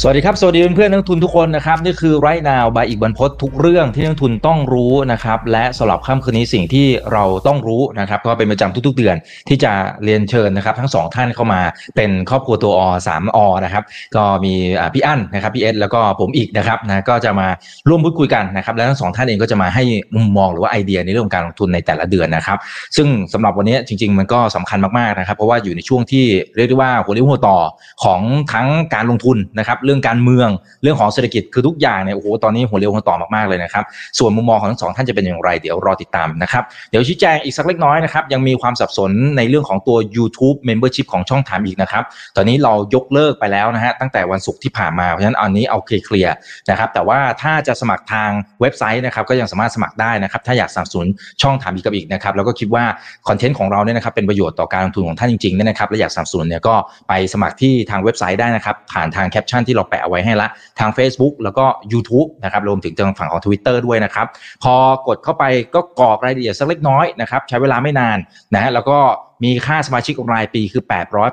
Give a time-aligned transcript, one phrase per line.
[0.00, 9.16] สวัสดีครับ สวัสดีเพื่อนๆนักทุนทุกคนนะครับนี่คือไรนาวบายอีกบรรพททุกเรื่องที่นักทุนต้องรู้นะครับและสำหรับค่ำคืนนี้สิ่งที่เราต้องรู้นะครับก็เป็นประจำทุกๆเดือน
[9.48, 9.72] ที่จะ
[10.04, 11.60] เรียนเชิญนะครับทั้งสองท่านเข้ามา
[11.96, 13.84] เป็นครอบครัวตัวอสามอนะครับ
[14.16, 14.54] ก็มี
[14.94, 17.48] พี่อั้นนะครับพี่เอสแล้วก็ผมอีกนะครับนะก็จะมา
[17.88, 19.84] ร่วมพูดคุยกันนะครับและทั้งสองท่านเองก็จะมาให้
[20.14, 22.58] มุมมองหรือว่าไอเดียในเรื่องการลงทุนในแต่ละเดือนนะครับ
[22.96, 26.24] ซึ่งสำหรับวันนี้จริง ๆ มันก็สำคัญมากๆนะครับเพราะว่าอยู่ในช่วงที่
[26.56, 27.56] เรียกได้ว่าหัวเรียวหัวต่อ
[28.04, 28.20] ของ
[28.52, 30.48] ทั้งการลงทุนนะครับเรื่องการเมือง
[30.82, 33.84] เรื่องของเศรษฐกิจคือทุกอย่างเนี่ยโอ้โหตอนนี้หัวเรียวหัวต่อมากๆเลยนะครับ
[34.18, 42.04] ส่วนมุมมองของทั้งสองท่านจะเป็นอย่างไรเดี๋ยวรอติดตามนะครับเดี๋ยวชี้แจงอีกสักเล็กน้อยนะครับยังมีความสับสนในเรื่องของตัว YouTube Membership ของช่องถามอีกนะครับ
[42.36, 46.34] ตอนนี้เรายกเลิกไปแล้วนะฮะตั้งแต่วันศุกร์ที่ผ่านมาเพราะฉะนั้นอันนี้เอาเคลียร์
[46.70, 51.06] นะครับแต่ว่าถ้าจะสมัครทางเว็บไซต์นะครับก็ยังสามารถสมัครได้นะครับถ้าอยากสนับสนุน
[51.42, 52.84] ช่องถามอีกกับอิกนะครับแล้วก็คิดว่า
[53.28, 56.74] คอนเทนต์ของเราเนี่ยนะครับเป็นประโยชน์ต่อการลงทุนของท่านจริงๆเนี่ยนะครับและอยากสนับสนุนเนี่ยก็
[57.08, 64.26] ไปสมัครที่ทางเว็บไซต์ได้นะครับผ่านทางแคปชั่นที่เราแปะเอาไว้ให้ละทาง Facebook แล้วก็ YouTube นะครับรวมถึงทางฝั่งของ Twitter ด้วยนะครับ
[64.62, 64.74] พอ
[65.06, 68.18] กดเข้าไปก็กรอกรายละเอียดสักเล็กน้อยนะครับใช้เวลาไม่นาน
[68.54, 68.98] นะฮะแล้วก็
[69.44, 70.82] มีค่าสมาชิกรายปีคือ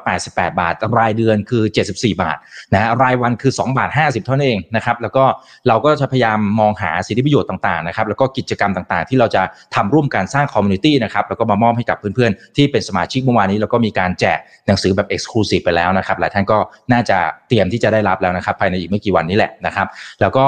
[0.03, 2.37] 888 บาท รายเดือนคือ 74 บาท
[2.73, 5.23] นะรายวันคือ 2 บาท 50 เท่านั้นเองนะครับแล้วก็
[5.67, 9.41] เราก็จะพยายามมองหาสิทธิประโยชน์ต่างๆนะครับแล้วก็กิจกรรมต่างๆ ที่เราจะ
[9.75, 16.57] ทำร่วมกันสร้าง community นะครับแล้วก็มามอบให้กับเพื่อนๆ ที่เป็นสมาชิกเมื่อวานนี้แล้วก็มีการแจกหนังสือแบบ Exclusive ไปแล้วนะครับหลายท่านก็
[16.91, 17.17] น่าจะ
[17.47, 19.87] เตรียมที่จะได้รับแล้วนะครับภายในอีกไม่กี่วันนี้แหละนะครับ
[20.21, 20.45] แล้วก็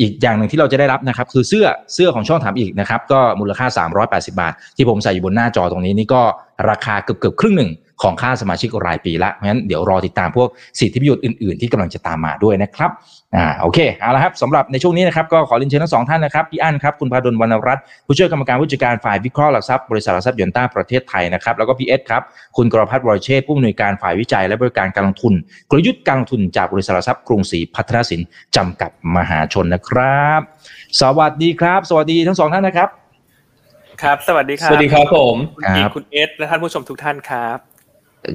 [0.00, 3.66] อีกอย่างหนึ่งที่เราจะได้รับนะครับคือเสื้อเสื้อของช่องถามอีกนะครับก็มูลค่า
[4.08, 6.22] 380 บาท ที่ผมใส่อยู่บนหน้าจอตรงนี้นี่ก็
[6.70, 7.70] ราคาเกือบเกือบครึ่งหนึ่ง
[8.02, 10.48] ของค่าสมาชิกรายปีละเพราะฉะนั้นเดี๋ยวรอติดตามพวก
[10.78, 12.90] สิทธิประโยชน์อื่นๆ ที่กำลังจะตามมาด้วยนะครับ
[13.36, 22.22] อ่าโอเคเอาละครับสำหรับในช่วงนี้นะครับก็ขอเรียนเชิญทั้งสองท่านนะครับพี่อั้นครับคุณพาดลวรรณรัตน์ผู้ช่วยกรรมการผู้จัดการฝ่ายวิเคราะห์หลักทรัพย์บริษัทหลักทรัพย์ยนต้าประเทศไทยนะครับแล้วก็พี่เอสครับ
[22.56, 25.34] คุณกรพัฒน์วรเชษผู้อำนวยการฝ่ายวิจัย และบริการการลงทุน
[25.70, 28.20] กลยุทธ์การลงทุนจากบริษัทหลักทรัพย์กรุงศรีพัฒนสิน
[28.56, 30.40] จำกัดมหาชนนะครับ
[31.00, 32.88] สวัสดีครับ สวัสดีทั้งสองท่านนะครับ
[34.02, 37.58] ครับ สวัสดีครับ สวัสดีครับผมคุณอิกคุณเอสและท่านผู้ชมทุกท่านครับ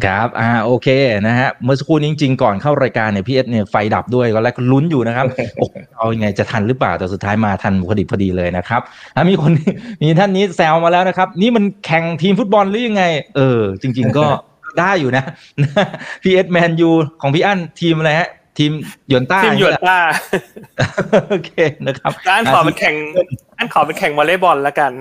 [0.06, 0.88] ครับอ่าโอเค
[1.28, 5.26] นะฮะเมื่อสักครู่นี้จริง ๆ ก่อนเข้ารายการเนี่ยพี่เอสเนี่ยไฟดับด้วยก็แอบลุ้นอยู่นะครับ
[5.58, 5.66] โอ้
[5.98, 8.82] เอายังไงจะทันหรือเปล่าแต่สุดท้ายมาทันพอดีพอดีเลยนะครับ
[9.16, 9.52] อะมีคน
[10.02, 13.04] มีท่านนี้แซวมาแล้วนะครับ นี่มันแข่งทีมฟุตบอลหรือยังไง
[13.36, 14.26] เออ จริง ๆ ก็
[14.80, 15.24] ได้อยู่นะ
[16.24, 16.90] พี่เอสแมนยู
[17.22, 18.72] ของพี่อั้นทีมอะไรฮะ ทีม
[19.10, 19.98] หยวนต้าทีมหยวนต้า
[21.30, 21.52] โอเค
[21.88, 22.96] นะครับอันขอเป็นแข่ง
[23.58, 24.92] อันขอเป็นแข่งวอลเลย์บอลแล้วกัน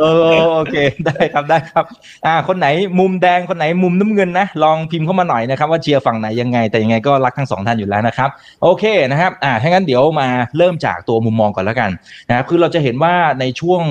[0.00, 1.84] เออโอเคได้ครับได้ครับ
[2.26, 2.66] อ่า คนไหน
[2.98, 8.30] มุมแดงคนไหนมุมน้ำเงินนะลองพิมพ์เข้ามาหน่อยนะครับ ว่าเชียร์ฝั่งไหนยังไง แต่ยังไงก็รักทั้งสองท่านอยู่แล้วนะครับ
[8.62, 11.90] โอเคนะครับ อ่าถ้างั้นเดี๋ยวมาเริ่มจากตัวมุมมองก่อนแล้วกัน
[12.28, 13.82] นะครับคือเราจะเห็นว่าในช่วง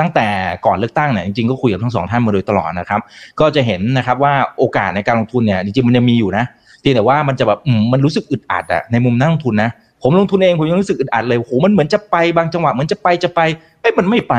[0.00, 0.28] ตั้งแต่
[0.66, 3.00] ก่อนเลือกตั้งเนี่ยจริงๆก็คุยกับทั้งสองท่านมาโดยตลอดนะครับ
[3.40, 7.60] ก็จะเห็นนะครับว่าโอกาสในการลงทุนเนี่ยจริงๆมันยังมีอยู่นะเพียงแต่ว่ามันจะแบบ
[7.92, 9.70] มันรู้สึกอึดอัดอะในมุมนักลงทุนนะ
[10.02, 13.40] ผมลงทุนเองผมยังรู้สึกอึดอัดเลยโหมันเหมือนจะไปบางจังหวะเหมือนจะไปจะไป
[13.80, 14.34] เอ้ยมันไม่ไป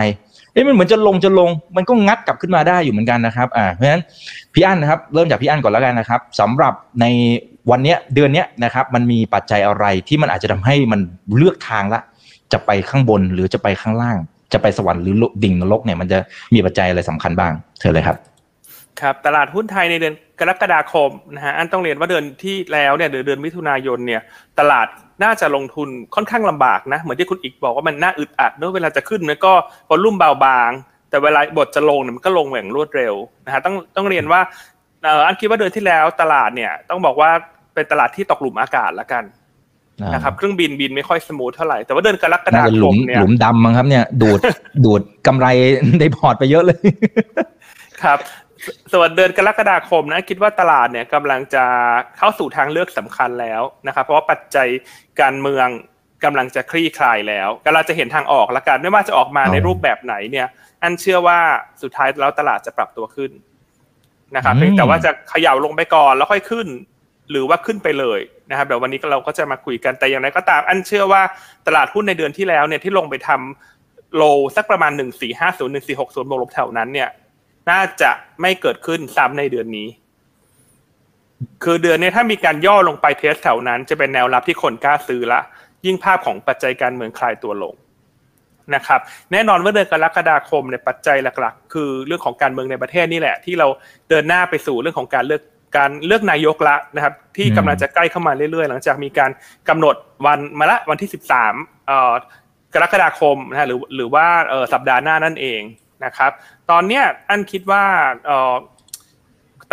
[0.53, 4.03] เอ้ยมันเหมือนจะลงจะลง มันก็งัดกลับขึ้นมาได้อยู่เหมือนกันนะครับอ่าเพราะฉะนั้น
[4.53, 7.06] พี่อั้นนะครับเริ่มจากพี่อั้นก่อนแล้วกันนะครับสำหรับใน
[7.72, 11.00] วันเนี้ยเดือนเนี้ยนะครับมันมีปัจจัยอะไรที่มันอาจจะทำให้มัน
[11.38, 12.02] เลือกทางละ
[12.53, 14.18] จะไปข้างบนหรือจะไปข้างล่าง
[14.53, 16.18] จะไปสวรรค์หรือดิ่งนรกเนี่ยมันจะ
[16.53, 18.18] มีปัจจัยอะไรสำคัญบ้างเชิญเลยครับ
[19.02, 24.22] ครับตลาดหุ้นไทยในเดือนกรกฎาคมนะฮะอั้นต้องเรียนว่าเดือนที่แล้วเนี่ยเดือนเดือนมิถุนายนเนี่ย
[24.59, 24.88] ตลาด
[25.24, 29.53] น่าจะลงทุนค่อนข้างลำบากนะเหมือนที่คุณอิกบอกว่ามันน่าอึดอัดเมื่อเวลาจะขึ้นเนี่ยก็
[29.90, 30.72] volume เบาบาง
[31.09, 33.13] แต่เวลาบทจะลงเนี่ยมันก็ลงอย่างรวดเร็ว
[33.46, 34.40] นะฮะต้องต้องเรียนว่า
[35.03, 37.30] เอ่ออั้นคิดว่าเดือนที่แล้วตลาดเนี่ยต้องบอกว่า
[37.74, 39.24] เป็นตลาดที่ตกหลุมอากาศละกัน
[40.13, 44.40] นะครับเครื่องบินบินไม่ค่อย smooth เท่าไหร่แต่ว่าเดือนกรกฎาน่าจะหคลุมมเนี่หยลุมดำมั้งครับเนี่ยดูด
[44.86, 45.47] ดูดกำไร
[46.00, 46.78] ในพอร์ตไปเยอะเลย
[48.03, 48.19] ครับ
[48.66, 51.63] สส่วนเดือนกรกฎาคมนะคิดว่าตลาดเนี่ยกำลังจะ
[52.18, 54.68] เข้าสู่ทางเลือกสำคัญแล้วนะครับเพราะว่าปัจจัย
[55.22, 55.68] การเมือง
[56.23, 60.48] กำลังจะคลี่คลายแล้วกำลังจะเห็นทางออกละกันไม่ว่าจะออกมาอ๋อในรูปแบบไหนเนี่ย
[60.83, 61.39] อันเชื่อว่า
[61.81, 63.31] สุดท้ายแล้วตลาดจะปรับตัวขึ้น
[64.36, 66.68] นะครับอืมเพียงแต่ว่าจะเขย่าลงไปก่อนแล้วค่อยขึ้น
[67.31, 68.19] หรือว่าขึ้นไปเลย
[68.50, 71.21] นะครับเดี๋ยววันนี้เราก็จะมาคุยกันแต่อย่างไรก็ตาม อันเชื่อว่า
[71.68, 74.24] ตลาดหุ้นในเดือนที่แล้วเนี่ยที่ลงไปทำโล
[74.56, 77.09] สักประมาณหนึ่งสี่ห้าศูนย์หนึ่งสี่หกศูนย์บวกลบแถวนั้นเนี่ย
[77.69, 78.12] น่าจะ
[78.42, 79.88] ไม่เกิดขึ้นซ้ำในเดือนนี้
[81.64, 85.42] คือเดือนนี้ถ้ามีการย่อลงไปเทสแถวนั้น จะเป็นแนวรับที่คนกล้าซื้อละ
[85.86, 87.75] ยิ่งภาพของปัจจัยการเมืองคลายตัวลง
[88.75, 93.68] นะครับ แน่นอนว่าเดือนกรกฎาคมเนี่ยปัจจัยหลักๆ คือเรื่องของการเมืองในประเทศนี่แหละ ที่เรา
[94.10, 95.42] เดินหน้าไปสู่เรื่องของการเลือก
[95.78, 99.31] การเลือกนายกละนะครับ ที่กำลังจะใกล้เข้ามาเรื่อยๆ หลังจากมีการ
[99.69, 101.54] กำหนดวันมาละวันที่สิบสาม
[101.88, 102.14] เอ่อ
[102.74, 104.25] กรกฎาคมนะหรือหรือว่า
[104.74, 105.62] สัปดาห์หน้านั่นเอง
[106.06, 106.31] นะครับ
[106.72, 107.84] ตอนเนี้ยอันคิดว่า
[108.25, 108.56] เอ่อ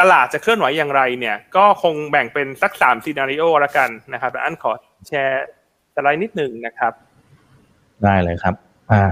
[0.00, 4.72] ตลาดจะเคลื่อนไหวอย่างไรเนี่ยก็คงแบ่งเป็นสักสามซีนารีโอละกันนะครับแต่อันขอ
[5.08, 5.44] แชร์
[5.94, 6.92] สไลด์นิดหนึ่งนะครับ
[8.02, 8.54] ได้เลยครับ
[8.90, 9.02] อ่า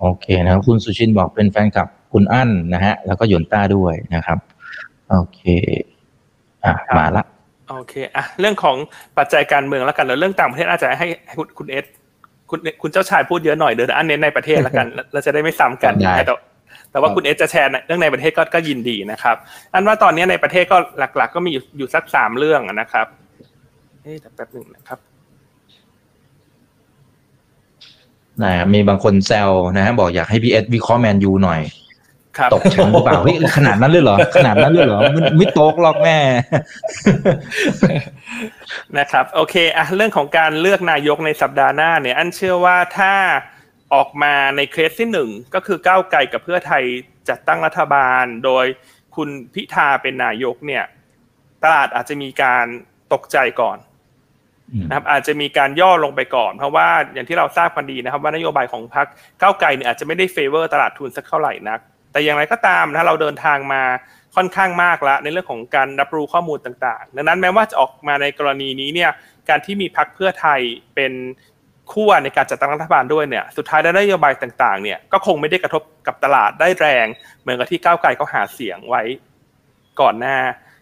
[0.00, 4.38] โอเคนะครับคุณสุชินบอกเป็นแฟนคลับคุณอั้นนะฮะแล้วก็หยวนต้าด้วยนะครับ
[5.10, 5.40] โอเค
[6.64, 7.24] อ่าครับมาละ
[7.70, 8.76] โอเคอะเรื่องของ
[9.18, 11.84] ปัจจัยการเมืองแล้วกันแล้วเรื่องต่างประเทศอาจจะให้ให้คุณคุณเอส
[12.50, 16.34] คุณคุณเจ้าชายพูดเยอะหน่อยเดี๋ยวอันเน้นในประเทศแล้วกันเราจะได้ไม่ซ้ำกันได้แต่
[16.94, 19.36] แต่ว่าคุณเอสจะแชร์เรื่องในประเทศก็ก็ยินดีนะครับ
[19.72, 23.06] อันว่าตอนนี้ในประเทศก็หลัก ๆ ก็มีอยู่อยู่สักสามเรื่องนะครับ
[24.02, 24.98] เอ๊ะแต่แป๊บหนึ่งนะครับ
[28.42, 31.60] นะมีบางคนแซวนะฮะบอกอยากให้พีเอสวิเคราะห์แมนยูหน่อย
[32.38, 36.18] ครับตกชั้นหรือเปล่าเฮ้ยขนาดนั้นเลยเหรอ ขนาดนั้นเลยเหรอไม่ไม่ตกหรอกแม่
[38.98, 43.12] นะครับ โอเคอะเรื่องของการเลือกนายกในสัปดาห์หน้าเนี่ย อันเชื่อว่าถ้า
[43.94, 46.84] ออกมาในเคสที่หนึ่งก็คือก้าวไกลกับเพื่อไทย
[47.28, 48.66] จัดตั้งรัฐบาล โดย
[49.16, 50.84] คุณพิธาเป็นนายกเนี่ย
[51.64, 52.66] ตลาดอาจจะมีการ
[53.12, 53.78] ตกใจก่อน
[54.88, 59.06] นะครับอาจจะมีการย่อลงไปก่อน เพราะว่าอย่างที่เราทราบกันดีนะครับว่านโยบายของพรรค
[59.40, 61.80] ก้าวไกลเนี่ยอาจจะไม่ได้ favor ตลาดทุนสักเท่าไหร่นัก
[62.12, 63.82] แต่อย่างไรก็ตามนะเราเดินทางมา
[64.36, 69.10] ค่อนข้างมากแล้วในเรื่องของการรับรู้ข้อมูลต่างๆ ดังนั้นแม้ว่าจะออกมาในกรณีนี้เนี่ย
[69.48, 70.60] การที่มีพรรคเพื่อไทย
[70.94, 71.12] เป็น
[71.92, 77.06] ขั้วในการจัดตั้งรัฐบาลด้วยเนี่ยสุดท้ายแล้วนโยบายต่างๆ เนี่ยก็คงไม่ได้กระทบกับตลาดได้แรง
[77.40, 79.02] เหมือนกับที่ก้าวไกลเขาหาเสียงไว้
[80.00, 80.38] ก่อนหน้า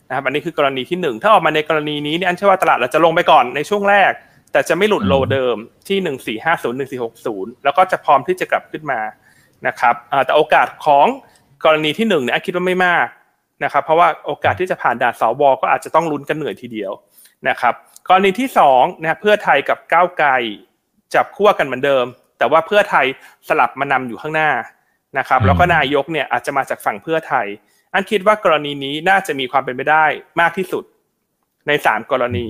[0.08, 4.12] นะครับอันนี้คือกรณีที่หนึ่งถ้าออกมาในกรณีนี้เนี่ยอั้นเชื่อว่าตลาดเราจะลงไปก่อนในช่วงแรก
[4.52, 5.56] แต่จะไม่หลุดโลเดิม
[5.88, 9.00] ที่หนึ่งสี่ห้าศูนย์หนึ่งสี่หกศูนย์แล้วก็จะพร้อมที่จะกลับขึ้นมา
[9.66, 11.06] นะครับอ่าแต่โอกาสของ
[11.64, 13.06] กรณีที่หนึ่งเนี่ยอันคิดว่าไม่มาก
[13.64, 16.92] นะครับเพราะว่าโอกาสที่จะผ่านด่านสวก็อาจจะต้องลุ้นกันเหนื่อยทีเดียว
[17.48, 17.74] นะครับ
[18.08, 20.30] กรณีที่สองนะครับเพื่อไทยกับก้าวไกล
[21.14, 22.04] จับขั้วกันเหมือนเดิม
[22.38, 23.06] แต่ว่าเพื่อไทย
[23.48, 24.50] สลับมานำอยู่ข้างหน้า
[25.18, 27.46] นะครับ แล้วก็นายกเนี่ยอาจจะมาจากฝั่งเพื่อไทย
[27.92, 30.04] อันคิดว่ากรณีนี้น่าจะมีความเป็นไปได้
[30.40, 30.84] มากที่สุด
[31.66, 32.46] ในสามกรณี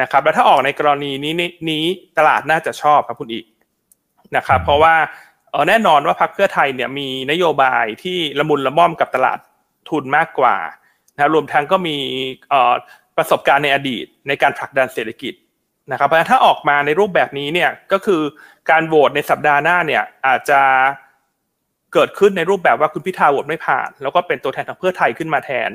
[0.00, 1.34] นะครับ แล้วถ้าออกในกรณีนี้
[1.70, 1.84] นี้
[2.18, 3.44] ตลาดน่าจะชอบครับคุณอีก
[4.36, 4.94] นะครับ เพราะว่า
[5.50, 9.38] เออแน่นอนว่าพรรคเพื่อไทยเนี่ยมีนโยบายที่ละมุนละม่อมกับตลาด
[9.90, 10.56] ทุนมากกว่า
[11.16, 11.96] นะรวมทั้งก็มี
[12.50, 12.74] เอ่อ
[13.16, 15.34] ประสบการณ์ในอดีตในการผลักดันเศรษฐกิจ
[15.92, 18.22] นะครับเพราะถ้าออกมาในรูปแบบนี้เนี่ยก็คือ
[18.70, 20.60] การโหวตในสัปดาห์หน้าเนี่ยอาจจะ
[21.92, 25.70] เกิดขึ้นในรูปแบบว่าคุณพิธาโหวตไม่ผ่าน แล้วก็เป็นตัวแทนของเพื่อไทยขึ้นมาแทน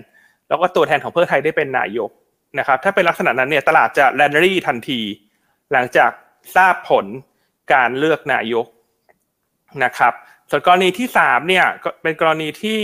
[0.48, 2.10] แล้วก็ตัวแทนของเพื่อไทยได้เป็นนายก
[2.60, 5.00] นะครับ ถ้าเป็นลักษณะนั้นเนี่ยตลาดจะแลนดรี่ทันที
[5.72, 6.12] หลังจาก
[6.56, 7.06] ทราบผล
[7.74, 8.66] การเลือกนายก
[9.84, 10.14] นะครับ
[10.50, 12.80] ส่วนกรณีที่สามเนี่ยก็เป็นกรณีที่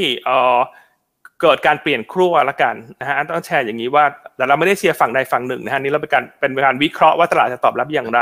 [1.41, 4.05] เกิดการเปลี่ยนครัวละกันนะฮะต้องแชร์อย่างนี้ว่า
[4.35, 8.19] แต่เราไม่ได้เชียร์ฝั่งใดฝั่งหนึ่งนะฮะนี่เราเป็นการเป็นการวิเคราะห์ว่าตลาดจะตอบรับอย่างไร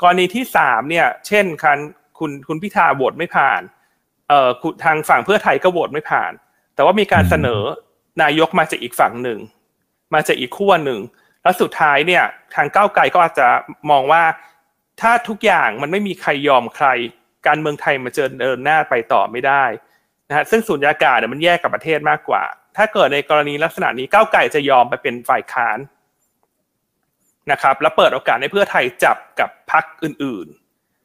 [0.00, 1.78] กรณีที่สามเนี่ยเช่นการ
[2.18, 3.60] คุณคุณพิธาโหวตไม่ผ่าน
[4.28, 4.50] เอ่อ
[4.84, 6.32] ทางฝั่งเพื่อไทยก็โหวตไม่ผ่าน
[6.74, 7.62] แต่ว่ามีการเสนอ
[8.22, 9.38] นายกมาจากอีกฝั่งหนึ่ง
[10.14, 11.00] มาจากอีกขั้วหนึ่ง
[11.42, 12.24] แล้วสุดท้ายเนี่ย
[12.54, 13.48] ทางก้าวไกลก็อาจจะ
[13.90, 14.22] มองว่า
[15.00, 16.88] ถ้าทุกอย่างมันไม่มีใครยอมใคร
[17.46, 19.64] การเมืองไทยมาเจริญเดินหน้าไปต่อไม่ได้
[20.28, 22.42] นะฮะซึ่งสุญญากาศเนี่ยมันแยกกับประเทศมากกว่า
[22.76, 25.78] ถ้าเกิดในกรณีลักษณะนี้ก้าวไกลจะยอมไปเป็นฝ่ายค้าน
[27.52, 30.46] นะครับแล้วเปิดโอกาสให้เพื่อไทยจับกับพรรคอื่น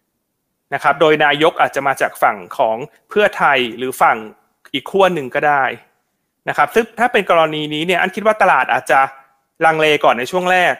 [0.08, 2.78] ๆนะครับโดยนายกอาจจะมาจากฝั่งของ
[3.10, 4.18] เพื่อไทยหรือฝั่ง
[4.74, 5.64] อีกขั้วหนึ่งก็ได้
[6.50, 9.00] นะครับซึ่งถ้าเป็นกรณีนี้เนี่ยอั้นคิดว่าตลาดอาจจะ
[9.66, 10.74] ลังเลก่อนในช่วงแรก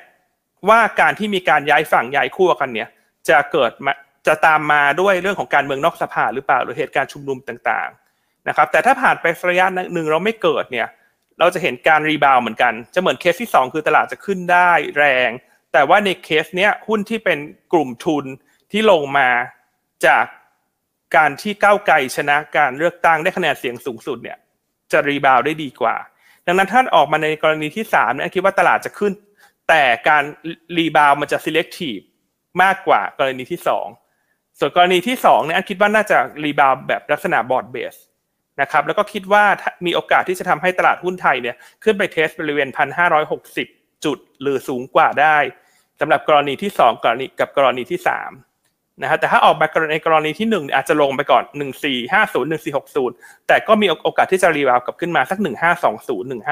[0.70, 2.90] ว่าการที่มีการย้ายฝั่งย้ายขั้วกันเนี่ย
[3.30, 3.94] จะเกิดมา
[4.28, 8.09] จะตามมาด้วยเรื่องของการเมืองนอกสภาหรือเปล่าหรือเหตุการณ์ชุมนุมต่างๆ
[8.50, 10.88] นะครับแต่ถ้าผ่านไประยะหนึ่งเราไม่เกิดเนี่ย
[11.40, 15.30] เราจะเห็นการ rebound เหมือนกัน จะเหมือนเคสที่ 2 คือตลาดจะขึ้นได้แรง
[15.74, 17.40] แต่ว่าในเคสเนี้ยหุ้นที่เป็น
[17.74, 18.26] กลุ่มทุน
[18.72, 19.30] ที่ลงมา
[20.06, 20.26] จาก
[21.16, 24.38] การที่ก้าวไกลชนะการเลือกตั้งได้คะแนนเสียงสูงสุดเนี่ย
[24.92, 25.96] จะ rebound ได้ดีกว่า
[26.46, 29.14] ดังนั้นถ้าออกมาในกรณีที่3เนี่ยคิดว่าตลาดจะขึ้น
[29.70, 30.24] แต่การ
[30.78, 32.04] rebound มันจะ selective
[32.62, 33.60] มากกว่ากรณีที่
[34.06, 37.96] 2 ส่วนกรณีที่2เนี่ยคิดว่าน่าจะ rebound แบบลักษณะ broad-based
[38.62, 39.44] นะครับแล้วก็คิดว่า
[39.86, 42.70] มีโอกาสที่จะทำให้ตลาดหุ้นไทยเนี่ยขึ้นไปเทสบริเวณ
[43.38, 45.38] 1,560 จุด หรือสูงกว่าได้
[46.00, 51.44] สำหรับกรณีที่ 2 กรณีกับกรณีที่3นะฮะแต่ถ้าออกมาในกรณีที่ 1 อาจจะลงไปก่อน
[52.06, 55.46] 1450 1460 แต่ก็มีโอกาสที่จะรีบาวกลับขึ้นมาสัก 1520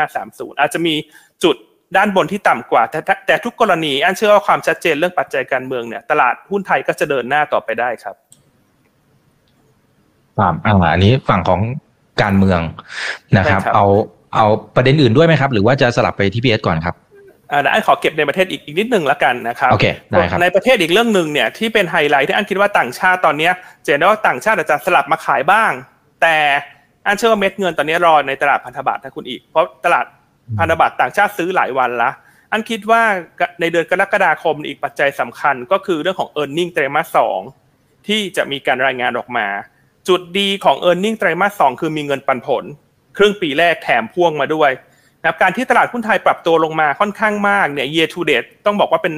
[0.09, 0.95] 1530 อาจจะมี
[1.43, 1.55] จุด
[1.97, 8.15] ด้านบนที่ต่ำกว่า แต่แต่ทุกกรณีอันเชื่อว่าความชัดเจนเรื่องปัจจัยการเมืองเนี่ยตลาดหุ้นไทยก็จะเดินหน้าต่อไปได้ครับ
[10.37, 11.61] ครับอ่าอันนี้ฝั่งของ
[12.21, 12.59] การเมือง
[13.37, 13.85] นะครับใช่ครับ เอา
[14.35, 14.45] เอา
[14.75, 16.95] ประเด็นอื่นด้วยไหมครับ หรือว่าจะสลับไปที่พีเอสก่อนครับ
[17.51, 25.71] อ่าเดี๋ยวอันขอเก็บในประเทศอีกอีกนิดหนึ่งละกันนะครับโอเคได้ครับในประเทศอีกเรื่องหนึ่งเนี่ยที่เป็นไฮไลท์ที่อันคิดว่าต่างชาติตอนเนี้ยจะเห็นได้ว่าต่างชาติอาจจะสลับมาขายบ้าง
[26.21, 26.35] แต่
[27.07, 30.05] อันเชื่อว่าเม็ดเงินตอนนี้รอในตลาดพันธบัตรนะคุณอีก เพราะตลาด
[30.59, 32.09] พันธบัตรต่างชาติซื้อหลายวันละ
[32.51, 33.01] อันคิดว่า
[33.61, 37.39] ในเดือนกรกฎาคมอีกปัจจัยสำคัญก็คือเรื่องของ e a r n i n g ไตรมาสสอง
[38.07, 39.47] ที่จะมีการรายงานออกมา
[40.07, 42.63] จุดดีของ e a r n i n g ไตรมาสสองคือมีเงินปันผล
[43.17, 44.71] ครึ่งปีแรกแถมพ่วงมาด้วย
[45.21, 49.13] นะการที่ตลาดหุ้นไทยปรับตัวลงมาค่อนข้างมากเนี่ย year to date ต้องบอกว่าเป็น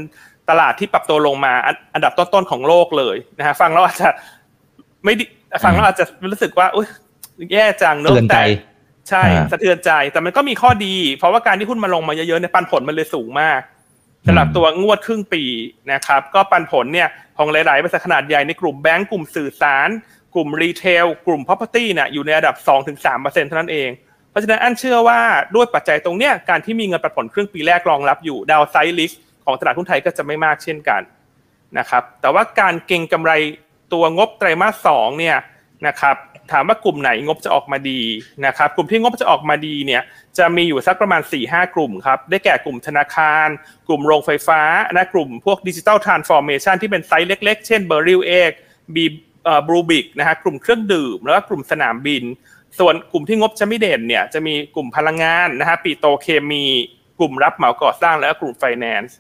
[0.50, 1.54] ตลาดที่ปรับตัวลงมา
[1.94, 4.10] อันดับต้นๆของโลกเลยนะฮะฟังแล้วอาจจะ
[5.04, 5.14] ไม่
[5.64, 6.88] ฟังแล้วอาจจะรู้สึกว่าอุ้ย
[7.54, 8.44] แย่จังเนอะแต่
[9.10, 13.62] ใช่สะเทือนใจแต่มันก็มีข้อดี เพราะว่าการที่หุ้นมาลงมาเยอะๆเนี่ยปันผลมันเลยสูงมาก
[14.28, 15.44] สำหรับตัวงวดครึ่งปี
[15.92, 19.90] นะครับ ก็ปันผลเนี่ยของหลายๆบริษัทขนาดใหญ่ในกลุ่มแบงก์กลุ่มสื่อสาร
[20.36, 22.56] กลุ่ม retail กลุ่ม property เนี่ยอยู่ในระดับ
[23.04, 23.90] 2-3%เท่านั้นเอง
[24.30, 25.20] เพราะฉะนั้นอั้นเชื่อว่า
[25.56, 29.12] ด้วยปัจจัยตรงเนี้ยการที่มีเงินปันผลครึ่งปีแรกรองรับอยู่ downside risk
[29.46, 31.02] ของตลาดหุ้นไทยก็จะไม่มากเช่นกัน
[31.78, 33.32] นะครับแต่ว่าการเก็งกำไร
[33.94, 35.38] ตัวงบไตรมาสสองเนี่ย
[35.88, 36.16] นะครับ
[36.52, 38.02] ถามว่ากลุ่มไหนงบจะออกมาดี
[38.46, 40.02] นะครับกลุ่มที่งบจะออกมาดีเนี่ย
[40.38, 43.48] จะมีอยู่สักประมาณสี่ห้ากลุ่มครับได้แก่กลุ่มธนาคาร
[43.88, 44.62] กลุ่มโรงไฟฟ้า
[44.98, 52.24] นะกลุ่มพวก digital transformation ที่เป็นไซส์เล็กๆ เช่น Beryl 8 Bluebik นะฮะกลุ่มเครื่องดื่ม แล้วก็กลุ่มสนามบิน
[52.80, 56.66] ส่วนกลุ่มที่งบจะไม่เด่นเนี่ยจะมีกลุ่มพลังงานนะฮะปีโตเคมี
[57.20, 59.18] กลุ่มรับเหมาก่อสร้างแล้วกลุ่มไฟแนนซ์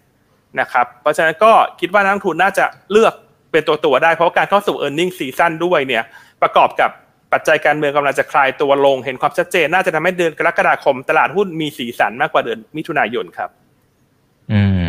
[0.59, 3.13] นะครับเพราะฉะนั้นก็คิดว่านักลงทุนน่าจะเลือก
[3.51, 6.03] เป็นตัวตัวได้เพราะการเข้าสู่ e a r n i n g ็ซีซั่นด้วยเนี่ย
[6.41, 6.91] ประกอบกับ
[7.33, 13.49] ปัจจัยการเมืองกำลังจะคลายตัวลง เห็นความชัดเจนน่าจะทำให้เดือนกรกฎาคม ตลาดหุ้นมีสีสันมากกว่าเดือนมิถุนายนครับ
[14.51, 14.61] อื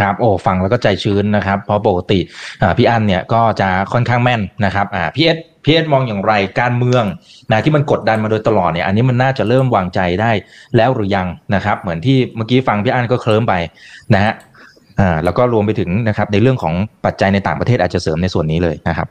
[0.00, 2.18] ครับโอ้ฟังแล้วก็ใจชื้นนะครับเพราะปกติ
[2.62, 7.04] อ่าพี่อันเนี่ยก็จะค่อนข้างแม่นนะครับอ่าพี่เอสพี่เอสมองอย่างไรการเมือง
[7.50, 10.30] นะที่มันกดดันมาโดยตลอดเนี่ยอันนี้มันน่าจะเริ่มวางใจได้
[10.76, 13.54] แล้วหรือยังนะครับ เหมือนที่เมื่อกี้ฟังพี่อันก็เคลิ้มไป
[14.14, 14.32] นะฮะ
[15.00, 16.74] อ่าแล้วก็รวมไปถึงนะครับในเรื่องของ
[17.04, 19.08] ปัจจัยในต่างประเทศอาจจะเสริมในส่วนนี้เลยนะครับ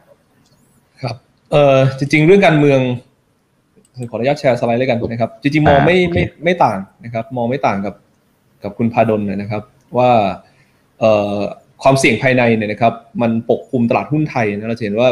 [1.52, 2.80] เออจริง ๆ เรื่องการเมือง
[4.10, 7.96] ขออนุญาตแชร์สไลด์เลยกันนะครับ จริงๆมองไม่ไม่ไม่ต่างนะครับ มองไม่ต่างกับ
[8.64, 9.62] กับคุณพาดลนะครับ
[9.98, 10.28] ว่าเอ่อ
[11.84, 15.10] ความเสี่ยงภายในเนี่ยนะครับ มันปกคลุมตลาดหุ้นไทยนะเราเห็นว่า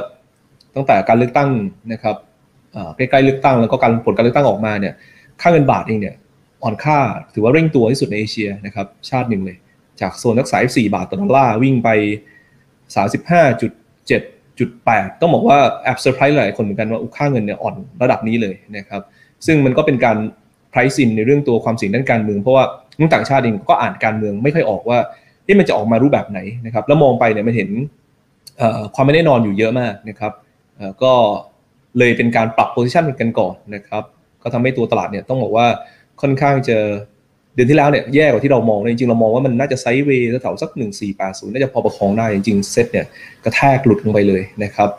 [0.76, 1.50] ตั้งแต่การเลือกตั้ง
[1.94, 2.16] นะครับ
[2.98, 4.94] ใกล้ๆเลือกตั้งแล้วก็การผลการเลือกตั้งออกมาเนี่ย
[5.42, 6.16] ค่าเงินบาทเองเนี่ย
[6.64, 6.98] อ่อนค่า
[7.34, 9.58] ถือว่าเร่งตัวที่สุดในเอเชียนะครับชาติหนึ่งเลย
[10.02, 11.90] จากโซน 34 บาทต่อดอลลาร์วิ่งไป
[13.06, 13.62] 35.7
[14.60, 19.02] จุดแปดต้องบอกว่าแอบเซอร์ไพรส์หลายคนเหมือนกันว่าค่าเงินเนี่ยอ่อนระดับนี้เลยนะครับ
[19.46, 20.18] ซึ่งมันก็เป็นการ
[20.72, 22.66] price in ในเรื่องตัวความเสี่ยงด้านการเมืองเพราะว่า
[23.00, 25.00] นักต่างชาติเองก็อ่านการเมืองไม่ค่อยออกว่า
[25.46, 27.70] ที่มันจะออกมารูปแบบไหนนะครับแล้วมองไปเนี่ยมันเห็น
[28.96, 30.34] ความไม่แน่นอนอยู่เยอะมากนะครับ
[31.04, 31.14] ก็
[31.98, 34.04] เลยเป็นการปรับ position กันก่อนนะครับ
[34.44, 35.66] ก็ทำให้ตัวตลาดเนี่ยต้องบอกว่า
[36.22, 36.78] ค่อนข้างจะ
[37.56, 40.70] เดือนที่แล้วเนี่ยแย่กว่าที่เรามองจริงๆเรามองว่ามันน่าจะไซด์เวย์แถวสัก
[41.12, 43.06] 1480 น่าจะพอประคองได้จริงๆเซ็ตเนี่ย
[43.44, 44.90] กระแทกหลุดลงไปเลยนะครับ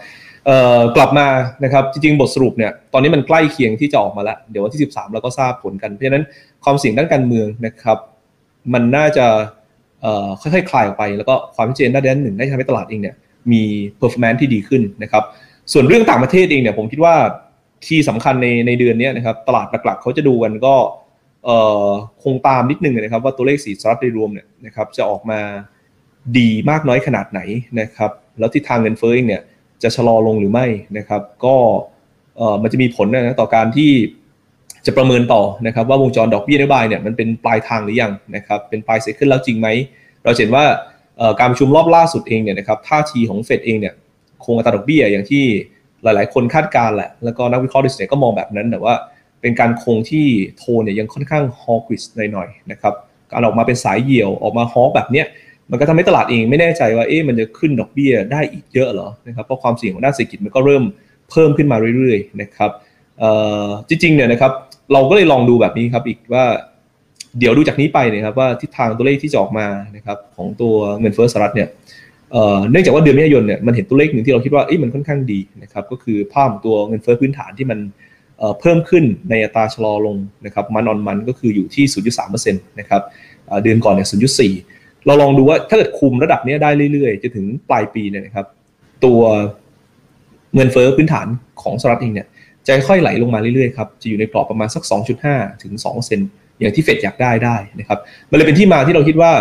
[0.97, 1.27] กลับมา
[1.65, 6.25] นะครับจริงๆ บทสรุปเนี่ยตอนนี้มันใกล้เคียงที่จะออกมาแล้ว เดี๋ยววันที่ 13 เราก็ทราบผลกัน เพราะฉะนั้น
[6.65, 7.99] ความเสี่ยงด้านการเมืองนะครับ
[8.73, 9.27] มันน่าจะ
[10.41, 13.15] ค่อยๆ คลายออกไป แล้วก็ความชัดเจนด้านด้านหนึ่งได้ทำให้ตลาดเองเนี่ย
[13.53, 13.63] มี
[14.01, 15.25] performance ที่ดีขึ้นนะครับ
[15.73, 17.15] ส่วนเรื่องต่างประเทศเองเนี่ยผมคิดว่า
[17.87, 20.75] ที่สำคัญในในเดือนนี้นะครับตลาดหลักๆเขาจะดูกันก็
[22.23, 25.41] คงตามนิดนึงนะครับ ว่าตัวเลขสีสลับโดยรวมเนี่ยนะครับจะออกมา
[26.39, 27.41] ดีมากน้อยขนาดไหน
[27.81, 29.43] นะครับ แล้วทิศทางเงินเฟ้อเองเนี่ย
[29.83, 30.67] จะชะลอลงหรือไม่
[30.99, 31.57] นะครับ ก็
[32.63, 33.91] มันจะมีผลนะต่อการที่
[34.87, 39.69] จะประเมินต่อนะครับว่าวงจรดอกเบี้ยนโยบายเนี่ยมันเป็นปลายทางหรือยังนะครับเป็นปลายเซขึ้นแล้วจริงไหม
[40.25, 40.65] เราเห็นว่า
[41.41, 43.95] การประชุมรอบล่าสุดเองเนี่ยนะครับท่าทีของเฟดเองเนี่ย
[44.45, 45.45] คงอัตราดอกเบี้ยอย่างที่
[46.03, 48.95] หลาย ๆ คนคาดการแหละ แล้วก็นักวิเคราะห์ดิสเนก็มองแบบนั้นแต่ว่า
[49.41, 50.27] เป็นการคงที่
[50.57, 52.95] โทนเนี่ยยังค่อนข้างฮอกิสหน่อยๆนะครับ
[53.33, 55.27] การออกมาเป็นสายเหี่ยวออกมาฮอแบบเนี้ย
[55.71, 60.85] มันก็ทำให้ตลาดเองไม่แน่ใจว่าเอ๊ะมันจะขึ้นดอกเบี้ยได้อีกเยอะเหรอนะครับเพราะความเสี่ยงของด้านเศรษฐกิจมันก็เริ่ม
[61.31, 62.71] เพิ่มขึ้นมาเรื่อยๆนะครับ
[63.89, 64.53] จริงๆเนี่ยนะครับ
[64.93, 66.45] เราก็เลยลองดูแบบนี้ครับอีกว่า
[67.39, 71.69] เดี๋ยวดูจากนี้ไปนะครับว่าทิศทางตัวเลขที่จะออกมานะครับของตัวเงินเฟ้อสหรัฐเนี่ย
[72.71, 77.79] เนื่องจากว่าเดือนมิถุนายนเนี่ยมันเห็นตัวเลขหนึ่งที่เราคิดว่ามันค่อนข้างดีนะครับก็คือภาพของตัวเงินเฟ้อพื้นฐานที่มัน
[78.61, 81.85] เพิ่มขึ้นในอัตราชะลอลงนะครับมันออนมันก็คืออยู่ที่
[82.17, 83.03] 0.3%นะครับ
[83.63, 84.09] เดือนก่อนเนี่ย
[84.57, 88.47] 0.4 เราลองดูว่าถ้าเกิดคุมระดับนี้ได้เรื่อยๆจะถึงปลายปีเนี่ยนะครับ
[89.05, 89.21] ตัว
[90.55, 91.27] เงินเฟ้อพื้นฐาน
[91.63, 92.27] ของสหรัฐเองเนี่ย
[92.67, 94.83] จะค่อยไหลลงมาเรื่อยๆครับจะอยู่ในกรอบประมาณสัก
[95.23, 96.21] 2.5 ถึง2เซน
[96.61, 97.99] อย่างที่เฟดอยากได้ได้นะครับ
[98.31, 99.33] มันเลยเป็นที่มาที่เราคิดว่า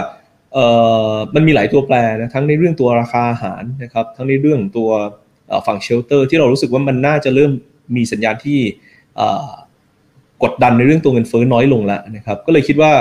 [0.53, 0.65] เอ่
[1.11, 4.89] อมันมีหลายตัวแปรนะทั้งในเรื่องตัวราคาอาหารนะครับทั้งในเรื่องตัว
[5.67, 7.51] ฝั่งเชลเตอร์ที่เรารู้สึกว่ามันน่าจะเริ่ม
[7.95, 8.59] มีสัญญาณที่
[10.43, 12.91] กดดันในเรื่องตัวเงินเฟ้อน้อยลงแล้วนะครับก็เลยคิดว่า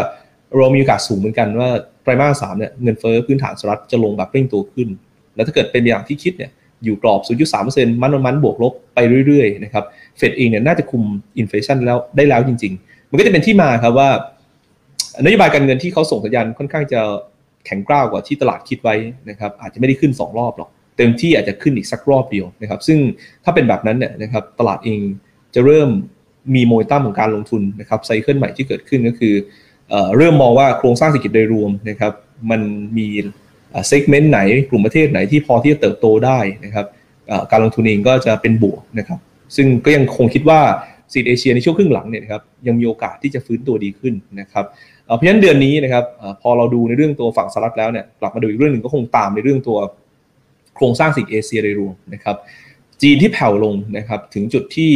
[0.57, 1.69] เรามีโอกาสสูงเหมือนกันว่า
[2.03, 4.89] ไตรมาสสามเนี่ยเงินเฟ้อพื้นฐานสหรัฐจะลงแบบเร่งตัวขึ้น
[5.35, 6.51] แล้วถ้าเกิดเป็นอย่างที่คิดเนี่ย
[6.85, 7.21] อยู่กรอบ
[7.57, 9.85] 0.3%มันมันบวกลบไปเรื่อยๆนะครับ
[10.19, 11.03] เฟดเองเนี่ยน่าจะคุม
[11.39, 14.09] inflation แล้วได้แล้วจริง ๆ มันก็จะเป็นที่มาครับว่า
[15.25, 17.01] นโยบายการเงินที่เขาส่งสัญญาณค่อนข้างจะ
[17.67, 18.95] แข็งกร้าวกว่าที่ตลาดคิดไว้
[19.31, 22.99] นะครับอาจจะไม่ได้ขึ้น 2 รอบหรอก เต็มที่อาจจะขึ้นอีกสักรอบเดียวนะครับซึ่ง
[23.45, 25.01] ถ้าเป็นแบบนั้นเนี่ยนะครับตลาดเอง
[25.55, 25.89] จะเริ่ม
[26.55, 29.35] มีโมเมนตัมของการลงทุนนะครับ cycle ใหม่ที่เกิดขึ้นก็คือ
[30.17, 32.13] เริ่มมองว่าโครงสร้างเศรษฐกิจโดยรวมนะครับ
[32.51, 32.61] มัน
[32.99, 33.07] มี
[33.89, 34.41] segment ไหน
[34.71, 36.87] กลุ่มประเทศไหนที่พอที่จะเติบโตได้นะครับ
[37.51, 39.19] การลงทุนเองก็จะเป็นบวกนะครับ
[39.57, 40.61] ซึ่งก็ยังคงคิดว่า
[41.13, 44.65] ซีดเอเชียในช่วงครึ่งหลังเนี่ยนะครับยังมีโอกาสที่จะฟื้นตัวดีขึ้นนะครับ
[45.05, 46.05] เพราะฉะนั้นเดือนนี้นะครับ
[46.43, 49.79] พอเราดูในเรื่องตัวฝั่งสหรัฐแล้วเนี่ยกลับมาดูอีกเรื่องหนึ่งก็คงตามในเรื่องตัว
[50.75, 52.37] โครงสร้างสิกเอเชียโดยรวมนะครับ
[53.03, 54.93] จีนที่แผ่วลงนะครับถึงจุดที่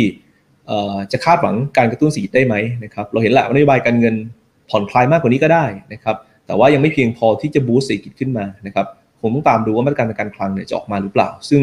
[1.12, 4.14] จะคาดหวังการกระตุ้นเศรษฐกิจได้ไหมนะครับเราเห็นแหละว่านโยบายการเงิน
[4.70, 8.86] ผ่อนคลายมากกว่านี้ก็ได้นะครับแต่ว่ายังไม่เพียงพอที่จะบูสต์เศรษฐกิจขึ้นมานะครับ
[9.20, 11.62] คงต้องตามดูว่ามาตรการการคลังเนี่ยจะออกมาหรือเปล่า ซึ่ง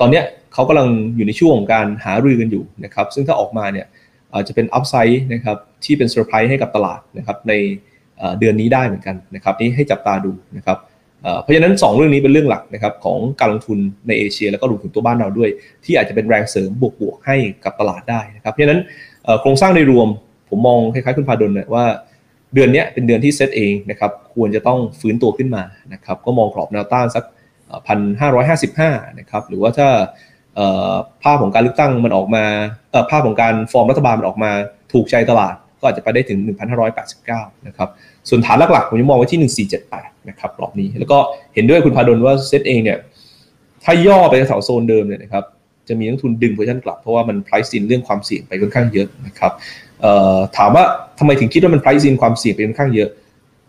[0.00, 0.20] ตอนนี้
[0.54, 3.86] เขากำลังอยู่ในช่วงของการหารือกันอยู่นะครับ ซึ่งถ้าออกมาเนี่ย
[4.34, 7.52] อาจจะเป็นอัพไซด์นะครับที่เป็นเซอร์ไพรส์ให้กับตลาดนะครับใน
[8.38, 10.78] เดือนนี้ได้เหมือนกันนะครับนี่ให้จับตาดูนะครับ
[11.42, 15.50] เพราะฉะนั้น 2 เรื่องนี้เป็นเรื่องหลักนะครับของการลงทุนในเอเชีย แล้วก็รวมถึงตัวบ้านเราด้วย
[15.84, 18.80] ที่อาจจะเป็นแรงเสริมบวกๆให้กับตลาดได้นะครับเพราะฉะนั้น
[19.40, 20.08] โครงสร้างในรวม
[20.50, 21.84] ผมมองคล้ายๆคุณพาดลนะว่า
[22.54, 25.62] เดือนนี้เป็นเดือนที่เซตเองนะครับควรจะต้องฟื้นตัวขึ้นมา
[25.92, 27.24] นะครับก็มองกรอบแนวต้านสัก
[27.86, 29.88] พันห้าร้อยห้าสิบห้านะครับหรือว่าถ้า
[31.22, 32.44] ภาพของการเลือกตั้งมันออกมา
[33.10, 34.50] ภาพของการฟอร์มรัฐบาลมันออกมา
[34.92, 36.38] ถูกใจตลาดก็อาจจะไปได้ถึง
[37.04, 37.88] 1,589 นะครับ
[38.28, 39.40] ส่วนฐานหลักๆ ผมจะมองไว้ที่
[39.90, 41.18] 1478 นะครับรอบนี้ แล้วก็
[41.54, 42.98] เห็นด้วยคุณพาดลว่าเซตเองเนี่ย
[43.84, 45.44] ถ้าย่อไปแถวโซนเดิมเนี่ยนะครับ
[45.88, 49.52] จะมีนักทุนดึงโพซิชันกลับ เพราะว่ามัน price in เรื่องความเสี่ยงไปค่อนข้างเยอะนะครับ
[50.56, 50.84] ถามว่า
[51.18, 53.08] ทำไมถึงคิดว่ามัน price in ความเสี่ยงไปค่อนข้างเยอะ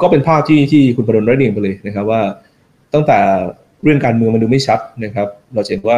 [0.02, 2.22] ก็เป็นภาพที่ที่คุณพาดลได้เรียนไปเลยนะครับว่า
[2.94, 3.20] ตั้งแต่
[3.84, 5.98] เรื่องการเมืองมันดูไม่ชัดนะครับ เราเห็นว่า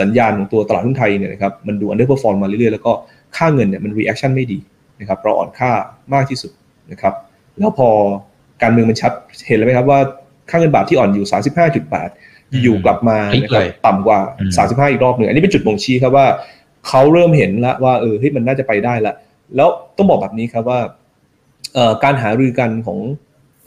[0.00, 2.92] สัญญาณของตัวตลาดหุ้นไทยเนี่ยนะครับมันดู underperform มาเรื่อยๆ แล้วก็
[3.36, 4.58] ค่าเงินเนี่ยมัน reaction ไม่ดี
[5.00, 5.70] นะครับเราอ่อนค่า
[6.14, 6.52] มากที่สุด
[6.92, 7.14] นะครับ
[7.58, 7.88] แล้วพอ
[8.62, 9.12] การเมืองมันชัด
[9.48, 9.98] เห็นเลยไหมครับว่า
[10.50, 11.26] ค่าเงินบาทที่อ่อนอยู่
[11.92, 14.18] 35.8 อยู่กลับมานะครับต่ำกว่า
[14.56, 16.26] 35 อีกรอบหนึ่งอันนี้เป็นจุดบ่งชี้ครับว่า
[16.88, 19.14] เขาเริ่มเห็นแล้วว่าเออเฮ้ยมันน่าจะไปได้ละ
[19.56, 20.80] แล้วต้องบอกแบบนี้ครับว่า
[22.04, 22.98] การหารือกันของ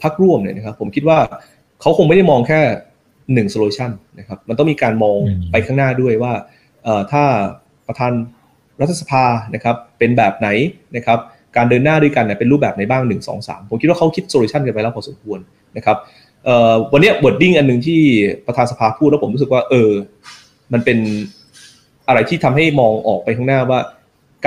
[0.02, 1.18] พรรคร่วมเนี่ยนะครับผมคิดว่า
[1.80, 2.60] เขาคงไม่ได้มองแค่
[3.32, 5.18] หนึ่ง solution นะครับมันต้องมีการมอง
[5.50, 6.32] ไปข้างหน้าด้วยว่า
[7.12, 7.24] ถ้า
[7.86, 8.12] ประธาน
[8.80, 10.48] รัฐสภานะครับเป็นแบบไหน
[10.96, 11.18] นะครับ
[11.56, 15.38] การเดินหน้าด้วยกันเป็นรูปแบบไหนบ้าง 1 2 3 ผมคิดว่าเขาคิด solution กันไปแล้วพอสมควร
[15.76, 15.96] นะครับ
[16.92, 18.00] วันนี้บทดิ้งอันหนึ่งที่
[18.46, 19.90] ประธานสภาพูดแล้วผมรู้สึกว่าเออ
[20.72, 20.98] มันเป็น
[22.08, 23.80] อะไรที่ทำให้มองออกไปข้างหน้าว่า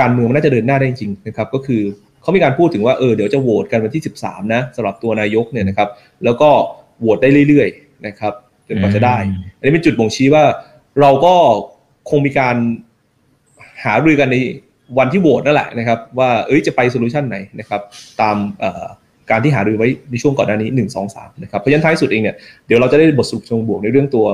[0.00, 1.82] การเมืองมันน่าจะเดินหน้าได้จริงนะครับ ก็คือ
[2.22, 5.88] เขามีการพูดถึงว่าเออเดี๋ยวจะโหวตกันวันที่ 13 นะสำหรับตัวนายกเนี่ยนะครับ
[6.24, 6.50] แล้วก็
[6.98, 8.32] โหวตได้เรื่อยๆนะครับ
[8.68, 9.16] จนกว่าจะได้
[9.58, 10.44] อันนี้เป็นจุดบ่งชี้ว่า
[11.00, 11.34] เราก็
[12.10, 12.56] คงมีการ
[13.84, 14.36] หารือกันใน
[14.98, 17.80] วันที่โหวตนั่นแหละนะครับ ว่าเอ้ยจะไปโซลูชันไหนนะครับ
[18.20, 18.36] ตาม
[19.30, 24.26] การที่หารือไว้ในช่วงก่อนหน้านี้1 2 3นะครับเพราะฉะนั้นท้ายสุดเองเนี่ยเดี๋ยวเราจะได้บทสรุปเชิงบวกในเรื่องตัว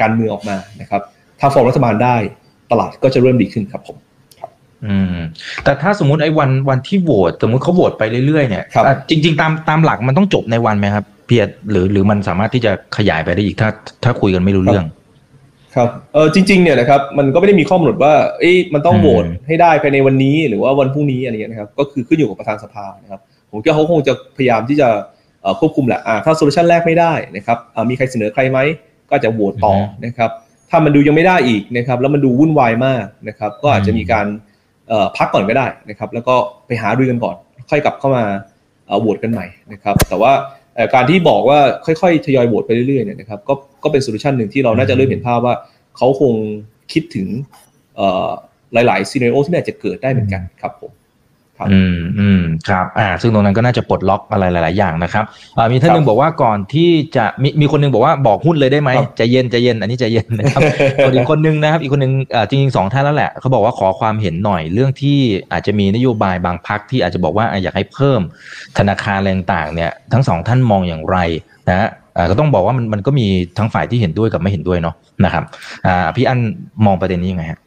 [0.00, 1.02] การเมืองออกมานะครับ
[1.40, 2.16] ถ้าฟอร์มรัฐบาลได้
[2.70, 3.96] ตลาดก็จะเริ่มดีขึ้นครับผม
[4.86, 5.18] อืม
[5.64, 8.64] แต่ถ้าสมมติไอ้วันวันที่โหวตสมมติเขาโหวตไปเรื่อยๆเนี่ย
[9.10, 13.68] จริง ๆ ตามตามหลักมันต้องจบในวันไหมครับเพียรหรือหรือมันสามารถที่จะขยายไปได้อีกถ้า
[14.04, 14.86] ถ้าคุยกันไม่รู้เรื่อง
[15.74, 24.88] ครับเออจริง ๆ เนี่ยนะครับ มันก็ไม่ได้มีข้อกำหนดว่าเอ้ยมันต้องโหวตให้ได้ภายในวันนี้หรือว่าวันพรุ่งนี้อะไรเงี้ยนะครับ ก็คือขึ้นอยู่กับประธานสภานะครับ ผมคิดว่าเขาคงจะพยายามที่จะ
[25.60, 27.58] ควบคุมแหละอ่าถ้า solution แรกไม่ได้นะครับ
[27.88, 28.58] มีใครเสนอใครไหม
[29.10, 29.72] ก็จะโหวตต่อ
[30.04, 30.30] นะครับ
[30.70, 34.26] ถ้ามันดูยังไม่ได้อีกนะครับ แล้วมันดูวุ่นวายมากนะครับ ก็อาจจะมีการ
[35.16, 36.34] พักก่อนก็ได้นะครับ แล้วก็
[36.66, 37.36] ไปหารือกันก่อน
[37.70, 38.24] ค่อยกลับเข้ามา
[39.00, 40.32] โหวตกันใหม่นะครับ แต่ว่า
[40.94, 45.54] การที่บอกว่าค่อยๆทยอยโหวตไปเรื่อยๆเนี่ยนะครับก็ก็เป็น solution หนึ่งที่เราน่าจะเริ่มเห็นภาพว่า
[45.96, 46.34] เขาคง
[46.92, 47.28] คิดถึง
[48.72, 50.92] หลายๆ scenario ที่อาจจะเกิดได้เหมือนกันครับผม
[51.72, 55.24] อืมอืมครับอ่าซึ่งตรงนั้นก็น่าจะปลดล็อกอะไรหลาย ๆ อย่างนะครับ
[55.58, 60.60] อ่ามีท่านหนึ่งบอกว่าก่อนที่จะมีมีคนนึงบอกว่าบอกหุ้นเลยได้ไหมใจเย็นใจเย็น อันนี้ใจเย็นนะครับ
[61.02, 65.18] ส่วนอีกคนนึงนะครับ อีกคนนึงอ่าจริงๆสองท่านแล้วแหละเขาบอกว่าขอความเห็นหน่อยเรื่องที่
[65.52, 68.20] อาจจะมีนโยบายบางพรรคที่อาจจะบอกว่าอยากให้เพิ่ม
[68.78, 71.18] ธนาคารแรงต่างเนี่ย ทั้งสองท่านมองอย่างไร
[71.68, 71.90] นะฮะ
[72.30, 73.26] ก็ต้องบอกว่ามันมันก็มี
[73.58, 75.44] ทั้งฝ่ายที่เห็นด้วยกับไม่เห็นด้วยเนาะนะครับ
[75.86, 76.38] อ่าพี่อัน
[76.86, 77.58] มองประเด็นนี้ยังไงฮะ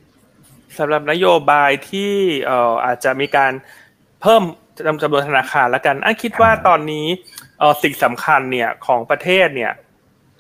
[0.77, 2.13] สำหรับนโยบายที่
[2.45, 3.51] เอ่ออาจจะมีการ
[4.21, 4.43] เพิ่ม
[5.03, 7.05] จำนวนธนาคารแล้วกันอันคิดว่าตอนนี้
[7.83, 9.71] สิ่งสำคัญเนี่ยของประเทศเนี่ย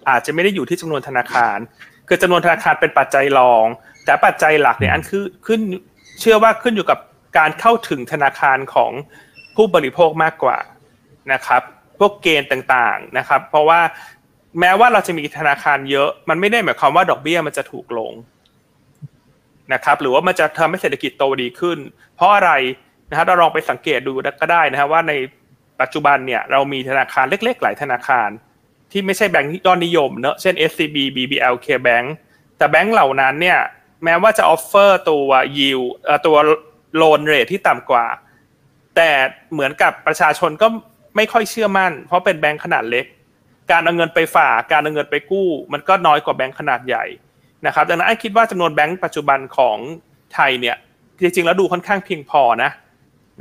[0.09, 1.57] อาจจะไม่ได้อยู่ที่จำนวนธนาคาร
[2.07, 3.65] คือจำนวนธนาคารเป็นปัจจัยรอง
[4.05, 5.61] แต่ปัจจัยหลักเนี่ยอันคือขึ้น
[6.19, 6.99] เชื่อว่าขึ้นอยู่กับ
[7.37, 8.91] การเข้าถึงธนาคารของ
[9.55, 10.57] ผู้บริโภคมากกว่า
[11.33, 11.61] นะครับ
[11.99, 13.81] พวกเกณฑ์ต่างๆนะครับ เพราะว่า
[14.59, 18.13] แม้ว่าเราจะมีธนาคารเยอะ มันไม่ได้หมายความว่าดอกเบี้ยมันจะถูกลง
[19.73, 21.79] นะครับหรือว่ามันจะทำให้เศรษฐกิจโตดีขึ้น
[22.15, 22.51] เพราะอะไร
[23.09, 25.13] นะครับเราลองไปสังเกตดูก็ได้นะครับว่าใน
[25.81, 28.29] ปัจจุบันเนี่ยเรามีธนาคารเล็ก ๆ หลายธนาคาร
[28.91, 32.07] ที่ไม่ใช่แบงก์ยอดนิยมเนอะเช่น SCB BBL KBank
[32.57, 33.59] แต่แบงก์เหล่านั้นเนี่ย
[34.03, 35.79] แม้ว่าจะ offer ตัวยิว
[36.25, 36.37] ตัว
[36.97, 38.05] loan rate ที่ต่ำกว่า
[38.95, 39.09] แต่
[39.53, 40.67] เหมือนกับประชาชนก็
[41.15, 43.05] ไม่ค่อยเชื่อมั่น เพราะเป็นแบงก์ขนาดเล็ก
[43.71, 47.05] การเอาเงินไปฝากการเอาเงินไปกู้ มันก็น้อยกว่าแบงก์ขนาดใหญ่
[47.67, 49.77] นะครับดังนั้นไอ้คิดว่าจำนวนแบงก์ปัจจุบันของ
[50.33, 50.75] ไทยเนี่ย
[51.21, 52.71] จริงๆแล้วดูค่อนข้างเพียงพอนะ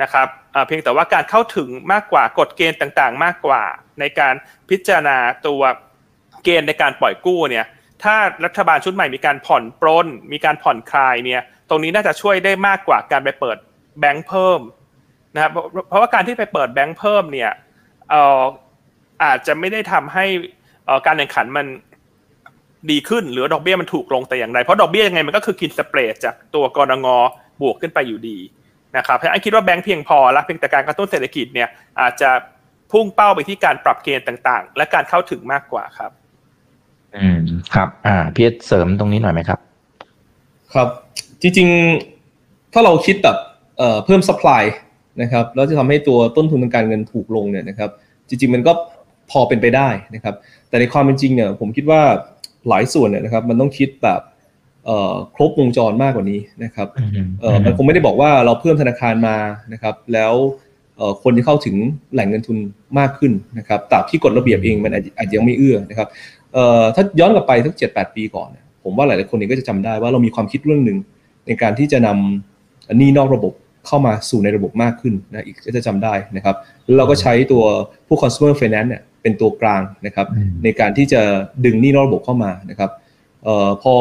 [0.02, 0.28] นะครับ
[0.66, 3.62] เพียงแต่ว่าการเข้าถึงมากกว่ากฎเกณฑ์ต่างๆ มากกว่า
[4.00, 4.34] ในการ
[4.70, 5.60] พิจารณาตัว
[6.44, 7.66] เกณฑ์ในการปล่อยกู้เนี่ย
[8.02, 13.58] ถ้ารัฐบาลชุดใหม่มีการผ่อนปรนมีการผ่อนคลายเนี่ยตรงนี้น่าจะช่วยได้มากกว่าการไปเปิด
[14.00, 14.60] แบงค์เพิ่ม
[15.34, 15.50] นะครับ
[15.88, 17.52] เพราะว่าการที่ไปเปิดแบงค์เพิ่มเนี่ย
[19.24, 20.26] อาจจะไม่ได้ทำให้
[21.06, 21.66] การแข่งขันมัน
[22.90, 27.06] ดีขึ้นหรือดอกเบี้ยมันถูกลงแต่อย่างไร เพราะดอกเบี้ยยังไงมันก็คือกินสเปรดจากตัวกรง
[27.62, 28.38] บวกขึ้นไปอยู่ดี
[28.96, 31.68] นะครับเพราะฉะนั้นคิดว่าแบงค์เพียงพอแล้วเพียงแต่การกระตุ้นเศรษฐกิจเนี่ย
[32.00, 32.30] อาจจะ
[32.92, 36.10] พุ่งเป้าไปที่การปรับเกณฑ์ต่างๆ และการเข้าถึงมากกว่าครับ
[37.16, 37.38] อืม
[37.74, 39.58] ครับ อ่าพี่เสริมตรงนี้หน่อยไหมครับ
[40.74, 40.88] ครับ
[41.42, 43.36] จริงๆ ถ้าเราคิดแบบ
[43.78, 44.62] เอ่อเพิ่ม supply
[45.22, 47.90] นะครับแล้วจะทำให้ตัวต้นทุนทางการเงินถูกลงเนี่ยนะครับ
[48.28, 48.72] จริงๆ มันก็
[49.30, 50.34] พอเป็นไปได้นะครับ
[50.68, 52.02] แต่ในความเป็นจริงเนี่ยผมคิดว่า
[52.68, 54.20] หลายส่วนเนี่ยนะครับ มันต้องคิดแบบ
[55.34, 56.88] ครบวงจรมากกว่านี้นะครับ
[57.64, 59.36] มันคงไม่ได้บอกว่าเราเพิ่มธนาคารมา
[59.72, 60.32] นะครับ แล้ว
[61.22, 61.76] คนที่เข้าถึง
[62.12, 62.58] แหล่งเงินทุน
[62.98, 66.08] มากขึ้นนะครับตราบที่กฎระเบียบเองมันอาจจะยังไม่เอื้อนะครับ
[66.94, 68.48] ถ้าย้อนกลับไปสักเจ็ดแปดปีก่อน
[68.84, 70.98] ผมว่าหลายๆคนเองก็จะจำได้ว่าเรามีความคิดเรื่องหนึ่ง
[71.46, 73.52] ในการที่จะนำหนี้นอกระบบ
[73.86, 77.64] เข้ามาสู่ในระบบมากขึ้นนะอีกก็จะจำได้นะครับแล้วเราก็ใช้ตัว
[78.06, 80.26] ผู้ consumer finance เนี่ยเป็นตัวกลางนะครับ
[80.64, 81.20] ในการที่จะ
[81.64, 82.90] ดึงหนี้นอกระบบเข้ามานะครับ
[83.82, 83.94] พอ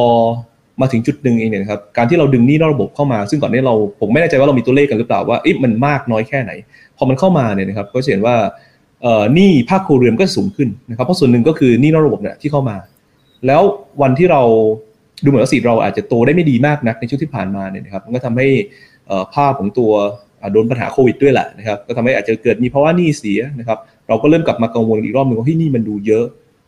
[0.82, 6.52] มาถึงจุดหนึ่งเองเนี่ยครับการที่เราดึงหนี้นอกระบบเข้ามา ซึ่งก่อนนี้เราผมไม่แน่ใจว่าเรามีตัวเลขกันหรือเปล่าว่ามันมากน้อยแค่ไหน
[6.98, 8.36] พอมันเข้ามาเนี่ยนะครับก็เห็นว่า
[9.36, 12.78] หนี้ภาคครัวเรือนก็สูงขึ้นนะครับเพราะส่วนหนึ่งก็คือหนี้นอกระบบเนี่ยที่เข้ามา
[13.48, 13.62] แล้ว
[14.02, 14.42] วันที่เรา
[15.24, 18.48] ดูเหมือนว่าสีเราอาจจะโตได้ไม่ดีมากนักในช่วงที่ผ่านมาเนี่ยนะครับมันก็ทำให้
[19.36, 19.92] ภาพของตัว
[20.54, 26.26] โดนปัญหาโควิดด้วยแหละนะครับก็ทำให้อาจจะเกิดมีภาวะหนี้เสียนะครับเราก็เริ่มกลับมากังวลอีกรอบหนึ่งว่าเฮ้ยนี่มันดูเยอะ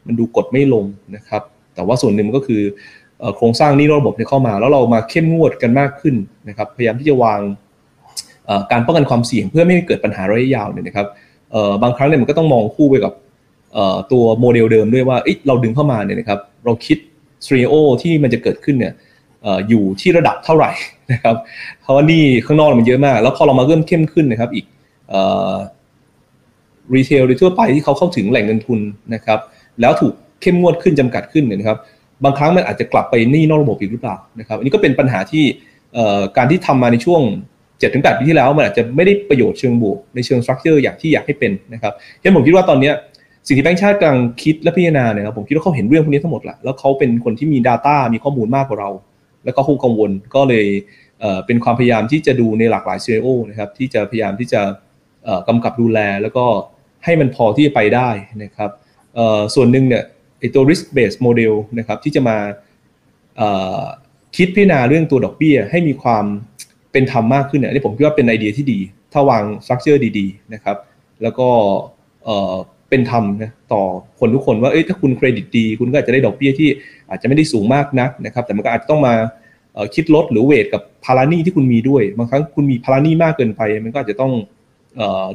[0.08, 1.42] มันดูกดไม่ลงนะครับ
[1.76, 2.62] แต่ว่าส่วนหนึ่งมันก็คือ
[3.38, 6.16] โครงสร้างนี้ระบบเข้ามา แล้วเรามาเข้มงวดกันมากขึ้น
[6.50, 7.40] นะครับพยายามที่จะวาง
[8.72, 11.08] การป้องกันความเสี่ยงเพื่อไม่ให้เกิดปัญหาระยะยาวเนี่ยนะครับ
[11.84, 13.14] บางครั้งเนี่ยมันก็ต้องมองคู่ไปกับ
[14.12, 16.98] ตัวโมเดลเดิมด้วยว่าเราดึงเข้ามาเนี่ยนะครับเราคิด
[17.46, 18.94] scenario ที่มันจะเกิดขึ้นเนี่ย
[19.70, 20.72] อยู่ที่ระดับเท่าไหร่
[21.12, 21.36] นะครับ
[21.82, 24.66] เพราะว่านี่ข้างนอกมันเยอะมาก แล้วพอเรามาเริ่มเข้มขึ้นนะครับ อีก
[26.96, 28.80] retail โดยทั่วไปที่เขาเข้าถึงแหล่งเงินทุน
[29.14, 29.40] นะครับ
[29.82, 31.78] แล้วถูกเข้มงวดขึ้นจำกัดขึ้นเนี่ยนะครับ
[32.24, 35.44] บางครั้งมันอาจจะกลับไปหนี้นอกระบบอีกหรือเปล่านะครับ อันนี้ก็เป็นปัญหาที่
[36.38, 37.22] การที่ทำมาในช่วง
[37.72, 42.92] 7-8ปีที่แล้วมันอาจจะไม่ได้ประโยชน์เชิงบวกในเชิงสตรัคเจอร์อย่างที่อยากให้เป็นนะครับฉะนั้นผมคิดว่าตอนนี้
[43.48, 48.90] สิ่งที่แบงค์ชาติกำลังคิดและพิจารณาเนี่ยครับผมคิดว่าเขาเห็นเรื่องพวกนี้ทั้งหมดแหละแล้วเขาเป็นคนที่มี Data มีข้อมูลมากกว่าเรา
[49.46, 50.68] แล้วก็คงกังวลก็เลย
[51.46, 54.62] เป็นความพยายามที่จะดูในหลากหลายซีโอนะครับที่จะพยายามที่จะ
[55.48, 56.46] กำกับดูแล แล้วก็
[57.06, 58.10] ให้มันพอที่จะไปได้
[58.44, 58.72] นะครับ
[59.56, 60.04] ส่วนหนึ่งเนี่ย
[60.40, 62.38] ไอตัว risk based model นะครับที่จะมา
[64.38, 66.26] คิดพิจารณาเรื่องตัวดอกเบี้ย ให้มีความ
[66.92, 68.80] เป็นธรรมมากขึ้นเนี่ยนี่ผมคิดว่าเป็นไอเดียที่ดี
[69.14, 70.78] ถ้าวางสตรัคเจอร์ดีๆนะครับ
[71.22, 71.50] แล้วก็
[72.90, 73.82] เป็นธรรมนะต่อ
[74.20, 76.70] คนทุกคนว่าเอ้ยถ้าคุณเครดิตดี คุณก็อาจจะได้ดอกเบี้ยที่
[77.10, 79.14] อาจจะไม่ได้สูงมากนักนะครับ แต่มันก็อาจจะต้องมา
[79.96, 84.32] คิดลดหรือเวทกับพารานี่ที่คุณมีด้วยบางครั้งคุณมีพารานี่มากเกินไป มันก็อาจจะต้อง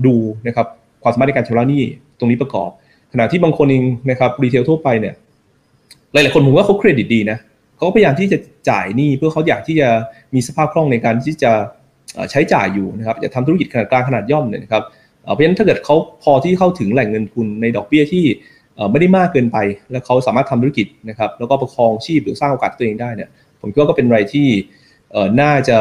[0.06, 0.14] ดู
[0.46, 0.66] นะครับ
[1.02, 1.82] ความสามารถในการชำระหนี้
[2.18, 2.70] ตรงนี้ประกอบ
[3.12, 5.14] ขณะที่บางคนเองนะครับรีเทลทั่วไปเนี่ย
[6.12, 7.38] หลายๆคนผมว่าเขาเครดิตดีนะ
[7.76, 8.38] เขาพยายามที่จะ
[8.70, 9.88] จ่ายหนี้เพื่อเขาอยากที่จะ
[10.34, 11.52] มีสภาพคล่องในการที่จะ
[12.30, 14.82] ใช้จ่ายอยู่นะครับจะทำธุรกิจขนาดกลางขนาดย่อมเนี่ยนะครับ
[15.32, 18.24] เพราะฉะนั้นถ้าเกิดเขาพอที่เข้าถึงแหล่งเงินทุนในดอกเบี้ยที่
[18.90, 19.58] ไม่ได้มากเกินไป
[19.90, 23.28] แล้วเขาสามารถทำธุรกิจนะครับแล้วก็ประคองชีพหรือสร้างโอกาสตัวเองได้เนี่ย
[23.60, 24.48] ผมคิดว่าก็เป็นอะไรที่
[25.40, 25.78] น่าจะ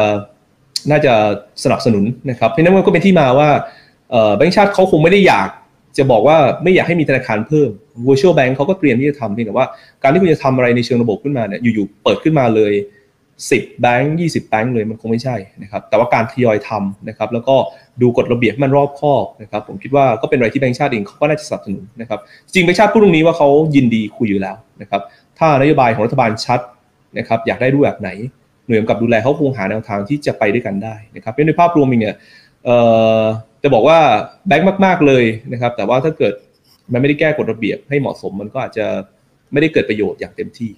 [0.90, 1.12] น่าจะ
[1.64, 3.48] สนับสนุนนะครับเพราะนั้นก็เป็นที่มาว่า
[4.36, 5.48] แบงก์ชาติเขาคงไม่ได้อยาก
[5.98, 7.70] จะบอกว่าไม่อยากให้มีธนาคารเพิ่ม
[8.06, 9.66] virtual bank เขาก็เตรียมที่จะทำเพียงแต่ว่า
[10.02, 12.72] การที่คุณจะทำอะไรในเชิงระบบขึ้นมาเนี่ยอยู่ๆเปิดขึ้นมาเลย
[13.42, 17.56] 10แบงค์20แบงค์เลยมันคงไม่ใช่นะครับแต่ว่าการทยอยทำนะครับแล้วก็
[18.02, 25.02] ดูกฎระเบียบมันรอบคอบนะครับผมคิดว่าก็เป็นอะไรที่แบงค์ชาติเองเขาก็น่าจะสนับสนุนนะครับจริงแบงค์ชาติพูดตรงนี้ว่าเขายินดีคุยอยู่แล้วนะครับ
[25.38, 26.60] ถ้านโยบายของรัฐบาลชัด
[27.18, 28.10] นะครับอยากได้รูปแบบไหน
[28.66, 32.16] หน่วยกำกับดูแลเขาคงหาแนวทางที่จะไปด้วยกันได้นะครับเป็นในภาพรวมเองเนี่ย
[33.62, 33.98] จะบอกว่า
[34.46, 36.32] แบงค์มาก ๆเลยนะครับแต่ว่าถ้าเกิด
[36.92, 38.86] มันไม่ได้แก้กฎระเบียบให้เหมาะสมมันก็อาจจะ
[39.52, 40.70] ไม่ได้เกิดประโยชน์อย่างเต็มที่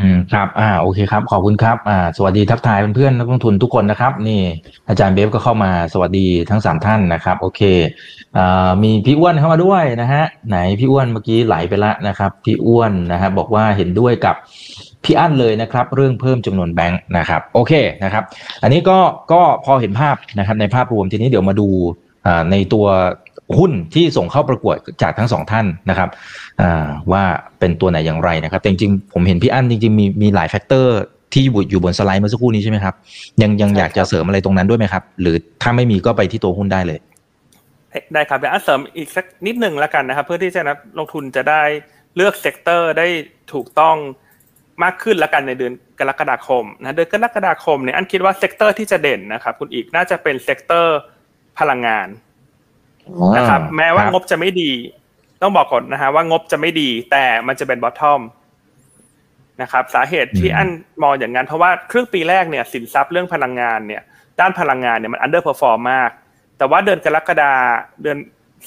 [0.00, 4.40] อืมครับ อ่า โอเคครับ ขอบคุณครับ อ่า สวัสดีทักทายเพื่อนๆนักลงทุนทุกคนนะครับ นี่
[4.88, 7.60] อาจารย์เบฟก็เข้ามาสวัสดีทั้งสามท่านนะครับ โอเค
[8.36, 14.36] อ่า มีพี่อ้วนเข้ามาด้วยนะฮะ ไหนพี่อ้วนเมื่อกี้ไหลไปละนะครับ พี่อ้วนนะครับบอกว่าเห็นด้วยกับ
[15.04, 17.72] พี่อั้นเลยนะครับ เรื่องเพิ่มจำนวนแบงค์นะครับ โอเค
[18.04, 18.24] นะครับ
[18.62, 18.98] อันนี้ก็
[19.32, 21.68] ก็พอเห็นภาพนะครับในภาพรวมทีนี้เดี๋ยวมาดู
[22.26, 22.86] อ่าในตัว
[23.58, 26.08] หุ้นที่ส่งเข้าประกวดจากทั้งสองท่านนะครับ
[26.60, 27.22] อ่าว่า
[27.58, 30.98] เป็นตัวไหนอย่างไรนะครับแต่จริงๆผมเห็นพี่อั้นจริงๆมีมีหลาย factor
[31.32, 32.94] ที่อยู่อยู่บนสไลด์เมื่อสักครู่นี้ใช่ไหมครับ
[33.42, 36.98] ยังยังอยากจะเสริมอะไรตรงนั้นด้วยไหมครับ หรือถ้าไม่มีก็ไปที่ตัวหุ้นได้เลย
[38.12, 41.62] ได้ครับเดี๋ยวอันเสริมอีกสักนิดหนึ่งแล้วกันนะครับ เพื่อที่จะนักลงทุนจะได้
[42.16, 43.06] เลือก sector ได้
[43.52, 43.96] ถูกต้อง
[44.82, 50.96] มากขึ้นแล้วกันในเดือนกรกฎาคมนะเดือนกรกฎาคมเนี่ยอันคิดว่า sector ที่จะเด่นนะครับคุณอีกน่าจะเป็น sector
[51.58, 52.08] พลังงาน
[53.36, 54.70] นะครับแม้ว่างบจะไม่ดี
[55.42, 58.20] ต้องบอกก่อนนะฮะว่างบจะไม่ดี แต่มันจะเป็น bottom
[59.62, 60.68] นะครับสาเหตุที่อัน
[61.02, 64.02] มองอย่างนั้นเพราะว่าครึ่งปีแรกเนี่ยสินทรัพย์เรื่องพลังงานเนี่ย
[64.40, 66.10] ด้านพลังงานเนี่ยมัน underperform มาก
[66.58, 67.52] แต่ว่าเดือนกรกฎา
[68.02, 68.18] เดือน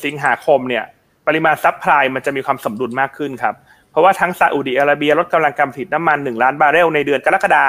[0.04, 0.84] สิงหาคมเนี่ย
[1.28, 3.56] ปริมาณ supply มันจะมีความสมดุลมากขึ้นครับ
[3.92, 7.66] เพราะว่าทั้งซาอุดิอาระเบียลดกำลังการผลิตน้ำมัน1ล้านบาร์เรลในเดือนกรกฎา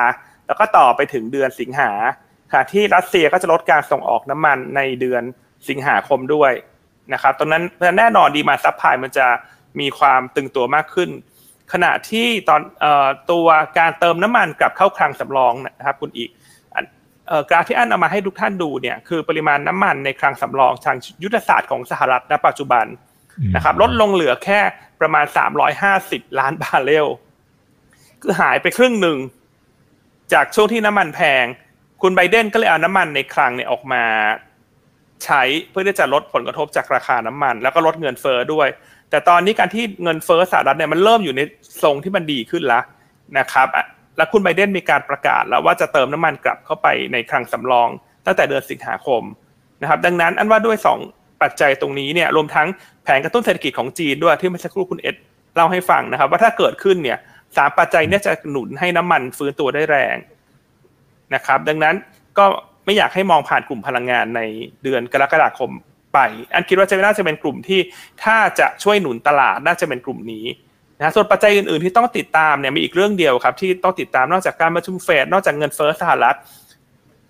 [0.47, 1.91] แล้วก็ต่อไปถึงเดือนสิงหา
[2.53, 5.23] ขณะที่รัสเซียก็จะลดการส่งออกน้ำมันในเดือน
[5.69, 6.53] สิงหาคมด้วย
[7.13, 7.63] นะครับตรงนั้น
[7.99, 9.27] แน่นอน demand supply มันจะ
[9.81, 11.11] มีความตึงตัวมากขึ้น
[11.73, 12.63] ขณะที่ตอน
[13.33, 13.47] ตัว
[13.79, 16.31] การเติมน้ำมันกลับเข้าคลังสำรองนะครับคุณอีก
[17.49, 22.87] กราฟที่อันเอามาให้ทุกท่านดูเนี่ยคือปริมาณน้ำมันในคลังสำรองทางยุทธศาสตร์ของสหรัฐณปัจจุบัน
[23.57, 24.61] นะครับลดลงเหลือแค่
[25.01, 25.25] ประมาณ
[25.83, 27.07] 350 ล้านบาร์เรล
[28.23, 29.19] คือหายไปครึ่งหนึ่ง
[30.33, 31.45] จากช่วงที่น้ำมันแพง
[32.03, 34.03] คุณไบเดนก็เลยเอาน้ำมันในคลังเนี่ยออกมา
[35.25, 38.69] ใช้เพื่อที่จะลดผลกระทบจากราคาน้ำมัน แล้วก็ลดเงินเฟอ้อด้วย
[39.11, 41.41] แต่ตอนนี้การที่เงินเฟอ้อสหรัฐเนี่ยมันเริ่มอยู่ใน
[41.83, 42.83] ทรงที่มันดีขึ้นแล้ว
[43.39, 43.69] นะครับ
[44.17, 47.89] แล้วคุณไบเดนมีการประกาศแล้วว่าจะเติมน้ำมันกลับเข้าไปในคลังสำรอง
[48.27, 49.23] ตั้งแต่เดือนสิงหาคม
[49.83, 50.77] นะครับดังนั้นอันว่าด้วย
[51.11, 52.69] 2 ปัจจัยตรงนี้เนี่ยรวมทั้ง
[53.05, 55.17] แผนกระตุ้นเศรษฐกิจของจีนด้วยที่เมื่อสักครู่คุณเอ็ด
[55.55, 57.19] เล่าให้ฟังนะครับ ว่าถ้าเกิดขึ้นเนี่ย
[57.57, 60.17] สามปัจจัยเนี่ยจะหนุนให้น้ำมันฟื้นตัวได้แรง
[61.35, 61.95] นะครับ ดังนั้น
[62.39, 62.47] ก็
[62.89, 64.41] ไม่อยากให้มองผ่านกลุ่มพลังงานใน
[64.83, 65.71] เดือนกรกฎาคม
[66.15, 66.19] ไป
[66.55, 67.81] อันคิดว่าจะน่าจะเป็นกลุ่มที่
[68.25, 70.47] ถ้าจะช่วยหนุนตลาดน่าจะเป็นกลุ่มนี้
[70.99, 76.37] นะส่วนปัจจัยอื่นๆที่ต้องติดตามเนี่ยมีอีกเรื่องเดียวครับ ที่ต้องติดตามนอกจากการประชุมเฟดนอกจากเงินเฟ้อสหรัฐ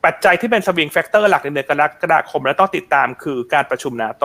[0.04, 4.24] ปัจจัยที่เป็น swing factor หลักในเดือนกรกฎาคม และต้องติดตามคือการประชุมนาโต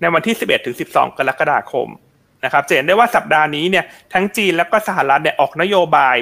[0.00, 1.88] ในวันที่ 11ถึง12 กรกฎาคม
[2.44, 6.16] นะครับจะเห็นได้ว่าสัปดาห์นี้เนี่ยทั้งจีนและก็สหรัฐเนี่ยออกนโยบาย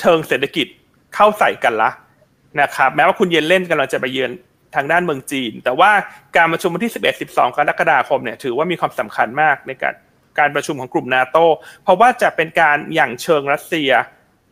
[0.00, 0.66] เชิงเศรษฐกิจ
[1.14, 1.90] เข้าใส่กันละ
[2.60, 4.30] นะครับแม้ว่าคุณเย็นเล่นกำลังจะไปเยือน
[4.74, 5.90] ทางด้านเมืองจีน แต่ว่า
[6.36, 6.92] การประชุมวันที่
[7.24, 9.94] 11-12 กรกฎาคมเนี่ยถือว่ามีความสำคัญมากในการ
[10.38, 11.38] การประชุมของกลุ่มนาโต
[11.82, 13.90] เพราะว่าจะเป็นการหยั่งเชิงรัสเซีย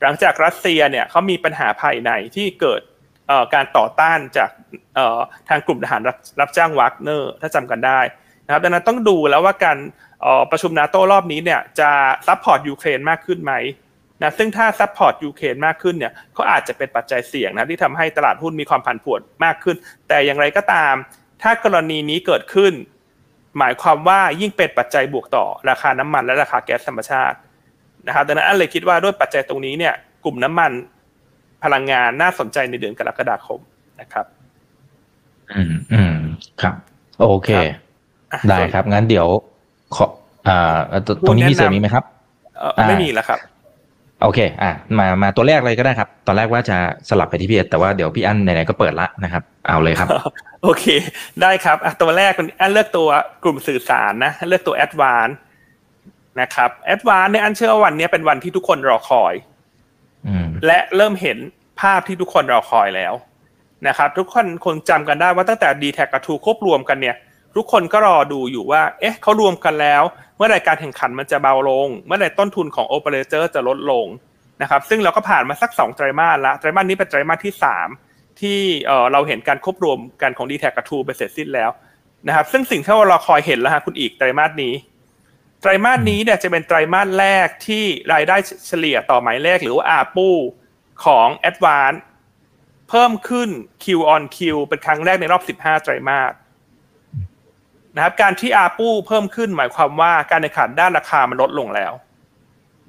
[0.02, 2.80] หลังจากรัสเซียเนี่ยเขามีปัญหาภายในที่เกิด
[3.54, 4.50] การต่อต้านจาก
[5.48, 6.02] ทางกลุ่มทหาร
[6.40, 8.00] รับจ้างวากเนอร์ถ้าจำกันได้
[8.46, 9.78] นะครับดังนั้นต้องดูแล้วว่าการ
[10.50, 11.90] ประชุมนาโตรอบนี้เนี่ยจะ
[12.26, 13.52] support ยูเครนมากขึ้นไหม
[14.22, 19.76] นะซึ่งถ้า support ยูเครนมากขึ้นเนี่ยก็อาจจะเป็นปัจจัยเสี่ยงนะที่ทำให้ตลาดหุ้นมีความผันผวนมากขึ้น
[20.08, 20.94] แต่อย่างไรก็ตาม
[21.42, 22.72] ถ้ากรณีนี้เกิดขึ้น
[23.58, 27.36] หมายความว่ายิ่งเป็นปัจจัยบวกต่อราคาน้ำมันและราคาแก๊สธรรมชาติ
[28.06, 30.72] นะครับดังนั้นอันเลยคิดว่าด้วยปัจจัยตรงนี้เนี่ยกลุ่มน้ำมัน
[31.64, 33.60] พลังงานน่าสนใจในเดือนกรกฎาคม
[34.00, 34.26] นะครับ
[35.52, 36.16] อืมอืม
[36.62, 36.74] ครับ
[37.20, 37.50] โอเค
[38.48, 39.26] ได้ครับงั้นเดี๋ยว
[39.96, 40.06] ขอ
[40.48, 40.76] อ่า
[41.26, 42.04] ตรงนี้มีเสริมอีกไหมครับ
[42.58, 43.38] เออไม่มีแล้วครับ
[44.24, 46.76] โอเค อะ มามาตัวแรกเลยก็ได้ครับ ตอนแรกว่าจะ
[47.08, 50.08] สลับไปที่พี่เอแต่ว่าเดี๋ยวพี่อันไหนๆก็เปิดละนะครับ เอาเลยครับ
[50.62, 50.84] โอเค
[51.42, 53.08] ได้ครับอะตัวแรกอันเลือกตัว
[53.42, 55.28] กลุ่มสื่อสารนะ เลือกตัว ADVANC
[56.40, 59.34] นะครับ ADVANC เนี่ยอันเชื่อว่าวันนี้เป็นวันที่ทุกคนรอคอย
[60.66, 61.38] และเริ่มเห็น
[61.80, 63.14] ภาพที่ทุกคนรอคอยแล้ว
[63.88, 67.16] นะครับ ทุกคนคงจำกันได้ว่าตั้งแต่ดีแทคกับทรูควบรวมกันเนี่ย
[67.56, 70.02] ทุกคนก็รอดูอยู่ว่า เอ๊ะเขารวมกันแล้ว
[70.36, 74.06] เมื่อไรการแข่งขันมันจะเบาลง เมื่อไรต้นทุนของโอเปอเรเตอร์จะลดลง
[74.62, 77.88] นะครับซึ่งเราก็ผ่านมาสักสองไตรมาสละไตรมาสนี้เป็นไตรมาสที่สาม
[78.40, 78.60] ที่
[79.12, 81.70] เราเห็นการควบรวมกันของดีแทกับทูไปเสร็จสิ้นแล้ว
[82.26, 84.74] นะครับซึ่งสิ่งที่เราคอยเห็นแล้วฮะคุณอีกไตรมาสนี้
[85.60, 90.28] ไตรมาสนี้เนี่ยจะเป็นไตรมาสแรกที่รายได้เฉลี่ยต่อหมายเลขหรือว่าอาปู
[91.04, 91.98] ของ a d v a n c e
[92.88, 93.48] เพิ่มขึ้น
[93.84, 96.32] Q on Q เป็นครั้งแรกในรอบ 15 ไตรมาส
[97.96, 101.92] นะครับการที่อาปูเพิ่มขึ้นหมายความว่าการแข่งขันด้านราคามันลดลงแล้ว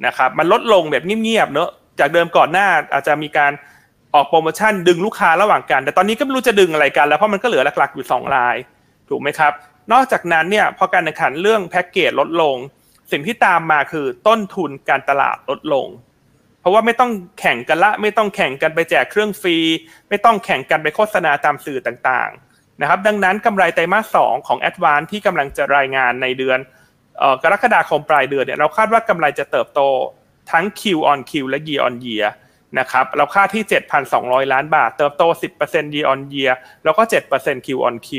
[0.05, 3.51] นะครับมันลดลงแบบเงียบๆเนอะจากเดิมก่อนหน้าอาจจะมีการ
[4.13, 8.55] ออกโปรโมชั่นดึงลูกค้าระหว่างกัน แต่ตอนนี้ก็ไม่รู้จะดึงอะไรกันแล้วเพราะมันก็เหลือหลักๆอยู่2ราย
[9.09, 9.51] ถูกไหมครับ
[9.91, 12.55] นอกจากนั้นเนี่ยพอการแข่งขันเรื่องแพ็กเกจลดลง
[13.11, 15.87] สิ่งที่ตามมาคือต้นทุนการตลาดลดลง
[16.61, 19.57] เพราะว่าไม่ต้องแข่งกันละ ไม่ต้องแข่งกันไปแจกเครื่องฟรี
[20.09, 22.44] ไม่ต้องแข่งกันไปโฆษณาตามสื่อต่างๆ
[22.81, 26.59] นะครับดังนั้นกำไรไตรมาสสองของ a d v a n c e ที่กำลังจะรายงานในเดือน
[27.43, 29.81] กรกฎาคมปลายเดือนเนี่ยเราคาดว่ากำไรจะเติบโต
[30.51, 32.27] ทั้ง Q on Q และ Year on Year
[32.79, 33.63] นะครับเราคาดที่
[34.07, 35.23] 7,200 ล้านบาท เติบโต
[35.59, 37.01] 10% year on year แล้วก็
[37.33, 38.09] 7% Q on Q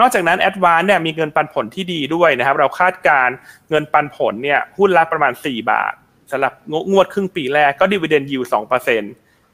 [0.00, 3.28] นอกจากนั้น a d v a n c e เนี่ยมีเงินปันผลที่ดีด้วยนะครับ เราคาดการ
[3.70, 5.92] เงินปันผลเนี่ยหุ้นละประมาณ 4 บาท
[6.30, 6.52] สำหรับ
[6.92, 8.46] งวดครึ่งปีแรกก็ dividend yield
[8.80, 9.02] 2%น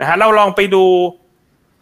[0.03, 0.85] ะฮะเราลองไปดู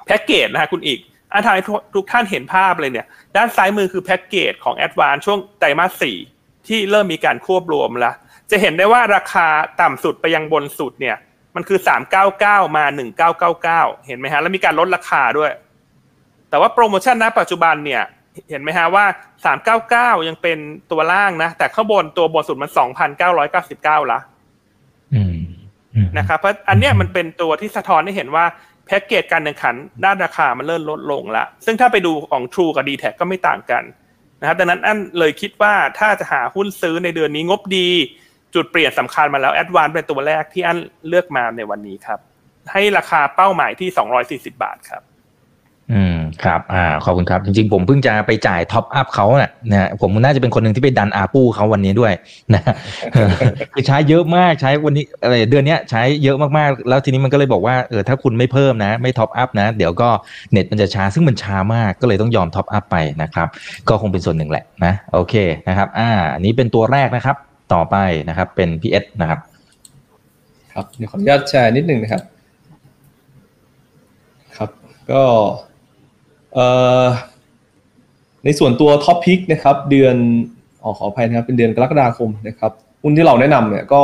[0.06, 0.98] แพ็กเกจนะฮะคุณอีก
[1.34, 1.58] อาทาย
[1.94, 8.14] ทุกท่านเห็นภาพเลยเนี่ย ด้านซ้ายมือคือแพ็กเกจของ a d v a n c e ช่วงไตรมาส4ที่เริ่มมีการควบรวมแล้ว
[8.50, 9.46] จะเห็นได้ว่าราคา
[9.80, 11.16] ต่ำสุดไปยังบนสุดเนี่ย
[11.54, 15.50] มันคือสามเก้าเก้ามาหนึ่งเก้าเก้าเก้าเห็นไหมฮะ แล้วมีการลดราคาด้วย
[16.50, 18.02] แต่ว่าโปรโมชั่นณปัจจุบันเนี่ย
[18.50, 19.04] เห็นไหมฮะว่า
[19.44, 20.58] สามเก้าเก้ายังเป็น
[20.90, 24.18] ตัวล่างนะ แต่ข้างบนตัวบนสุดมันสองพันเก้าร้อยเก้าสิบเก้าละ
[26.18, 28.44] นะครับเพราะอันเนี้ยมันเป็นตัวที่สะท้อนให้เห็นว่า
[28.86, 33.84] แพ็กเกจการแข่งขันด้านราคามันเริ่มลดลงละซึ่งถ้าไปดูของ True กับ d t แทก็ไม่ต่างกัน
[34.40, 37.88] นะครับดังนั้นอันเลยคิดว่าถ้าจะหาหุ้นซื้อในเดือนนี้งบดี
[38.54, 42.18] จุดเปลี่ยนสำคัญมาแล้ว ADVANC เป็นตัวแรกที่อันเลือกมาในวันนี้ครับ
[42.72, 45.02] ให้ราคาเป้าหมายที่สองร้อยสี่สิบบาทครับ
[45.92, 52.12] อืมครับอ่าขอบคุณครับ จริงๆ ผมเพิ่งจะไปจ่าย top up เขาเนี่ยนะผมน่าจะเป็นคนหนึ่งที่ไปดัน ARPU เขาวันนี้ด้วย
[52.54, 52.62] นะ
[53.74, 60.08] คือใช้เยอะมากใช้วันนี้อะไรเดือนนี้ใช้เยอะมากๆ แล้วทีนี้มันก็เลยบอกว่าเออถ้าคุณไม่เพิ่มนะ ไม่ top up นะ เดี๋ยวก็
[60.52, 63.48] เน็ตมันจะช้าซึ่งมันช้ามากก็เลยต้องยอม top up ไปนะครับ
[63.88, 65.34] ก็คงเป็นส่วนหนึ่งแหละนะโอเค
[65.68, 67.36] นะครับ อ่าอันนี้เป็นตัวแรกนะครับ
[67.74, 67.96] ต่อไป
[68.28, 69.40] นะครับ เป็น PS นะครับ
[70.72, 72.22] ครับเดี๋ยวขออนุญาตแชร์นิดนึงนะครับ
[74.56, 74.70] ครับ
[75.12, 75.22] ก็
[78.44, 80.16] ในส่วนตัว top pick นะครับเดือน
[80.82, 84.02] ออขออภัยนะครับเป็นเดือนกรกฎาคมนะครับหุ้นที่เราแนะนำเนี่ยก็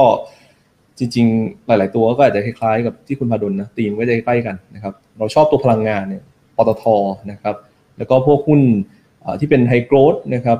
[0.98, 6.22] จริงๆ หลาย ๆ ตัวก็อาจจะคล้ายๆกับที่คุณพาดลนะตีมก็จะใกล้กันนะครับเราชอบตัวพลังงานเนี่ย
[6.56, 6.84] ปตท
[7.30, 7.56] นะครับ
[7.98, 8.60] แล้วก็พวกหุ้น
[9.40, 10.58] ที่เป็น high growth นะครับ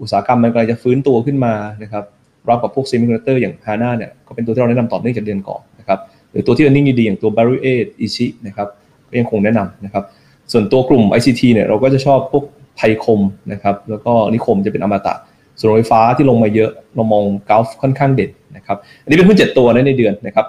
[0.00, 2.04] อุตสาหกรรมมันกำลังจะฟื้นตัวขึ้นมานะครับ
[2.48, 5.98] รับกับพวก semiconductor อย่างฮาน่าเนี่ยก็เป็นตัวที่เราแนะนำต่อเนื่องจากเดือนก่อนนะครับ
[6.30, 8.06] หรือตัวที่ e a r n i n g ดีอย่างตัว b a r r y 8 i
[8.14, 8.68] c h i นะครับ
[9.08, 10.04] ก็ยังคงแนะนำนะครับ
[10.52, 12.44] ส่วนตัวกลุ่ม ICT เนี่ยเราก็จะชอบพวก
[12.78, 13.20] ไทยคม
[13.52, 15.14] นะครับแล้วก็นิคมจะเป็นอมตะ
[15.58, 20.46] ส่วนไฟฟ้าที่ลงมาเยอะเรามองกราฟค่อนข้างเด่นนะครับอันนี้เป็นหุ้นเจ็ดตัวในเดือนนะครับ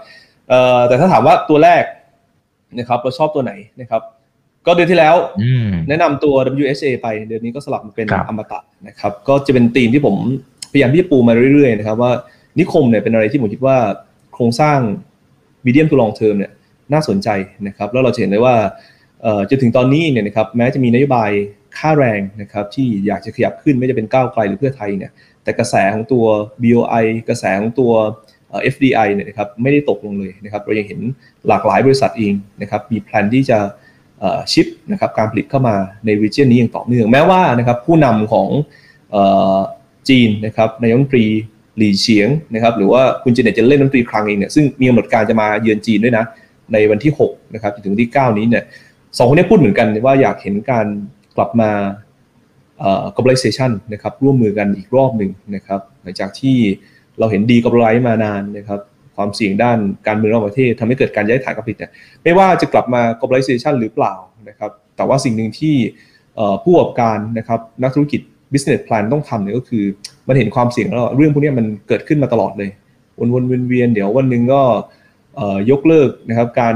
[0.87, 1.83] แต่ถ้าถามว่าตัวแรก
[2.79, 4.01] นะครับเราชอบตัวไหนนะครับ
[4.65, 5.15] ก็เดือนที่แล้ว
[5.89, 6.33] แนะนำตัว
[6.63, 10.15] WSA ไปเดือนนี้ก็สลับมาเป็นอมตะนะครับก็จะเป็นธีมที่ผม
[10.71, 12.11] พยายามที่จะปูมาเรื่อยๆนะครับว่า
[12.59, 13.77] นิคมเนี่ยเป็นอะไรที่ผมคิดว่า
[14.33, 14.79] โครงสร้าง
[15.65, 16.51] มีเดียมทูลองเทอมเนี่ย
[16.93, 17.29] น่าสนใจ
[17.67, 18.55] นะครับแล้วเราจะเห็นได้ว่า
[19.49, 21.31] จนถึงตอนนี้เนี่ยนะครับแม้จะมีนโยบาย
[21.77, 25.11] ค่าแรงนะครับที่อยากจะขยับขึ้นไม่จะเป็นก้าวไกลหรือเพื่อไทยเนี่ย
[25.43, 26.25] แต่กระแสของตัว
[26.63, 27.91] BOI กระแสของตัว
[28.73, 30.99] FDI เนี่ยนะครับไม่ได้ตกลงเลยนะครับเรายังเห็น
[31.47, 33.57] หลากหลายบริษัทเองนะครับมีแผนที่จะ
[34.51, 35.75] ชิปนะครับการผลิตเข้ามา
[36.05, 38.49] ในรีเจนนี้อย่างต่อเนื่องแม้ว่านะครับผู้นำของ
[40.09, 41.25] จีนนะครับนายกรัฐมนตรี
[41.77, 46.25] หลี่เฉียงนะครับหรือว่าคุณเจเน็ตจะเล่นรัฐมนตรีครั้งเองเนี่ยซึ่งมีกำหนดการจะมาเยือนจีนด้วยนะ
[46.73, 48.63] ในวันที่6นะครับถึงวันที่ 9 นี้เนี่ย
[49.17, 50.87] สองคนนี้พูดเหมือนกันว่าอยากเห็นการ
[51.37, 51.71] กลับมา
[53.15, 56.57] globalization นะครับร่วมมือกันอีกรอบหนึ่งนะครับหลังจากที่
[57.19, 58.79] เราเห็นดีกับไลท์มานานนะครับ
[59.15, 59.77] ความเสี่ยงด้าน
[60.07, 61.91] การเมืองระหว่างประเทศทำให้เกิดการย้ายฐานการผลิตเนี่ย
[62.23, 64.13] ไม่ว่าจะกลับมา globalization หรือเปล่า
[64.49, 65.75] นะครับแต่ว่าสิ่งหนึ่งที่
[66.63, 69.83] ผู้ประกอบการนะครับนักธุรกิจ business plan ต้องทำเนี่ยก็คือ
[70.27, 72.69] มันเห็นความเสี่ยงแล้วเรื่องพวกนี้มันเกิดขึ้นมาตลอดเลย
[73.19, 74.61] วนๆเวียนๆเดี๋ยววันหนึ่งก็
[75.71, 76.75] ยกเลิกนะครับการ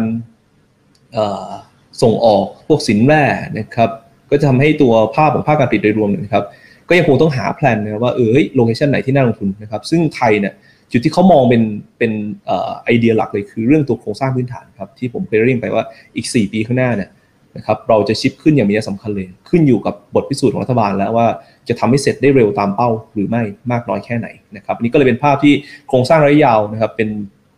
[2.03, 3.23] ส่งออกพวกสินแร่
[3.59, 3.89] นะครับ
[4.29, 6.45] ก็จะทำให้ตัวภาพของภาคการผลิตโดยรวมนะครับ
[6.89, 10.53] ก็ยังคงต้องหาแผนนะครับว่าเออโลเคชันไหนที่น่าลงทุนนะครับซึ่งไทยเนี่ย
[10.91, 11.63] จุดที่เขามองเป็น
[11.97, 12.11] เป็น
[12.45, 15.83] ไอเดียหลักเลยคือเรื่องตัวโครงสร้างพื้นฐานครับที่ผมเคยเรียนไปว่า
[16.15, 17.09] อีก 4 ปีข้างหน้าเนี่ย
[17.57, 21.27] นะครับเราจะชิปขึ้นอย่างมีนัยสำคัญเลย ขึ้นอยู่กับบทพิสูจน์ของรัฐบาลแล้วว่า
[21.67, 25.53] จะทำให้เสร็จได้เร็วตามเป้าหรือไม่มากน้อยแค่ไหนนะครับนี่ก็เลยเป็นภาพที่
[25.89, 27.09] โครงสร้างระยะยาวนะครับเป็น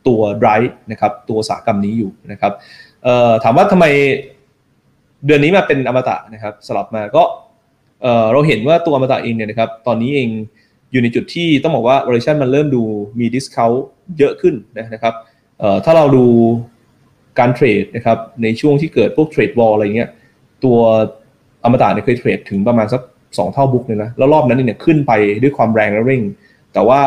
[0.07, 2.53] ตัว drive นะครับตัวสากรรมนี้อยู่นะครับ
[3.43, 3.85] ถามว่าทำไม
[5.25, 7.23] เดือนนี้มาเป็นอมตะนะครับสลับมาก็
[8.31, 10.29] เราเห็นว่าตัวอมตะเองเนี่ยนะครับตอนนี้เอง
[10.91, 12.83] อยู่ในจุดที่ต้องบอกว่า valuation มันเริ่มดู
[13.19, 13.77] มี discount
[14.17, 14.55] เยอะขึ้น
[14.93, 15.13] นะครับ
[15.85, 16.25] ถ้าเราดู
[17.39, 20.09] การเทรดนะครับในช่วงที่เกิดพวกเทรดวอลอะไรเงี้ย
[20.63, 20.77] ตัว
[21.63, 23.01] อมตะเนี่ยเคยเทรดถึงประมาณสัก
[23.37, 25.11] สองเท่าบุ๊กเลยนะแล้วรอบนั้นเนี่ยขึ้นไป
[25.41, 26.21] ด้วยความแรงและเร่ง
[26.73, 27.01] แต่ว่า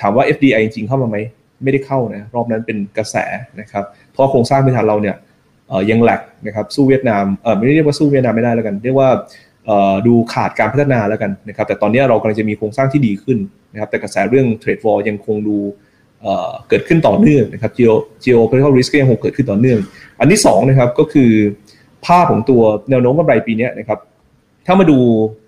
[0.00, 1.16] ถามว่า FDI จริงเข้ามาไหม
[1.62, 3.16] ไม่ได้เข้านะรอบนั้นเป็นกระแส
[3.60, 5.16] นะครับเพราะโครงสร้างพื้นฐานเราเนี่ย
[5.90, 9.08] ยังแหลกนะครับสู้เวียดนามเออไม่ได้เรียกว่าสู้เวียดนามไม่ได้แล้วกัน เรียกว่า
[10.06, 13.38] ดูขาดการพัฒนาแล้วกันนะครับแต่ตอนนี้เรากำลังจะมีโครงสร้างที่ดีขึ้น
[13.72, 15.56] นะครับแต่กระแสเรื่องเทรดวอลยังคงดู
[16.68, 17.92] เกิดขึ้นต่อเนื่องนะครับ geo
[18.24, 19.78] geopolitical risk ก็ยังคงเกิดขึ้นต่อเนื่อง
[20.20, 21.30] อันที่2นะครับก็คือ
[22.06, 23.98] ภาพของตัวแนวโน้มกำไรปีนี้นะครับ
[24.66, 24.98] ถ้ามาดู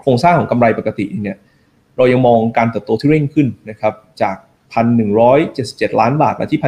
[0.01, 1.39] โครงสร้างของกำไรปกติเนี่ย
[1.97, 4.37] เรายังมองการเติบโตที่เร่งขึ้นนะครับจาก
[5.37, 6.61] 1,177 ล้านบาทมาที่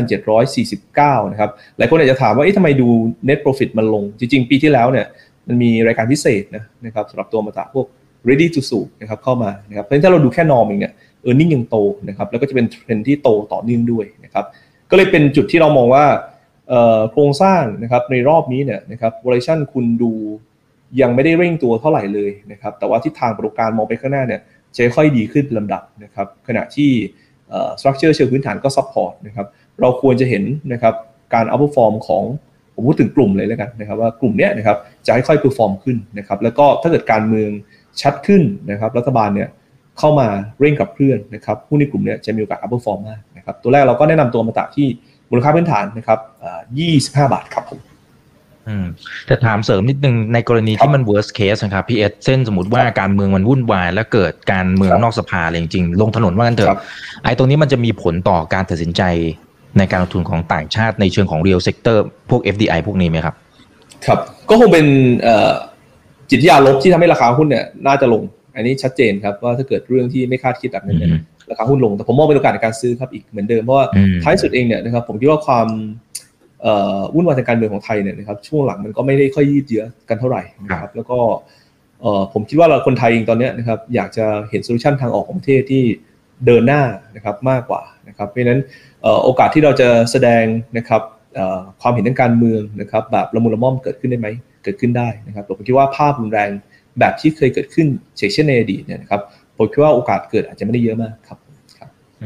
[0.77, 2.89] 1,749 นะครับ หลายคนอาจจะถามว่าเอ๊ะทำไมดู
[3.29, 5.07] net profit มันลง จริง ๆ ปีที่แล้วเนี่ย
[5.47, 7.87] มันมีรายการพิเศษนะนะครับสำหรับตัวมาตาพวก
[8.29, 10.93] ready to s u นะครับเข้ามานะครับเพราะฉะนั้นถ้าเราดูแค่นอมเองเนี่ย
[11.29, 11.77] e a r n i n g ยังโต
[12.09, 14.45] นะครับแล้วก็จะเป็นเทรนที่โตต่อเนื่องด้วยนะครับ
[14.91, 16.05] ก็เลยเป็นจุดที่เรามองว่า
[17.13, 20.13] โครงสร้างนะครับในรอบนี้เนี่ยนะครับ valuation คุณดู
[21.01, 24.41] ยังไม่ได้เร่งตัวเท่าไหร่เลยนะครับแต่ว่าทิศทางผลประกอบการมองไปข้างหน้าเนี่ย
[24.75, 26.91] จะค่อยดีขึ้นลำดับนะครับขณะที่
[27.81, 29.47] structure เชิงพื้นฐานก็ support นะครับ
[29.81, 30.95] เราควรจะเห็นนะครับ
[31.35, 32.25] การ outperform ของ
[32.75, 34.77] ผมพูดถึงกลุ่มเลยแล้วกันนะครับว่ากลุ่มนี้นะครับ
[35.07, 37.51] จะค่อยๆ perform ขึ้นนะครับแล้วก็ถ้าเกิดการเมือง
[38.01, 39.49] ชัดขึ้นนะครับรัฐบาลเนี่ย
[39.99, 40.29] เข้ามา
[40.61, 44.87] เร่งขับเคลื่อนนะครับหุ้นในกลุ่มนี้จะมีโอกาส outperform มากนะครับตัวแรกเราก็แนะนำตัวอมตะที่
[45.31, 46.19] มูลค่าพื้นฐานนะครับ
[47.25, 47.92] 25 บาทครับผม
[48.69, 48.87] อืม
[49.27, 56.69] แต่ถามเสริมนิดนึงในกรณีที่มัน worst case นะครับพี่เอสเส้นสมมติว่าการเมืองมันวุ่นวาย แล้วเกิดการเมืองนอกสภาอะไรจริงๆลงถนนว่ากันเถอะ
[57.25, 59.03] ไอ้ตรงนี้มันจะมีผลต่อการตัดสินใจ
[59.79, 61.99] ในการลงทุนของต่างชาติในเชิงของ real sector
[62.31, 63.35] พวก FDI พวกนี้ไหมครับ
[64.07, 64.19] ครับ
[64.51, 64.87] ก็คงเป็น
[66.31, 68.23] จิตวิทยาลบที่ทำให้ราคาหุ้นเนี่ยน่าจะลง
[68.55, 71.11] อันนี้ชัดเจนครับว่าถ้าเกิดเรื่องที่ไม่คาดคิดแบบนี้เนี่ย
[71.51, 73.87] ราคาหุ้นลงแต่ผมมองเป็นโอกาสในการซื้อครับอีกเหมือนเดิมเพราะว่า
[74.23, 75.69] ท้ายสุดเองเนี่ยนะครับผมคิดว่าความ
[77.15, 81.19] วุ่นวายทางการเมืองของไทยเนี่ยนะครับช่วงหลังมันก็ไม่ได้ค่อยยืดเยื้อกันเท่าไหร่นะครับแล้วก็
[82.33, 85.85] ผมคิดว่าเราคนไทยเองตอนนี้นะครับอยากจะเห็นโซลูชันทางออกของประเทศที่
[86.47, 86.83] เดินหน้า
[87.17, 88.61] นะครับมากกว่านะครับเพราะฉะนั้น
[89.25, 90.45] โอกาสที่เราจะแสดง
[90.79, 91.03] นะครับ
[91.83, 94.29] ความเห็นทางการเมืองนะครับแบบละมุนละม่อมเกิดขึ้นได้ไหม
[94.65, 96.51] เกิดขึ้นได้นะครับผมคิดว่าภาพรุนแรง
[96.99, 97.87] แบบที่เคยเกิดขึ้น
[98.33, 99.21] เช่นในอดีตเนี่ยนะครับ
[99.57, 101.39] ผมคิดว่าโอกาสเกิดอาจจะไม่ได้เยอะมากครับ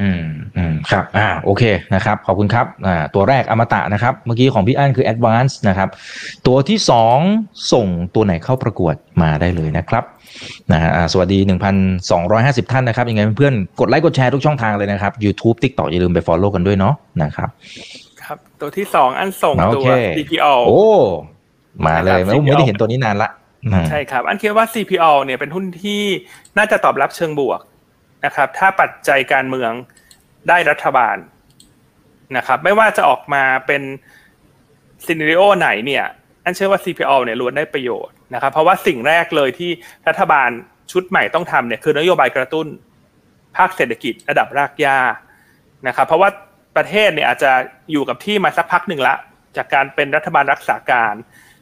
[0.00, 0.24] อืม
[0.56, 1.62] อืมครับอ่าโอเค
[1.94, 5.88] นะครับขอบคุณครับอ่าตัวแรกอมตะนะครับ เมื่อกี้ของพี่อั้นคือ Advance นะครับ
[6.46, 7.18] ตัวที่สอง
[7.72, 10.04] ส่งตัวไหนเข้าประกวดมาได้เลยนะครับ
[10.72, 11.38] นะฮะสวัสดี
[12.04, 17.48] 1,250 ท่านนะครับ ยังไงเพื่อนกดไลค์กดแชร์ทุกช่องทางเลยนะครับ YouTube TikTok อย่าลืมไป Follow กันด้วยเนาะนะครับ
[18.22, 19.84] ครับตัวที่สองอันส่งตัว
[20.16, 20.82] CPO โอ้
[21.86, 23.30] มาเลยไม่ได้เห็นตัวนี้นานละ
[23.90, 26.00] ใช่ครับ อันคิดว่า CPO เนี่ยเป็นหุ้นที่
[26.58, 27.60] น่าจะตอบรับเชิงบวก
[28.26, 29.72] นะครับ ถ้าปัจจัยการเมือง
[30.48, 31.16] ได้รัฐบาล
[32.36, 33.82] นะครับ ไม่ว่าจะออกมาเป็น
[35.06, 36.04] ซีนิโอไหนเนี่ย
[36.44, 39.70] อันเชื่อว่า CPO เนี่ยล้วนได้ประโยชน์นะครับ เพราะว่าสิ่งแรกเลยที่
[40.08, 40.50] รัฐบาล
[40.92, 42.66] ชุดใหม่ต้องทำเนี่ยคือนโยบายกระตุ้น
[43.56, 44.98] ภาคเศรษฐกิจระดับรากหญ้า
[45.88, 46.30] นะครับ เพราะว่า
[46.76, 47.52] ประเทศเนี่ยอาจจะ
[47.92, 49.14] อยู่กับที่มาสักพักหนึ่งละ
[49.56, 51.14] จากการเป็นรัฐบาลรักษาการ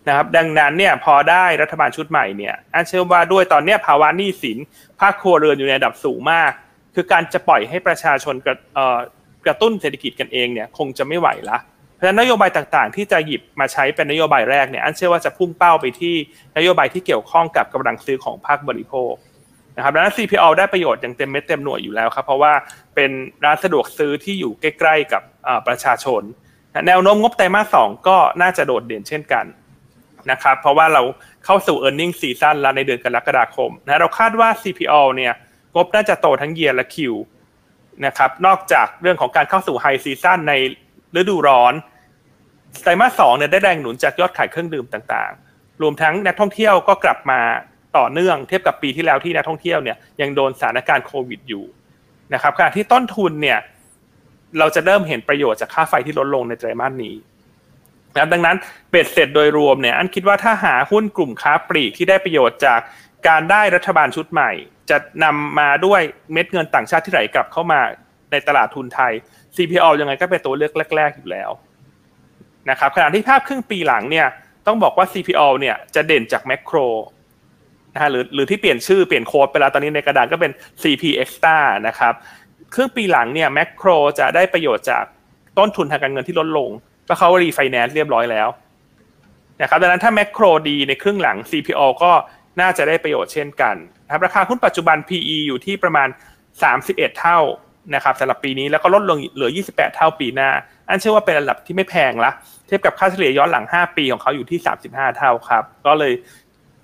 [0.09, 4.59] นะครับดังนั้นเนี่ยพอได้รัฐบาลชุดใหม่เนี่ยอันเชื่อว่าด้วยตอนนี้ภาวะหนี้สิน
[5.00, 6.50] ภาคครัวเรือนอยู่ในระดับสูงมาก
[6.94, 8.57] คือการจะปล่อยให้ประชาชนกระ
[9.46, 11.59] กระตุ้นเศรษฐกิจกันเองเนี่ยคงจะไม่ไหวละ
[11.94, 16.14] เพราะฉะนั้นนโยบายต่างๆ ที่จะหยิบมาใช้เป็นนโยบายแรกเนี่ยอันเชื่อว่าจะพุ่งเป้าไปที่
[16.57, 19.12] นโยบายที่เกี่ยวข้องกับกำลังซื้อของภาคบริโภค
[19.76, 22.52] นะครับดังนั้น CPO ได้ประโยชน์อย่างเต็มเม็ดเต็มหน่วยอยู่แล้วครับเพราะว่า
[22.94, 23.11] เป็น
[23.44, 25.22] ร้านสะดวกซื้อที่อยู่ใกล้ ๆ กับ
[25.66, 26.22] ประชาชน
[26.86, 29.44] แนวโน้มงบไตรมาสสองก็น่าจะโดดเด่นเช่นกัน
[30.31, 31.03] นะครับเพราะว่าเรา
[31.45, 35.33] เข้าสู่ e a r n i n g ็ซีซั่นแล้วในเดือนกรกฎาคมนะเราคาดว่า CPO เนี่ย
[35.75, 37.14] งบน่าจะโตทั้ง year และ Q
[38.07, 40.53] นะครับนอกจากเรื่องของการเข้าสู่ high season ใน
[41.16, 41.75] ฤดูร้อน
[42.83, 47.41] ไตรมาสสองเนี่ยได้แรงหนุนจากยอดขายเครื่องดื่มต่างๆ รวมทั้งนักท่องเที่ยวก็กลับมา
[47.97, 51.64] ต่อเนื่องเทียบกับปีที่แล้วที่นักท่องเที่ยวเนี่ยยังโดนสถานการณ์โควิดอยู่
[52.35, 53.59] นะครับขณะที่ต้นทุนเนี่ย
[54.59, 57.14] เราจะเริ่มเห็นประโยชน์จากค่าไฟที่ลดลงในไตรมาสนี้
[58.17, 58.57] นะดังนั้น
[58.91, 62.81] เบ็ดเสร็จโดยรวมเนี่ยอันคิดว่าถ้าหาหุ้นกลุ่มค้าปลีกที่ได้ประโยชน์จาก
[63.29, 64.51] การได้รัฐบาลชุดใหม่
[64.91, 66.01] จะนำมาด้วย
[66.33, 67.81] เม็ดเงินต่างชาติที่ไหลกลับเข้ามา
[68.31, 69.12] ในตลาดทุนไทย
[69.57, 71.51] CPO ยังไงก็เป็นตัวเลือกแรก ๆ อยู่แล้ว
[72.71, 74.27] นะครับขณะที่ภาพครึ่งปีหลังเนี่ย
[74.67, 76.79] ต้องบอกว่า CPO เนี่ยจะเด่นจากแมกโคร
[77.95, 80.53] นะฮะหรือหรือที่เปลี่ยนชื่อเปลี่ยนโค้ดไปแล้วตอนนี้ในกระดานก็เป็น
[80.83, 82.15] CP Axtra นะครับ
[82.75, 83.89] ครึ่งปีหลังเนี่ยแมกโคร
[84.19, 85.05] จะได้ประโยชน์จาก
[85.59, 86.71] ต้นทุนทางการเงินที่ลดลง
[87.05, 88.48] เพราะเขารีไฟแนนซ์เรียบร้อยแล้ว
[89.62, 92.12] นะครับดังนั้นถ้าแมกโครดีในครึ่งหลัง CPO ก็
[92.61, 96.09] น่าจะได้ประโยชน์เช่นกันนะครับราคาหุ้นปัจจุบัน PE อยู่ที่ประมาณ
[96.62, 97.38] 31 เท่า
[97.94, 100.50] นะครับสำหรับปีนี้แล้วก็ลดลงเหลือ 28 เท่าปีหน้า
[100.88, 102.30] อันเชื่อว่าเป็นระดับที่ไม่แพงละ
[102.66, 106.12] เทียบกับค่าเฉลี่ยย้อนหลัง 5 ปีของเขาอยู่ที่ 35 เท่าครับ ก็เลย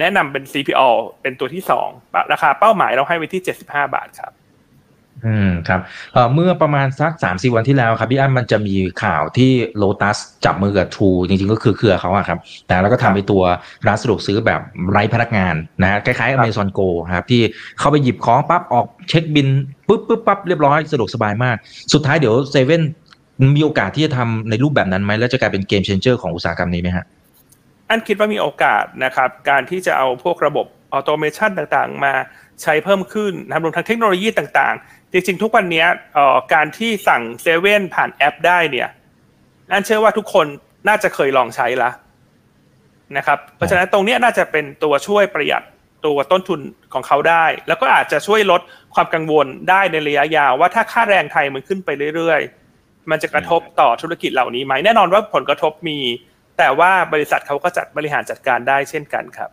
[0.01, 0.91] แนะนำเป็น CPO
[1.23, 1.63] เป็นตัวที่
[1.93, 4.33] 2 ราคาเป้าหมายเราให้ไว้ที่ 75 บาทครับ
[5.27, 5.81] อืมครับ
[6.13, 13.43] เอ่อเมื่อประมาณสักสามสี่วันที่แล้วครับพี่อั้นมันจะมีข่าวที่โ o ตัสจับมือกับ True จริงๆก็คือเครือเขาอะครับแต่แล้วก็ทำไปตัว
[13.87, 14.61] ร้านสะดวกซื้อแบบ
[14.91, 17.43] ไร้พนักงานนะฮะคล้ายๆ Amazon Go ครับที่
[17.79, 19.49] เข้าไปหยิบของปั๊บออกเช็คบิน
[19.89, 21.57] ปุ๊บปุ๊บปั๊บเรียบร้อยสะดวกสบายมาก
[21.93, 22.83] สุดท้ายเดี๋ยวเซเว่น
[23.57, 27.05] มีโอกาสที่จะทำในรูปแบบนั้นไหมแล้วจะกลายเป็น game changer ของอุตสาหกรรมนี้ไหมฮะ
[27.89, 32.13] อันคิดว่ามีโอกาสนะครับ การที่จะเอาพวกระบบ automation ต่างๆ มา
[32.63, 35.85] ใช้เพิ่มขึ้นนะครับรวมทั้งเทคโนโลยีต่างๆ จริงๆ ทุกวันนี้
[36.55, 38.89] การที่สั่งเซเว่นผ่านแอปได้เนี่ย
[39.73, 40.47] อันเชื่อว่าทุกคน
[40.89, 41.91] น่าจะเคยลองใช้ละ
[43.17, 45.63] นะครับ เพราะฉะนั้นตรงนี้น่าจะเป็นตัวช่วยประหยัด
[46.07, 46.61] ตัวต้นทุน
[46.93, 48.61] ของเขาได้ แล้วก็อาจจะช่วยลด
[48.95, 55.99] ความกังวลได้ในระยะยาวว่าถ้าค่าแรงไทยมันขึ้นไปเรื่อยๆ มันจะกระทบต่อธุรกิจเหล่านี้ไหมแน่นอนว่าผลกระทบมี
[56.59, 59.51] แต่ว่าบริษัทเขาก็จัดบริหารจัดการได้เช่นกันครับ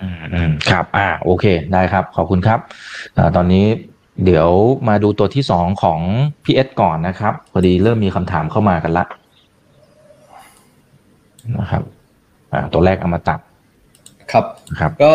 [0.00, 2.60] อืมอืมครับ อ่า โอเค ได้ครับ ขอบคุณครับ
[3.16, 3.64] อ่าตอนนี้
[4.24, 4.48] เดี๋ยว
[4.88, 6.00] มาดูตัวที่สองของ
[6.44, 9.04] พี่เอสก่อนนะครับ พอดีเริ่มมีคำถามเข้ามากันละ
[11.58, 11.82] นะครับ
[12.52, 13.40] อ่าตัวแรกเอามาตัด
[14.32, 14.44] ครับ
[14.80, 15.12] ครับ ก็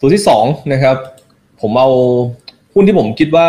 [0.00, 0.96] ตัวที่สองนะครับ
[1.60, 1.90] ผมเอา
[2.74, 3.46] หุ้นที่ผมคิดว่า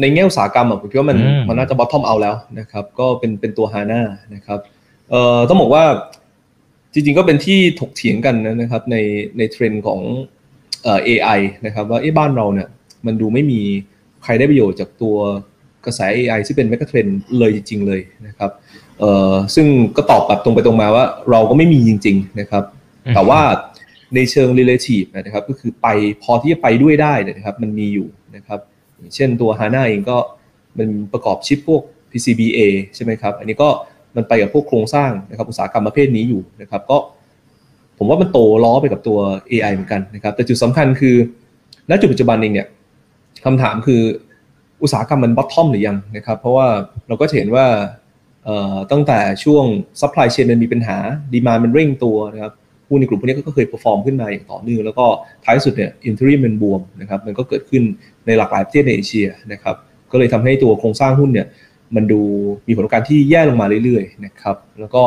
[0.00, 4.00] ในแง่อุตสาหกรรมอะผมคิดว่ามันอืมมันน่าจะ bottom out แล้วนะครับ ก็เป็นเป็นตัวฮาน่า
[4.34, 4.58] นะครับ
[5.10, 5.84] เอ่อต้องบอกว่า
[6.92, 8.96] จริงๆก็เป็นที่ถกเถียงกันนะครับใน
[9.38, 10.00] ในเทรนด์ของ
[10.82, 12.68] เอ่อ AI นะครับ ว่าเอ๊ะบ้านเราเนี่ย
[13.06, 13.60] มันดูไม่มี
[14.24, 15.16] ใครได้ประโยชน์จากตัว
[15.86, 18.50] กระแส AI ที่เป็น megatrend เลยจริง ๆ เลยนะครับ
[18.98, 22.64] เอ่อซึ่งก็ตอบแบบตรงไปตรงมาว่าเราก็ไม่มีจริง ๆ นะครับ
[23.14, 23.40] แต่ว่า
[24.14, 25.88] ในเชิง relative นะครับ ก็คือไป
[26.22, 28.60] พอที่จะไปด้วยได้เนยนะครับ มันมีอยู่นะครับ
[28.96, 30.18] อย่างเช่นตัว HANA เองก็
[30.78, 32.58] มันประกอบชิปพวก PCBA
[32.94, 33.68] ใช่ไหมครับ อันนี้ก็
[34.16, 36.98] มันไปกับพวกโครงสร้างนะครับ อุตสาหกรรมประเภทนี้อยู่นะครับ ก็
[37.98, 39.18] ผมว่ามันโตล้อไปกับตัว
[39.50, 41.16] AI เหมือนกันนะครับ แต่จุดสำคัญคือ
[41.90, 42.68] ณจุดปัจจุบันเองเนี่ย
[43.48, 44.02] คำถามคือ
[44.82, 46.66] อุตสาหกรรมมันบอททอมหรือยังนะครับ เพราะว่า
[47.08, 47.66] เราก็เห็นว่า
[48.90, 49.64] ตั้งแต่ช่วง
[50.00, 50.98] supply chain มันมีปัญหา
[51.32, 52.52] ดีมามันเร่งตัวนะครับ
[52.88, 55.06] หุ้นในกลุ่มพวกนี้ก็เคย perform ขึ้นมาอย่างต่อเนื่องแล้วก็
[55.44, 57.82] ท้ายสุดเนี่ย interim มันบวมนะครับมันก็เกิดขึ้น
[58.26, 59.74] ในหลากหลายประเทศในเอเชียนะครับ
[60.12, 61.46] ก็เลยทำให้ตัวโครงสร้างหุ้นเนี่ย
[61.94, 62.20] มันดู
[62.68, 65.04] มีผลการที่แย่ลงมาเรื่อยๆนะครับแล้วก็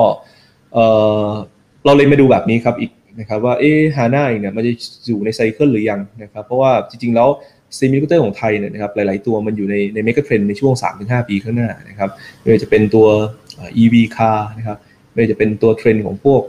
[1.86, 3.64] เราเลยมาดูแบบนี้ครับอีกนะครับว่าเอ
[3.96, 4.72] ฮาน่าเองเนี่ยมันจะ
[5.08, 7.30] อยู่ใน cycle หรือยังนะครับเพราะว่าจริงๆแล้ว
[7.78, 12.10] semiconductor ของไทยเนี่ยนะครับหลาย ๆ ตัวมันอยู่ในใน megatrend ในช่วง 3-5 ปีข้างหน้านะครับ
[12.40, 13.08] ไม่ว่าจะเป็นตัว
[13.58, 14.78] อ่อ EV car นะครับ
[15.12, 16.42] ไม่ว่าจะเป็นตัวเทรนด์ของพวก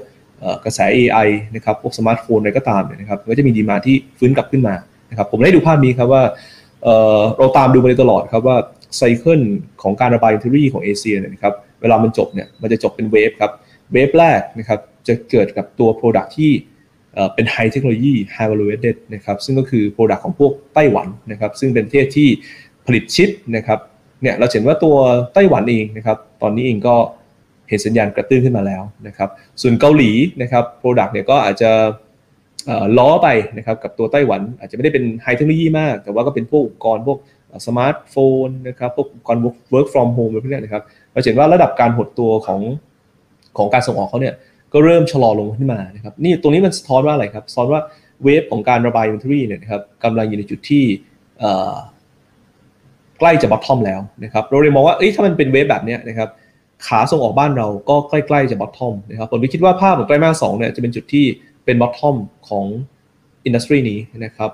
[0.64, 4.74] กระแส AI นะครับพวกสมาร์ทโฟนอะไรก็ตามเนี่ยนะครับก็จะมี demand ที่ฟื้นกลับขึ้นมา
[5.10, 6.86] นะครับผมได้ดูภาพนี้ครับว่า
[7.38, 8.56] เราตามดูมาตลอดครับว่า
[8.96, 9.40] cycle
[9.82, 13.52] ของการระบาย inventory ของเอเชียเนี่ยนะครับเวลามันจบเนี่ยมันจะจบเป็น wave ครับ
[13.92, 16.50] wave แรกนะครับจะเกิดกับตัว Product ที่
[17.34, 22.28] เป็น High Technology High Value Added นะครับซึ่งก็คือ Product ของพวกไต้หวันนะครับซึ่งเป็นประเทศที่
[22.86, 23.78] ผลิตชิปนะครับ
[24.22, 24.96] เนี่ยเราเห็นว่าตัว
[25.34, 26.96] ไต้หวันเองนะครับตอนนี้เองก็
[27.68, 29.28] เห็นสัญญาณกระตุ้นขึ้นมาแล้วนะครับ
[29.62, 30.10] ส่วนเกาหลี
[30.42, 31.70] นะครับ product เนี่ยก็อาจจะ
[32.98, 37.18] ล้อไปนะครับกับตัวไต้หวัน อาจจะไม่ได้เป็น high technology มาก แต่ว่าก็เป็นพวกอุปกรณ์พวก
[37.66, 38.14] สมาร์ทโฟ
[38.46, 39.42] นนะครับพวกอุปกรณ์
[39.72, 40.82] work from home อะไรพวกนี้นะครับ
[41.12, 42.60] เราเห็นว่าระดับการหดตัวของ
[43.56, 44.34] ของการส่งออกเขาเนี่ย
[44.72, 47.80] ก็เริ่มชะลอลงขึ้นมานะครับนี่ตรงนี้มันสะท้อนว่าอะไรครับสะท้อนว่า
[48.22, 50.84] wave ของการระบาย inventory เนี่ยนะครับกำลังอยู่ในจุดที่
[53.18, 56.28] ใกล้จะ bottom แล้วนะครับเราเลยมองว่าเอ้ยถ้ามันเป็น wave แบบนี้นะครับ
[56.86, 61.24] ขาส่งออกบ้านเราก็ใกล้ๆจะ bottom นะครับผมคิดว่าภาพของไตรมาสสองเนี่ยจะเป็นจุดที่
[61.64, 62.16] เป็น bottom
[62.48, 62.66] ของ
[63.44, 64.50] industry นี้นะครับ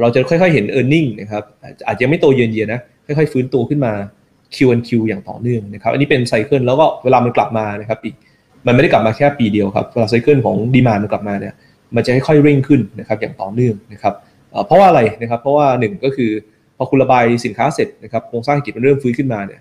[0.00, 3.92] เราจะค่อยๆเห็น e a r n i n g นะครับอาจอาจจะไม่โตเยือนเยียนะค่อยๆฟื้นตัวขึ้นมา
[4.54, 8.14] Q&Q อย่างต่อเนื่องนะครับอันนี้เป็นไซเคิลแล้วก็เวลามันกลับมานะครับอีก
[8.66, 11.54] มันไม่ได้กลับมาแค่ปีเดียวครับเวลาไซเคิลของดีมานมันกลับมาเนี่ย
[11.94, 14.14] มันจะค่อยๆเร่งขึ้นนะครับอย่างต่อเนื่องนะครับ
[14.66, 16.30] เพราะว่าอะไรนะครับเพราะว่าหนึ่งก็คือ
[16.76, 19.60] พอคุณระบายสินค้าเสร็จนะครับโครงสร้างเศรษฐกิจมันเริ่มฟื้นขึ้นมาเนี่ย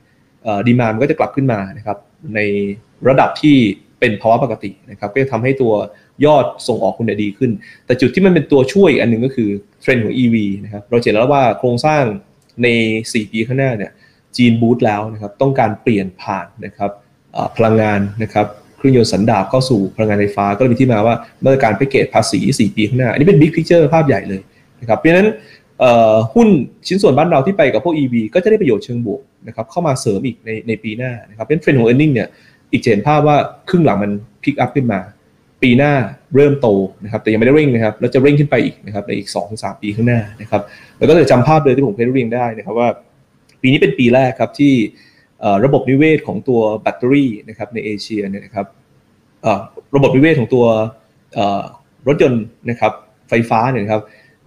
[0.67, 1.97] ดีมานมันก็จะกลับขึ้นมานะครับ
[2.35, 2.39] ใน
[3.07, 3.55] ระดับที่
[3.99, 5.73] เป็นภาวะปกตินะครับก็จะทำให้ตัว
[6.25, 7.51] ยอดส่งออกคุณดีขึ้น
[7.85, 9.49] แต่จุดที่มันเป็นตัวช่วยอีกอันหนึ่งก็คือ
[9.81, 12.03] เทรนด์ของ EV นะครับเราเห็นแล้วว่าโครงสร้าง
[12.63, 12.67] ใน
[13.01, 13.91] 4 ปีข้างหน้าเนี่ย
[14.37, 16.91] จีน boost แล้วนะครับต้องการเปลี่ยนผ่านนะครับ
[17.55, 18.45] พลังงานนะครับ
[18.85, 24.41] เครื่องยนต์สันดาปเข้าสู่พลังงานไฟฟ้า ก็เลยมีที่มาว่ามาตรการแพ็กเกจภาษี 4 ปีข้างหน้า อันนี้เป็น big picture ภาพใหญ่เลย
[24.81, 25.27] นะครับเพราะฉะนั้น
[26.33, 26.47] หุ้น
[26.87, 32.27] ชิ้นส่วนบ้านเราที่ไปกับพวก EV ก็จะได้ประโยชน์เชิงบวกนะครับเข้ามาเสริมอีกในในปีหน้านะครับเป็นเทรนด์ของ e a r n i n g เนี่ย
[32.71, 33.37] อีกเห็นภาพว่า
[33.69, 34.11] ครึ่งหลังมัน
[34.43, 34.99] pick up ขึ้นมา
[35.63, 35.93] ปีหน้า
[36.35, 36.67] เริ่มโต
[37.03, 40.61] นะครับแต่ยังไม่ได้เร่งนะครับแล้วจะเร่งขึ้นไปอีกนะครับในอีก2 ถึง 3 ปีข้างหน้านะครับ
[40.97, 42.89] แล้วก็จะจำภาพเลยที่ผมเคยเรียนได้นะครับว่า
[43.61, 44.73] ปีนี้เป็นปีแรกครับที่
[45.65, 48.67] ระบบนิเวศของตัวแบตเตอรี่นะครับในเอเชียเนี่ยนะครับ
[49.95, 50.65] ระบบนิเวศของตัว
[52.07, 52.93] รถยนต์นะครับ
[53.29, 54.01] ไฟฟ้าเนี่ยครับ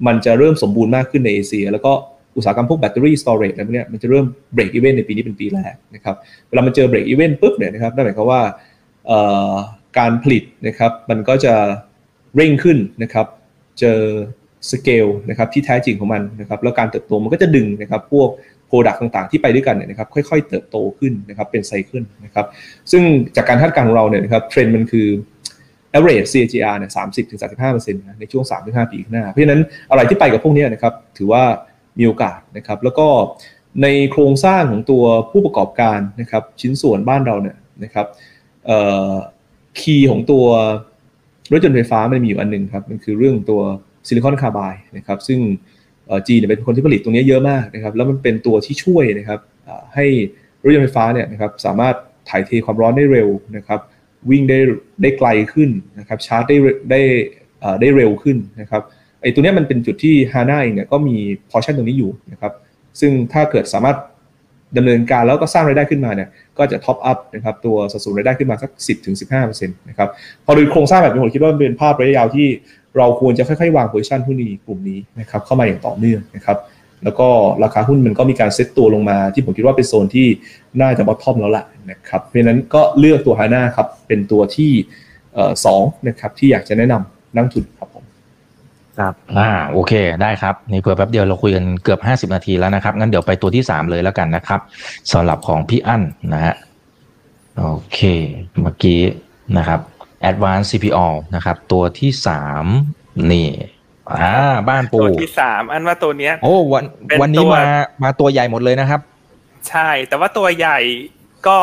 [0.07, 1.93] มันจะเริ่มสมบูรณ์มากขึ้นในเอเชีย แล้วก็
[2.37, 6.17] อุตสาหกรรมพวกแบตเตอรี่ storage อะไรพวกนี้มันจะเริ่มbreak even ในปีนี้เป็นปีแรกนะครับ
[6.49, 8.43] เวลามันเจอ break even ปุ๊บเนี่ยนะครับนั่นหมายความว่า
[9.99, 11.55] การผลิตนะครับมันก็จะ
[12.37, 13.27] เร่งขึ้นนะครับ
[13.81, 14.01] เจอ
[14.71, 18.29] สเกลนะครับที่แท้จริงของมันนะครับแล้วการเติบโตมันก็จะดึงนะครับพวก
[18.69, 22.47] product ต่างๆ ที่ไปด้วยกันเนี่ยนะครับค่อยๆ เติบโตขึ้นนะครับเป็น cycle นะครับ
[22.91, 23.03] ซึ่ง
[23.37, 25.09] จากการคาดการณ์ของเราเนี่ยนะครับเทรนด์มันคือ
[25.95, 29.61] average CAGR เนี่ยสามสิบถึงสามสิบห้าเปอร์เซ็นต์ในช่วงสามถึงห้าปีข้างหน้า เพราะฉะนั้น
[29.91, 31.43] อะไรที่ไปกับพวกนี้นะครับถือว่า
[31.99, 33.07] มีโอกาสนะครับแล้วก็
[33.83, 38.07] ในโครงสร้างของตัวผู้ประกอบการนะครับชิ้นส่วนบ้านเราเนี่ยนะครับ
[39.81, 40.47] key ของตัว
[41.53, 43.61] รถยนต์ไฟฟ้ามันมีอยู่อันหนึ่งครับมันคือเรื่องตัว
[44.07, 45.41] silicon carbide นะครับซึ่ง
[46.29, 49.41] จีนเป็นคนที่ผลิตตรงนี้เยอะมากนะครับแล้วมันเป็นตัวที่ช่วยนะครับ
[49.95, 50.07] ให้
[50.63, 51.95] รถยนต์ไฟฟ้าเนี่ยนะครับสามารถ
[52.29, 53.81] ถ่ายเทความร้อนได้เร็วนะครับ
[54.31, 54.59] วิ่งได้
[55.03, 56.57] ได้ไกลขึ้นนะครับชาร์จได้
[56.91, 57.01] ได้
[57.81, 58.83] ได้เร็วขึ้นนะครับ
[59.23, 61.17] ไอ้ตัวนี้มันเป็นจุดที่ฮาน่าเองเนี่ยก็มี
[61.51, 62.53] พอชั่นตรงนี้อยู่นะครับ
[63.01, 63.97] ซึ่งถ้าเกิดสามารถ
[64.77, 66.29] ดำเนินการแล้วก็สร้างรายได้ขึ้นมาเนี่ย
[66.59, 68.71] ก็จะ top up นะครับตัวสัดส่วนรายได้ขึ้นมาสัก
[69.21, 70.09] 10-15%นะครับ
[70.45, 72.47] พอดูโครงสร้างแบบนี้ผมคิดว่าเป็นภาพระยะยาวที่
[72.99, 76.59] เราควรจะค่อยๆ วาง position หุ้นในกลุ่มนี้นะครับเข้ามาอย่างต่อเนื่องนะครับ
[77.05, 77.29] แล้วก็
[77.65, 80.27] ราคาหุ้นมันก็มีการเซ็ตตัวลงมา ที่ผมคิดว่าเป็นโซนที่
[80.81, 84.73] น่าจะบอททอมแล้วล่ะนะครับเพราะนั้นก็เลือกตัวฮาน่าครับเป็นตัวที่
[85.65, 88.05] สองนะครับที่อยากจะแนะนำนักทุนครับผม
[88.99, 89.93] ครับอ่าโอเค
[90.23, 94.61] ได้ครับนี่เผื่อแป๊บเดียวเราคุยกันเกือบห้าสิบนาทีแล้วนะครับ งั้นเดี๋ยวไปตัวที่สามเลยแล้วกันนะครับ
[95.13, 96.55] สำหรับของพี่อั้นนะฮะ
[97.59, 98.01] โอเค
[98.61, 99.01] เมื่อกี้
[99.59, 99.81] นะครับ
[100.31, 102.65] Advanced CPO นะครับ ตัวที่สาม
[103.33, 103.51] นี่
[104.11, 104.35] อ่า
[104.69, 106.85] บ้านปูตัวที่สามอันว่าตัวเนี้ย โอ้วัน
[107.21, 107.65] วันนี้มา
[108.05, 109.01] มาตัวใหญ่หมดเลยนะครับ
[109.69, 110.79] ใช่ แต่ว่าตัวใหญ่
[111.47, 111.57] ก็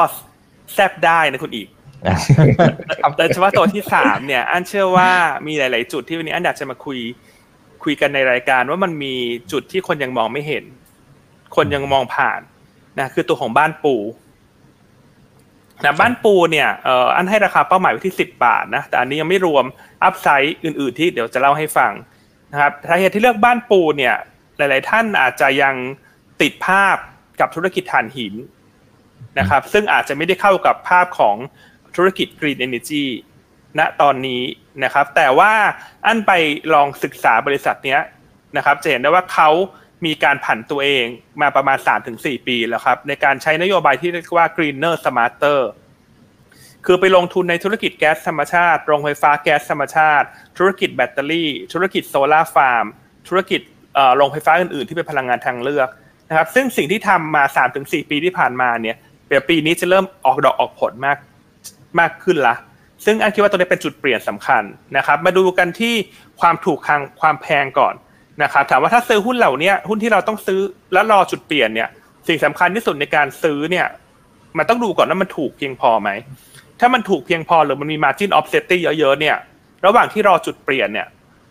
[0.74, 1.68] แซบได้นะคุณอีก
[3.18, 5.12] แต่เฉพาะตัวที่สามเนี่ย อันเชื่อว่า
[5.48, 7.00] มีหลาย ๆ จุดที่วันนี้อันอยากจะมาคุย
[7.84, 9.14] คุยกันในรายการว่ามันมี
[9.52, 10.64] จุดที่คนยังมองไม่เห็น
[11.56, 12.42] คนยังมองผ่าน
[13.00, 13.96] นะคือตัวของบ้านปู
[15.84, 19.66] นะบ้านปูเนี่ยเอ่ออันให้ราคาเป้าหมายไว้ที่สิบบาทนะแต่อันนี้ยังไม่รวม
[20.04, 21.92] อัพไซด์อื่น ๆ ที่เดี๋ยวจะเล่าให้ฟัง
[22.52, 24.16] นะครับสาเหตุที่เลือกบ้านปูเนี่ย
[24.58, 25.76] หลาย ๆ ท่านอาจจะยัง
[26.42, 26.98] ติดภาพ
[27.40, 28.34] กับธุรกิจถ่านหิน
[29.40, 31.36] นะครับ ซึ่งอาจจะไม่ได้เข้ากับภาพของ
[31.96, 33.06] ธุรกิจ Green Energy
[33.80, 34.42] ณตอนนี้
[34.84, 35.54] นะครับ แต่ว่า
[36.06, 36.32] อันไป
[36.74, 38.02] ลองศึกษาบริษัทเนี้ย
[38.58, 39.50] นะครับ จะเห็นได้ว่าเขา
[40.06, 41.06] มีการผันตัวเอง
[41.42, 41.78] มาประมาณ
[42.14, 45.60] 3-4 ปีแล้วครับ ในการใช้นโยบายที่เรียกว่า greener smarter
[46.86, 50.28] คือไปลงทุนในธุรกิจแก๊สธรรมชาติ โรงไฟฟ้าแก๊สธรรมชาติ
[50.58, 52.86] ธุรกิจแบตเตอรี่ ธุรกิจโซลาร์ฟาร์ม
[53.28, 53.62] ธุรกิจ
[54.16, 55.90] โรงไฟฟ้าอื่นๆ ที่เป็นพลังงานทางเลือก
[56.30, 57.44] นะครับ ซึ่งสิ่งที่ทำมา
[57.78, 58.96] 3-4 ปีที่ผ่านมาเนี่ย
[59.28, 61.18] เดี๋ยวปีนี้จะเริ่มออกดอกออกผลมาก
[62.00, 62.56] มากขึ้นละ
[63.06, 64.64] ซึ่งอันคิดว่าตัวนี้เป็นจุดเปลี่ยนสำคัญ
[64.98, 65.94] นะครับ มาดูกันที่
[66.42, 67.94] ความถูกทางความแพงก่อน
[68.44, 70.60] นะครับถามว่าถ้าซื้อหุ้นเหล่านี้หุ้นที่เราต้องซื้อ
[70.94, 71.90] แล้วรอจุดเปลี่ยนเนี่ย
[72.28, 73.88] สิ่งสำคัญที่สุดในการซื้อเนี่ย
[74.58, 76.10] มันต้องดูก่อนว่ามันถูกเพียงพอไหม
[76.80, 79.38] ถ้ามันถูกเพียงพอหรือมันมี margin of safety เยอะๆเนี่ย
[79.86, 81.08] ระหว่างที่รอจุดเปลี่ยนเนี่ย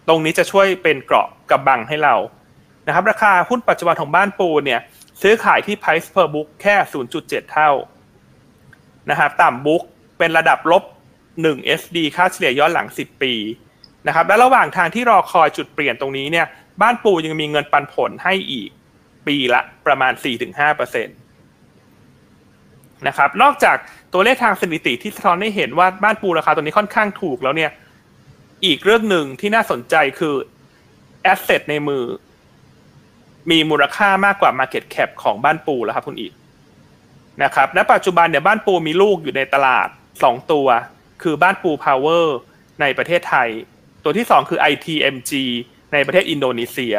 [0.09, 2.15] ตรงนี้จะช่วยเป็นเกราะกับบังให้เรา
[2.87, 4.81] นะครับ ราคาหุ้นปัจจุบันของบ้านปูเนี่ย
[5.23, 6.77] ซื้อขายที่ price per book แค่
[7.15, 7.71] 0.7 เท่า
[9.11, 9.83] นะครับต่ำบุ๊ก
[10.19, 10.83] เป็นระดับลบ
[11.33, 13.33] 1 SD ค่าเฉลี่ยย้อนหลัง 10 ปี
[14.07, 16.47] นะครับและระหว่างทางที่รอคอยจุดเปลี่ยนตรงนี้เนี่ย
[16.83, 18.71] บ้านปูยังมีเงินปันผลให้อีก
[19.27, 20.13] ปีละประมาณ
[20.61, 23.77] 4-5%นะครับ นอกจาก
[24.13, 27.71] ตัวเลขทางสถิติที่สะท้อนให้เห็นว่าบ้านปูราคาตัวนี้ค่อนข้างถูกแล้วเนี่ย
[28.67, 30.35] อีกเรื่องหนึ่งที่น่าสนใจคือ
[31.23, 32.05] แอสเซทในมือ
[33.51, 36.33] มีมูลค่ามากกว่า Market Cap ของบ้านปูแล้วครับคุณอีก
[37.43, 39.89] นะครับ ณ ปัจจุบันเนี่ยบ้านปูมีลูกอยู่ในตลาด
[40.23, 40.67] สองตัว
[41.23, 42.37] คือบ้านปูพาวเวอร์
[42.81, 43.49] ในประเทศไทย
[44.03, 45.33] ตัวที่สองคือ ITMG
[45.95, 46.97] ในประเทศอินโดนีเซีย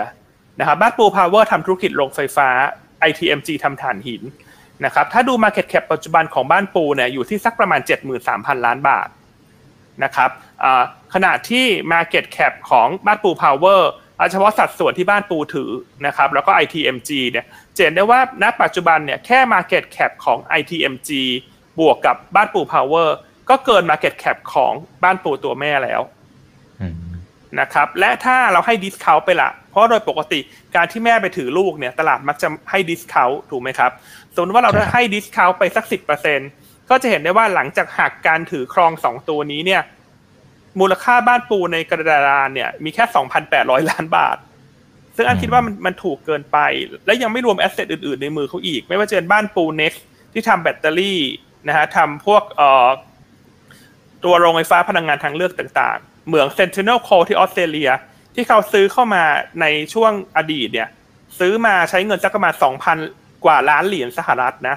[0.60, 2.50] นะครับบ้านปูพาวเวอร์ทำธุรกิจโรงไฟฟ้า
[3.10, 4.24] ITMG ทำถ่านหิน
[4.86, 7.82] นะครับถ้าดู Market Cap ปัจจุบันของบ้านปูเนี่ยอยู่ที่สักประมาณ
[8.24, 9.08] 73,000 ล้านบาท
[10.04, 10.30] นะครับ
[11.14, 13.90] ขณะที่ Market Cap ของบ้านปูพาวเวอร์
[14.32, 15.72] เฉพาะสัดส่วนที่บ้านปูถือ
[16.06, 21.10] นะครับแล้วก็ ITMG เนี่ยเห็นได้ว่าณปัจจุบันเนี่ยแค่ Market Cap ของ ITMG
[21.80, 23.16] บวกกับบ้านปูพาวเวอร์
[23.50, 24.74] ก็เกิน Market Cap ของ
[25.04, 26.02] บ้านปูตัวแม่แล้ว
[27.60, 30.40] นะครับและถ้าเราให้ discount ไปละ เพราะโดยปกติ
[30.76, 33.92] การที่แม่ไปถือลูกเนี่ยตลาดมักจะให้ discount ถูกไหมครับ
[34.36, 36.40] สมมติว่าเราให้ discount ไปสักสิบเปอร์เซ็นต์
[36.90, 39.82] ก็จะเห็นได้ว่าหลังจากหักการถือครองสองตัวนี้เนี่ย
[40.80, 44.38] มูลค่าบ้านปูในกระดานเนี่ยมีแค่สองพันแปดร้อยล้านบาท
[45.16, 46.58] ซึ่งอันคิดว่ามันมันถูกเกินไป
[47.06, 49.94] และยังไม่รวม asset อื่นๆ ในมือเขาอีก ไม่ว่าจะเป็นบ้านปูเน็กซ์
[50.34, 51.20] ที่ทำแบตเตอรี่
[51.68, 52.88] นะฮะทำพวกเอ่อ
[54.24, 57.90] ตัวโรงไฟฟ้าพลังงานทางเลือกต่างๆ เหมือง Centennial Coal ที่ออสเตรเลีย
[58.36, 59.24] ที่เขาซื้อเข้ามา
[59.62, 60.90] ในช่วงอดีตเนี่ย
[61.40, 62.98] ซื้อมาใช้เงินสักประมาณสองพัน
[63.46, 64.76] กว่าล้านเหรียญสหรัฐนะ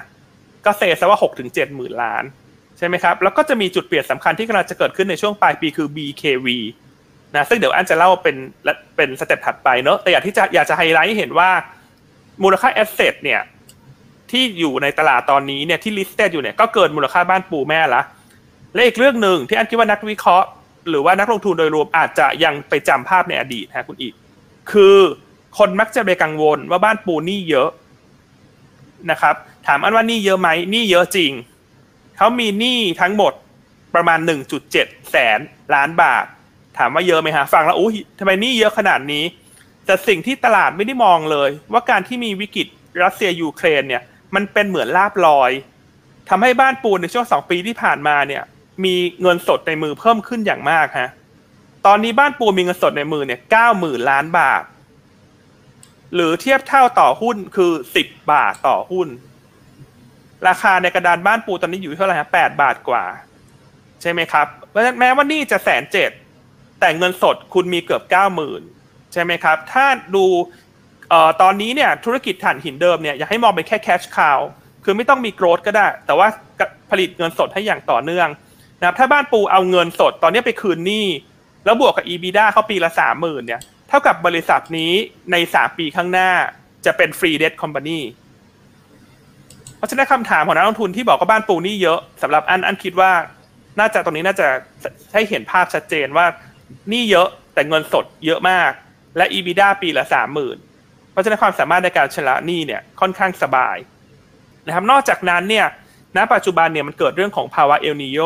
[0.65, 2.23] ก็ say ซะว่าหกถึงเจ็ดหมื่นล้าน
[2.77, 6.47] ใช่ไหมครับ แล้วก็จะมีจุดเปลี่ยนสำคัญที่กำลังจะเกิดขึ้นในช่วงปลายปีคือ BKV
[7.35, 8.37] นะซึ่งเดี๋ยวอันจะเล่าเป็น
[8.95, 11.49] เป็น step ถัดไปเนอะแต่อยากที่จะอยากจะไฮไลท์ให้เห็นว่า
[12.43, 13.41] มูลค่า asset เนี่ย
[14.31, 18.01] ที่อยู่ในตลาดตอนนี้เนี่ยที่ list อยู่เนี่ยก็เกินมูลค่าบ้านปูแม่ละ
[18.73, 20.47] และอีกเรื่องหนึ่งที่อันคิดว่านักวิเคราะห์
[20.91, 24.13] หรือว่านักลงทุนโดยรวมอาจจะยังไปจำภาพในอดีตฮะคุณอีก
[24.71, 24.97] คือ
[25.57, 27.69] คนมักจะไปกังวลว่าบ้านปูหนี้เยอะ
[29.11, 29.35] นะครับ
[29.67, 31.31] ถามอันว่าหนี้เยอะไหมหนี้เยอะจริง
[32.17, 33.33] เขามีหนี้ทั้งหมด
[33.95, 34.19] ประมาณ
[34.65, 35.39] 1.7 แสน
[35.75, 36.25] ล้านบาท
[36.77, 39.23] ถามว่าเยอะไหมฮะฟังแล้วอุ้ทำไมหนี้เยอะขนาดนี้
[39.85, 42.67] แต่สิ่งที่ตลาดไม่ได้มองเลย ว่าการที่มีวิกฤต
[43.03, 44.03] รัสเซียยูเครนเนี่ย
[44.35, 45.51] มันเป็นเหมือนลาบลอย
[46.29, 48.43] ทำให้บ้านปูนในช่วงสองปีที่ผ่านมาเนี่ย
[48.83, 51.09] มีเงินสดในมือเพิ่มขึ้นอย่างมากฮะ
[51.85, 54.63] ตอนนี้บ้านปูมีเงินสดในมือเนี่ยเก้าหมื่นล้านบาท
[56.15, 59.07] หรือเทียบเท่าต่อหุ้นคือสิบบาทต่อหุ้น
[60.47, 63.05] ราคาในกระดานบ้านปูตอนนี้อยู่เท่าไหร่ฮะแปดบาทกว่า
[64.01, 64.47] ใช่ไหมครับ
[64.99, 66.11] แม้ว่านี่จะแสนเจ็ด
[66.79, 68.61] แต่เงินสดคุณมีเกือบเก้าหมื่น
[69.13, 70.25] ใช่ไหมครับ ถ้าดู
[71.11, 74.39] ออตอนนี้เนี่ยธุรกิจถ่านหินเดิมเนี่ยอยากให้มองเป็นแค่แคชคาว
[74.83, 76.27] คือไม่ต้องมีโกรดก็ได้ แต่ว่า
[76.89, 78.27] ผลิตเงินสดให้อย่างต่อเนื่อง
[78.79, 81.05] นะครับถ้าบ้านปูเอาเงินสดตอนนี้ไปคืนหนี้
[81.65, 84.91] แล้วบวกกับ EBITDA เข้าปีละสามหมื่นเนี่ยเท่ากับบริษัทนี้
[85.31, 86.29] ในสามปีข้างหน้า
[86.85, 87.99] จะเป็นฟรีเด t คอมพานี
[89.77, 93.11] เพราะฉะนั้นคำถามของนักลงทุนที่บอกว่าบ้านปูนี่เยอะสำหรับอันอันคิดว่า
[93.79, 94.47] น่าจะตรงนี้น่าจะ
[95.13, 96.25] ให้เห็นภาพชัดเจนว่า
[96.91, 98.71] นี่เยอะแต่เงินสดเยอะมาก
[99.17, 100.57] และ EBITDA ปีละสามหมื่น
[101.11, 103.77] เพราะฉะนั้นความสามารถในการชำระหนี้เนี่ยค่อนข้างสบาย
[104.65, 105.65] นะครับนอกจากนั้นเนี่ย
[106.17, 108.19] ณปัจจุบันเนี่ยมันเกิดเรื่องของภาวะเอลนิโย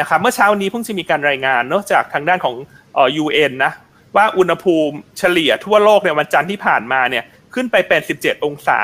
[0.00, 2.56] นะครับเมื่อเช้านี้เพิ่งจะมีการรายงานเนอะจากทางด้านของ
[2.94, 3.72] เอ่อ UN นะ
[4.16, 7.24] ว่าอุณหภูมิเฉลี่ยทั่วโลกในวันจันทร์ที่ผ่านมาเนี่ย
[7.54, 8.80] ขึ้นไปเป็น17องศา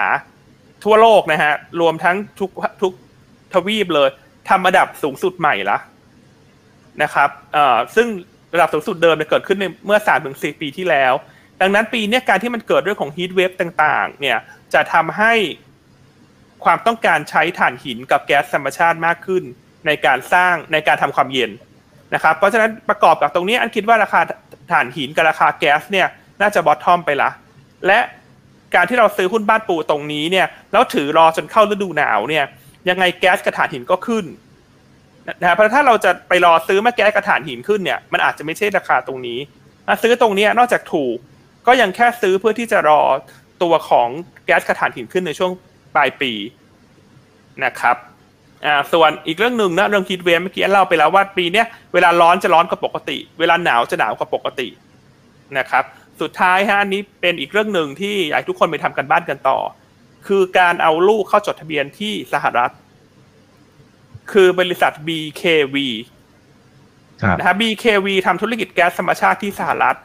[0.85, 2.51] ทั่วโลกนะฮะรวมทั้งทุก
[2.83, 2.93] ทุก
[3.55, 4.09] ทวีปเลย
[4.49, 5.79] ทำระดับสูงสุดใหม่ละ
[7.03, 8.09] นะครับเอ่อซึ่ง
[8.55, 9.99] ระดับสูงสุดเดิมเนี่ยเกิดขึ้นในเมื่อ
[10.31, 11.13] 3-4ปีที่แล้ว
[11.61, 14.39] ดังนั้นปีนี้การที่มันเกิดเรื่องของฮีทเวฟต่างๆ เนี่ย
[14.75, 15.35] จะทำให้
[16.65, 19.45] ความต้องการใช้ถ่านหินกับแก๊สธรรมชาติมากขึ้น
[19.87, 21.51] ในการสร้างในการทำความเย็น
[22.15, 24.21] นะครับ เพราะฉะนั้นประกอบกับตรงนี้อันคิดว่าราคา
[24.71, 26.07] ถ่านหินกับราคาแก๊สเนี่ย
[26.41, 27.31] น่าจะ bottom ไปละ
[27.87, 27.99] และ
[28.75, 32.45] การที่เราซื้อหุ้นบ้านปูตรงนี้เนี่ยแล้วถือรอจนเข้าฤดูหนาวเนี่ย
[32.89, 34.25] ยังไงแก๊สกับถ่านหินก็ขึ้น
[35.41, 39.39] นะเพราะถ้าเราจะไปรอซื้อมาแก๊สกับถ่านหินขึ้นเนี่ยมันอาจจะไม่ใช่ราคาตรงนี้
[40.03, 41.17] ซื้อตรงนี้นอกจากถูก
[41.67, 43.01] ก็ยังแค่ซื้อเพื่อที่จะรอ
[43.63, 44.09] ตัวของ
[44.47, 45.53] แก๊สกับถ่านหินขึ้นในช่วง
[45.95, 46.33] ปลายปี
[47.65, 47.97] นะครับ
[48.67, 54.69] อ่าส่วนอีกเรื่องหนึ่งนะเรื่อง heat wave เมื่อกี้เล่าไปแล้วว่าปีนี้เวลาร้อนจะร้อนกว่าปกติ เวลาหนาวจะหนาวกว่าปกติ
[55.59, 55.85] นะครับ
[56.21, 59.59] สุดท้ายฮะอันนี้เป็นอีกเรื่องหนึ่งที่อยากทุกคนไปทำกันบ้านกันต่อ
[60.27, 62.73] คือการเอาลูกเข้าจดทะเบียนที่สหรัฐ
[64.33, 65.77] คือบริษัท BKV
[67.39, 69.97] นะฮะ BKV ทำธุรกิจแก๊สธรรมชาติที่สหรัฐ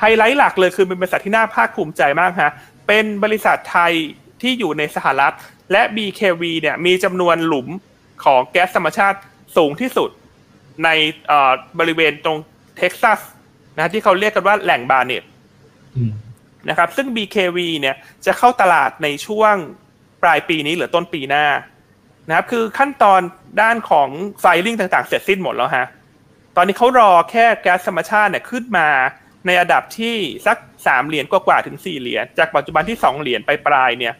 [0.00, 2.52] ไฮไลท์หลักเลยคือเป็นบริษัทที่น่าภาคภูมิใจมากฮะ
[2.88, 3.92] เป็นบริษัทไทย
[4.42, 5.34] ที่อยู่ในสหรัฐ
[5.72, 7.68] และ BKV เนี่ยมีจำนวนหลุม
[8.24, 9.18] ของแก๊สธรรมชาติ
[9.56, 10.10] สูงที่สุด
[10.84, 10.88] ใน
[11.78, 12.38] บริเวณตรง
[12.78, 13.20] เท็กซัส
[13.76, 15.24] นะที่เขาเรียกกันว่าแหล่งบาเนต
[16.68, 17.96] นะครับ ซึ่ง BKV เนี่ย
[18.26, 19.54] จะเข้าตลาดในช่วง
[20.22, 21.46] ปลายปีนี้หรือต้นปีหน้า
[22.28, 23.20] นะครับ คือขั้นตอน
[23.62, 24.08] ด้านของ
[24.40, 25.86] ไฟลิ่งต่างๆ เสร็จสิ้นหมดแล้วฮะ
[26.56, 28.88] ตอนนี้เขารอแค่แก๊สธรรมชาติเนี่ยขึ้นมา
[29.46, 30.16] ในระดับที่
[30.46, 30.56] สัก
[30.86, 34.14] สามเหรียญกว่าๆถึงสี่เหรียญจากปัจจุบันที่สองเหรียญไปปลายเนี่ย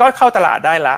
[0.00, 0.96] ก็เข้าตลาดได้ละ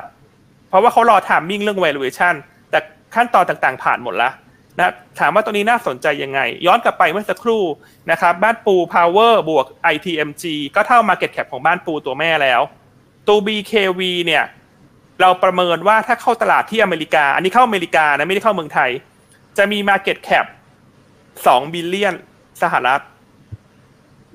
[0.74, 2.34] เพราะว่าเขารอ timing เรื่อง valuation
[2.70, 2.78] แต่
[3.14, 4.32] ขั้นตอนต่างๆผ่านหมดแล้ว
[4.78, 7.62] นะถามว่าตัวนี้น่าสนใจยังไง ย้อนกลับไปเมื่อสักครู่
[8.10, 10.44] นะครับบ้านปู power บวก ITMG
[10.74, 12.60] ก็เท่า market cap ของบ้านปูตัวแม่แล้ว
[13.28, 14.44] ตัว BKV เนี่ย
[15.20, 18.90] เราประเมินว่าถ้าเข้าตลาดที่อเมริกา อันนี้เข้าอเมริกานะไม่ได้เข้าเมืองไทย
[19.58, 20.46] จะมี market cap
[21.10, 22.14] 2 billion
[22.62, 23.02] สหรัฐ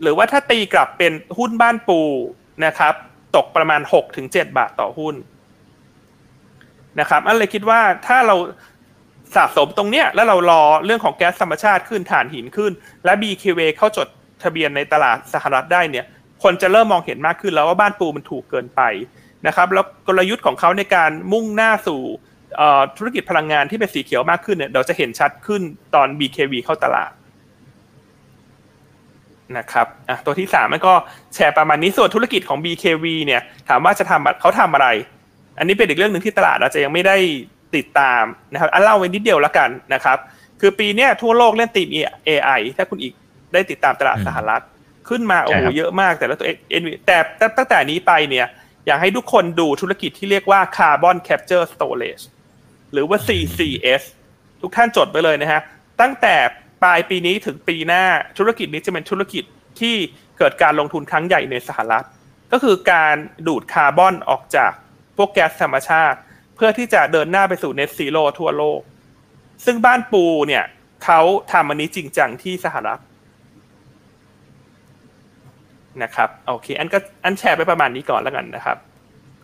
[0.01, 2.01] หรือว่าถ้าตีกลับเป็นหุ้นบ้านปู
[2.65, 2.93] นะครับ
[3.35, 5.15] ตกประมาณ6ถึง7บาทต่อหุ้น
[6.99, 8.35] นะครับอันเลยคิดว่าถ้าเรา
[9.35, 12.71] สะสมตรงเนี้ยแล้วเรารอเรื่องของแก๊สธรรมชาติขึ้นถ่านหินขึ้น
[13.05, 14.07] และ BKW เข้าจด
[14.43, 16.05] ทะเบียนในตลาดสหรัฐได้เนี่ย
[16.43, 18.81] คนจะเริ่มมองเห็นมากขึ้นแล้วว่าบ้านปูมันถูกเกินไป
[19.47, 22.01] นะครับ แล้วกลยุทธ์ของเขาในการมุ่งหน้าสู่
[22.97, 25.61] ธุรกิจพลังงานที่เป็นสีเขียวมากขึ้นเนี่ยเราจะเห็นชัดขึ้น
[25.95, 27.11] ตอน BKV เข้าตลาด
[29.57, 30.93] นะครับอะตัวที่สามมันก็
[31.35, 34.87] แชร์ประมาณนี้ส่วนธุรกิจของ BKV เนี่ยถามว่าจะทำเขาทำอะไร
[35.59, 37.17] อันนี้เป็นอีกเรื่องหนึ่งที่ตลาดอาจจะยังไม่ได้
[37.75, 40.17] ติดตามนะครับอันเล่าไว้นิดเดียวแล้วกันนะครับ
[40.61, 41.87] คือปีนี้ทั่วโลกเล่นตีม
[42.29, 43.13] AI ถ้าคุณอีก
[43.53, 44.63] ได้ติดตามตลาดสหรัฐ
[45.09, 48.47] ขึ้นมาโอ้ใช่โหครับเยอะมากแต่ละตัวเอ็นแต่แต่ตั้งแต่นี้ไปเนี่ย
[48.87, 52.23] อยากให้ทุกคนดูธุรกิจที่เรียกว่า Carbon Capture Storage
[52.93, 54.03] หรือว่า CCS
[54.61, 55.61] ทุกท่านจดไปเลยนะฮะ
[56.01, 56.35] ตั้งแต่
[56.83, 58.03] ปลายปีนี้ถึงปีหน้า
[58.37, 59.43] ธุรกิจนี้จะเป็นธุรกิจ
[59.79, 59.95] ที่
[60.37, 62.05] เกิดการลงทุนครั้งใหญ่ในสหรัฐ
[62.51, 63.15] ก็คือการ
[63.47, 64.71] ดูดคาร์บอนออกจาก
[65.19, 66.17] พวกแก๊สธรรมชาติ
[66.55, 68.79] เพื่อที่จะเดินหน้าไปสู่ net zero ทั่วโลก
[69.65, 70.63] ซึ่งบ้านปูเนี่ย
[71.05, 71.19] เขา
[71.51, 73.01] ทำอันนี้จริงจังที่สหรัฐ
[76.03, 78.77] นะครับโอเค อันก็อันแชร์ไปประมาณนี้ก่อนแล้วกันนะครับ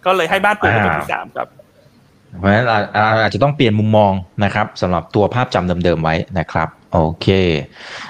[0.06, 1.48] ก็เลยให้บ้านปูเป็นตัวที่สามครับ
[2.40, 2.78] เพราะฉะนั้นเรา
[3.14, 4.12] เราอาจจะต้องเปลี่ยนมุมมอง
[4.44, 7.28] นะครับสำหรับตัวภาพจำเดิมๆไว้นะครับ โอเค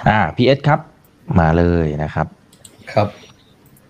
[0.08, 0.80] อ่าพี่เอสครับ
[1.40, 2.26] มาเลยนะครับ
[2.92, 3.08] ครับ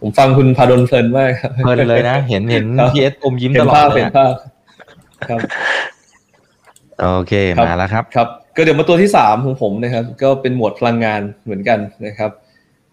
[0.01, 4.33] ผมฟังคุณภาดลเพลินมากครับเพลินเลยนะ เห็นเห็นครับพี่เอสอมยิ้มเห็นตลอดภาพเลยเห็นอะภาพ
[5.29, 5.41] ครับ
[7.01, 12.31] โอเคครับมาแล้วครับ ครับ ก็เดี๋ยวมาตัวที่สามของผมนะครับ ก็เป็นหมวดพลังงานเหมือนกันนะครับ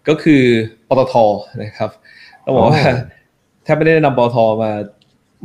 [0.08, 0.42] ก็คือ
[0.88, 1.14] ปตท
[1.62, 1.90] นะครับ
[2.44, 2.92] ต้องบอกว่าโอ้
[3.64, 4.70] แทบไม่ได้นำปตทมา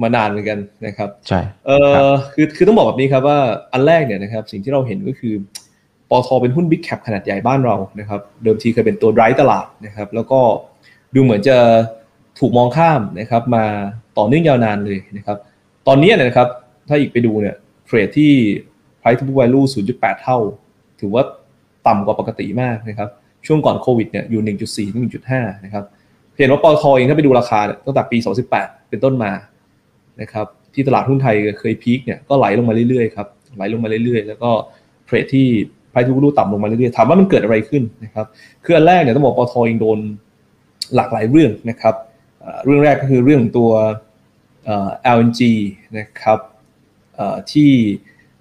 [0.02, 1.72] มานานเหมือนกันนะครับ ใช่ เอ
[2.08, 3.40] อคือคือต้องบอกแบบนี้ครับว่า
[3.74, 5.34] อันแรกเนี่ยนะครับ สิ่งที่เราเห็นก็คือ
[6.10, 10.40] ปตทเป็นหุ้นบิ๊กแคปขนาดใหญ่บ้านเรานะครับ เดิมทีเคยเป็นตัวไร้ตลาดนะครับ แล้วก็
[11.16, 11.58] ดูเหมือนจะ
[12.40, 13.66] ถูกมองข้ามนะครับมา
[14.18, 15.38] ต่อเนื่องยาวนานเลยนะครับ
[15.88, 16.48] ตอนนี้เนยนะครับ
[16.88, 17.56] ถ้าอีกไปดูเนี่ย
[17.86, 18.32] เทรดที่
[19.00, 20.38] price to book value 0.8 เท่า
[21.00, 21.24] ถือว่า
[21.88, 23.10] ต่ำกว่าปกติมากนะครับ
[23.48, 24.42] ช่วงก่อนโควิดเนี่ยอยู่
[24.88, 25.04] 1.4ถึง
[25.34, 25.84] 1.5 นะครับ
[26.38, 28.18] เห็นว่าปตทเองถ้าไปดูราคาตั้งแต่ปี
[28.54, 29.32] 2018 เป็นต้นมา
[30.22, 34.52] นะครับที่ตลาดหุ้นไทยเคยพีคเนี่ยก็ไหลลงมาเรื่อยๆครับไหลลงมาเรื่อยๆ แล้วก็
[35.06, 35.48] เทรดที่
[35.92, 38.26] price to value ต่ำลงมาเรื่อยๆถามว่ามันเกิดอะไรขึ้นนะครับ
[38.66, 40.00] คืออันแรกเนี่ยต้องบอกปตทเองโดน
[40.96, 41.96] หลากหลายเรื่องนะครับ
[42.66, 43.72] เรื่องแรกก็คือเรื่องตัว
[45.18, 45.42] LNG
[45.98, 46.40] นะครับ
[47.52, 47.72] ที่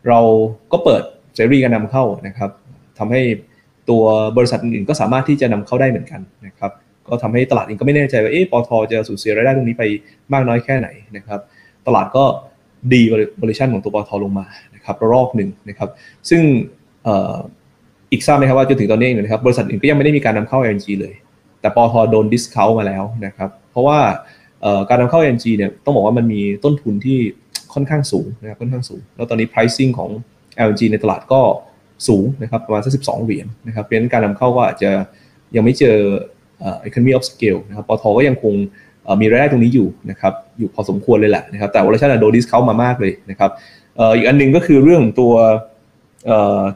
[0.09, 0.20] เรา
[0.72, 1.03] ก็เปิด
[1.34, 2.51] เสรีการนำเข้านะครับ
[2.99, 3.22] ทำให้
[3.90, 4.05] ตัว
[4.36, 6.72] บริษัทอื่นก็สามารถที่จะนำเข้าได้เหมือนกันนะครับ
[7.09, 9.84] ก็ทำให้ตลาดเองก็ไม่แน่ใจว่าเอ๊ะปตทจะสูญเสียรายได้ตรงนี้ไป
[10.32, 11.40] มากน้อยแค่ไหนนะครับ
[11.86, 12.24] ตลาดก็
[12.92, 13.03] ดี
[13.42, 15.88] บริชันของตัวปตทลงมานะครับระลอกหนึ่งนะครับ
[16.30, 16.42] ซึ่ง
[18.12, 21.14] อีกทราบไหมครับว่าจนถึงตอนนี้เองนะครับบริษัทอื่นก็ยังไม่ได้มีการนำเข้า LNG เลย
[21.61, 23.98] แต่ปตทโดนดิสคาวมาแล้วนะครับ เพราะว่า
[24.88, 27.18] การนำเข้า LNG เนี่ยต้องบอกว่ามันมีต้นทุนที่
[27.74, 30.11] ค่อนข้างสูงนะครับค่อนข้างสูง แล้วตอนนี้ pricing ของ
[30.66, 31.40] LNG ในตลาดก็
[32.09, 34.90] สูงนะครับประมาณสัก12 เหรียญนะครับเพราะฉะนั้นการนำเข้าก็อาจจะ
[35.56, 35.96] ยังไม่เจอ
[36.62, 38.54] อ่อ economy of scale นะครับปตท.ก็ยังคง
[39.20, 43.50] มีรายได้ตรงนี้อยู่นะครับอยู่พอสมควรเลยแหละนะครับแต่ valuation โดน discount มามากเลยนะครับ
[44.16, 45.34] อีกอันหนึ่งก็คือเรื่องตัว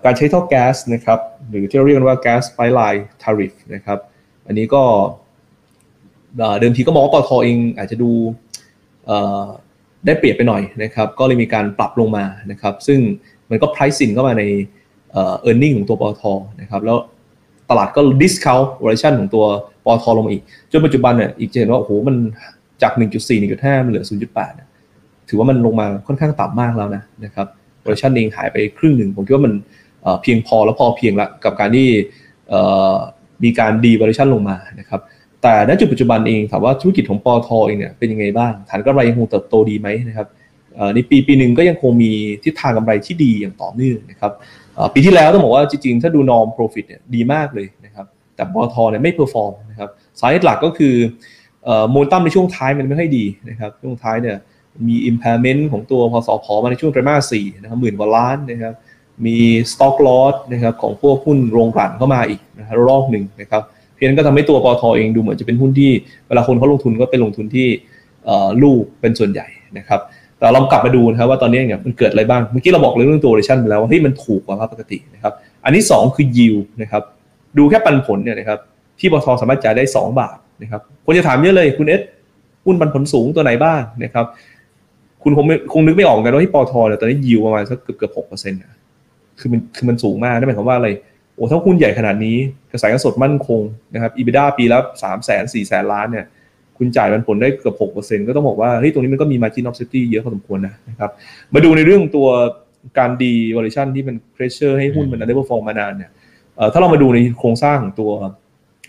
[0.04, 1.18] การใช้ท่อแก๊สนะครับ
[1.50, 3.98] หรือที่เราเรียกกันว่า gas pipeline tariff นะครับ
[4.46, 4.82] อันนี้ก็
[6.60, 8.10] เดิมทีก็มองว่าปตทเองอาจจะดู
[10.06, 12.98] ได้เปรียบไปหน่อยนะครับ ก็เลยมีการปรับลงมานะครับ ซึ่ง
[13.50, 14.44] มันก็ pricing เข้ามาใน
[15.12, 16.22] เออ earning ของตัวปตท
[16.60, 16.98] นะครับ แล้ว
[17.70, 19.44] ตลาดก็ discount valuation ของตัว
[19.84, 22.16] ปตทลงมาอีก จนปัจจุบันเนี่ยอีกจะเห็นว่าโอ้โหมัน
[22.82, 24.06] จาก 1.4 1.5 มันเหลือ
[24.66, 27.46] 0.8 ถือว่ามันลงมาค่อนข้างต่ำมากแล้วนะนะครับ
[27.82, 29.54] valuation เองหายไปครึ่งหนึ่ง ผมคิดว่ามัน
[30.22, 31.88] เพียงพอแล้วพอเพียงละกับการที่
[33.44, 35.00] มีการดี valuation ลงมานะครับ
[35.42, 40.26] แต่ณจุดปัจจุบันเองถามว่าธุรกิจของปอทเองเนี่ยเป็นยังไงบ้าง ฐานกำไรยังคงเติบโตดีไหมนะครับ
[40.94, 42.10] ในปีปีหนึ่งก็ยังคงมี
[42.44, 44.32] ทิศทางกำไรที่ดีอย่างต่อเนื่องนะครับ
[44.94, 49.88] ปีที่แล้วต้องบอกว่าจริงๆ ถ้าดู norm profit เนี่ยดีมากเลยนะครับแต่ปอทเนี่ยไม่ perform นะครับ
[50.20, 50.94] สาเหตุหลักก็คือ
[51.90, 54.36] โมนตัมในช่วงท้ายมันไม่ค่อยดีนะครับช่วงท้ายเนี่ย
[54.88, 58.74] มี impairment ของตัวพอสพอมาในช่วงไตรมาสสี่นะครับหมื่นกว่าล้านนะครับ
[59.26, 59.36] มี
[59.72, 65.90] stock loss นะครับของพวกหุ้นโรงกลั่นเข้ามาอีกนะครับรอบหนึ่งนะครับเพราะฉะนั้นก็ทำให้ตัวปอทอเองดูเหมือนจะเป็นหุ้นที่
[66.28, 67.66] เวลาคนเขาลงทุนก็เป็นลงทุนที่
[68.62, 69.46] ลูกเป็นส่วนใหญ่
[69.78, 70.00] นะครับ
[70.38, 75.32] แต่เรากลับมาดูนะครับว่าตอนนี้เนี่ยมันเกิดอะไรบ้าง เมื่อกี้เราบอกเรื่องตัว duration ไปแล้วว่าเฮ้ยมันถูกกว่าปกตินะครับ
[75.64, 77.02] อันที่สองคือ yield นะครับ
[77.58, 78.58] ดูแค่ปันผลเนี่ยนะครับ
[78.98, 82.02] ที่ปอทสามารถจ่ายได้ 2 บาทนะครับคนจะถามเยอะเลยคุณเอส
[82.64, 84.26] หุ้นปันผลสูงตัวไหนบ้างนะครับ
[85.22, 88.78] คุณคงคงนึกไม่ออกกันว่าที่ปอทเนี่ยตอนนี้ yield ประมาณสักเกือบเกือบหกเปอร์เซ็นต์นะ
[89.40, 90.88] คือมันคือมันสูงมากนั่นหมายความว่าอะไร
[91.34, 92.36] โอ้ถ้าหุ้นใหญ่ขนาดนี้
[92.72, 93.60] กระแสเงินสดมั่นคง
[93.94, 96.26] นะครับ EBITDA ปีละสามแสนสี่แสนล้านเนี่ย
[96.76, 101.10] คุณจ่ายมันผลได้เกือบหกเปอร์เซ็นต์ก็ต้องบอกว่าเฮ้ยตรงนี้มันก็มี margin of safety เยอะพอสมควรนะนะครับ
[101.54, 102.28] มาดูในเรื่องตัว
[102.98, 106.10] การดี valuation ที่มัน pressure ให้หุ้นมัน underperform มานานเนี่ย
[106.72, 108.10] ถ้าเรามาดูในโครงสร้างของตัว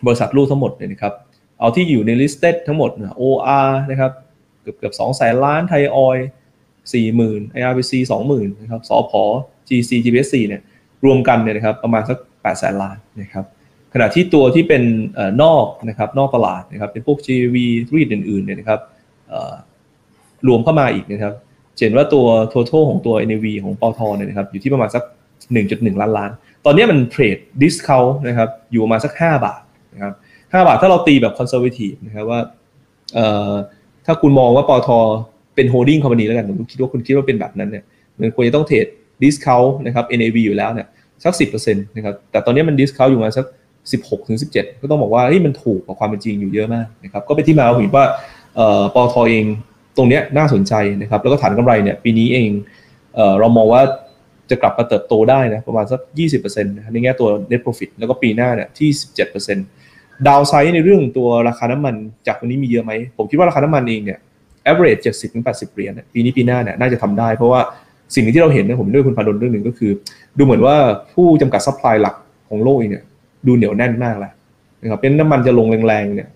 [0.05, 1.13] บริษัทลูกทั้งหมดเนี่ยนะครับ
[1.59, 4.11] เอาที่อยู่ใน listed ทั้งหมดนะ OR นะครับ
[4.61, 6.17] เกือบเกือบสองแสนล้านไทยออย
[6.93, 9.13] สี่หมื่น IRPC สองหมื่นนะครับสพ
[9.67, 10.61] GC GBSC เนี่ย
[11.05, 13.45] รวมกันเนี่ยนะครับประมาณสัก8แสนล้านนะครับ
[13.93, 14.83] ขณะที่ตัวที่เป็น
[15.43, 17.55] นอกนะครับนอกตลาดนะครับเป็นพวก GV
[17.87, 18.79] ธุรกิจอื่นๆเนี่ยนะครับ
[20.47, 21.33] รวมเข้ามาอีกนะครับ
[21.77, 25.03] เห็นว่าตัว total ของตัว NAV ของปอทเนี่ยนะครับอยู่ที่ประมาณสัก
[25.53, 26.31] 1.1 ล้านล้าน
[26.65, 29.61] ตอนนี้มันเทรด discount นะครับอยู่ประมาณสัก 5 บาท
[29.93, 32.39] นะครับ5บาทถ้าเราตีแบบ conservative นะครับว่า
[34.05, 34.89] ถ้าคุณมองว่าปตท.
[35.55, 37.83] เป็น holding company แล้วกันผมคิดว่าคุณคิดว่าเป็นแบบนั้นเนี่ย
[38.19, 38.87] มันควรจะต้องเทรด
[39.23, 40.87] discount นะครับ NAV อยู่แล้วเนี่ย
[41.23, 43.45] สัก 10%นะครับแต่ตอนนี้มัน discount อยู่มาสัก
[43.91, 48.05] 16ถึง17 ก็ต้องบอกว่าเฮ้ยมันถูกกว่าความเป็นจริงอยู่เยอะมากนะครับก็เป็นที่มาผมว่า
[48.55, 49.45] เอ่อปตท.เอง
[49.97, 52.49] ตรงเนี้ยน่าสนใจนะครับแล้วก็ฐานกำไรเนี่ยปีนี้เอง
[53.15, 53.81] เออเรามองว่า
[54.49, 55.99] จะกลับมาเติบโตได้นะประมาณสัก
[56.33, 58.89] 20%นะครับในแง่ตัว net profit แล้วก็ปีหน้าเนี่ยที่
[59.57, 61.95] 17% downside ในเรื่องตัวราคาน้ำมัน
[62.27, 64.19] จากวันนี้มีเยอะไหม ผมคิดว่าราคาน้ำมันเองเนี่ย
[64.71, 65.01] average
[65.37, 67.61] 70-80 เหรียญปีนี้ปีหน้าเนี่ยน่าจะทำได้ เพราะว่า
[68.15, 69.91] สิ่งที่เราเห็นนะผมด้วยคุณภาดลเรื่องหนึ่งก็คือ
[70.37, 70.75] ดูเหมือนว่า
[71.13, 72.15] ผู้จำกัด supply หลัก
[72.49, 73.03] ของโลกเองเนี่ย
[73.47, 74.31] ดูเหนียวแน่นมากแล้ว
[74.81, 76.29] นะครับเป็นน้ำมันจะลงแรงๆเนี่ย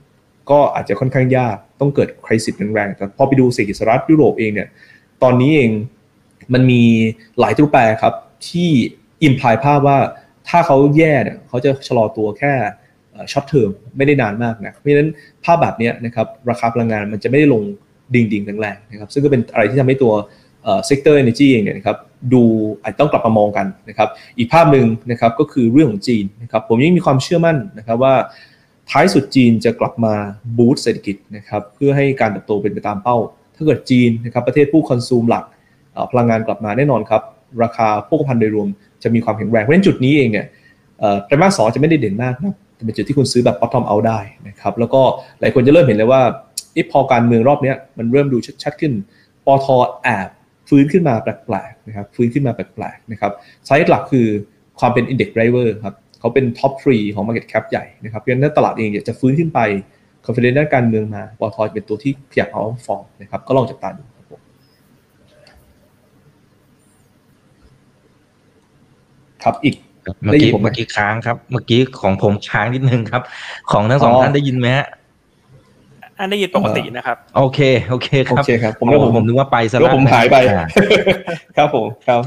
[0.49, 4.67] ก็อาจจะค่อนข้างยากต้องเกิด crisis แรงๆแต่พอไปดูเศรษฐกิจสหรัฐยุโรปเองเนี่ย
[5.23, 5.69] ตอนนี้เอง
[6.53, 6.81] มันมี
[7.39, 8.13] หลายตัวแปรครับ
[8.49, 8.69] ที่
[9.23, 9.97] imply ภาพว่า
[10.49, 12.53] ถ้าเขาแย่เนี่ยเขาจะชะลอตัวแค่
[13.31, 15.09] short term ไม่ได้นานมากนะเพราะฉะนั้น
[15.45, 17.63] ภาพแบบนี้นะครับราคาพลังงานมันจะไม่ได้ลง
[18.13, 20.13] ดิ่งดิ่งแรงๆนะครับซึ่งก็เป็นอะไรที่ทำให้ตัว
[20.85, 21.97] sector energy เองเนี่ยนะครับ
[22.33, 22.43] ดู
[22.83, 28.13] อาจต้องกลับมามองกันนะครับอีกภาพหนึ่งนะครับก็คือเรื่องของจีนนะครับผมยังมีความเชื่อมั่นนะครับว่า
[28.89, 30.13] ท้ายสุดจีนจะกลับมา
[30.57, 33.17] บูตเศรษฐกิจนะครับเพื่อให้การเติบโตเป็นไปตามเป้า
[33.55, 35.43] ถ้าเกิดจีนนะครับประเทศผู้คอนซูมหลัก
[36.11, 37.21] พลังงานกลับมาแน่นอนครับ
[37.63, 38.67] ราคาพวกพันโดยรวม
[39.03, 40.45] จะมีความแข็งแรงเพราะฉะนั้นจุดนี้เองเนี่ย
[41.25, 45.01] ไตรมาสสองจะไม่ได้เด่นมากนะแต่เป็นจุดที่คุณซื้อแบบ bottom out ได้นะครับแล้วก็
[45.39, 46.21] หลายคนจะเริ่มเห็นเลยว่า
[46.75, 48.93] อพอการเมืองรอบนี้มันเริ่มดูชัดๆขึ้น
[49.45, 49.67] ปตท
[50.03, 50.27] แอบ
[50.69, 53.31] ฟื้นขึ้นมาแปลกๆนะครับฟื้นขึ้นมาแปลกๆนะครับ
[53.65, 54.27] ไซส์หลักคือ
[54.79, 59.59] ความเป็น index driver ครับเขาเป็น top 3ของ market cap ใหญ่นะครับเพราะฉะนั้นตลาดเองจะฟื้นขึ้นไป
[60.25, 64.03] confidence ด้านการเมืองมาปตทเป็นตัวที่อยากเอาฟอร์มนะครับก็ลองจับตาดู
[69.43, 69.75] ครับอีก
[70.23, 73.21] เมื่อกี้เมื่อกี้ค้างครับ เมื่อกี้ของผมค้างนิดนึงครับ
[73.71, 74.87] ของทั้งสองท่านได้ยินไหมฮะ
[76.19, 77.59] อันได้ยินปกตินะครับ โอเค
[77.89, 80.63] โอเคคโอรับเคครับ ผมผมก็ผมผมนึกว่าไปซะก็ผมหายไปอ่
[81.57, 82.21] ครับผมครับ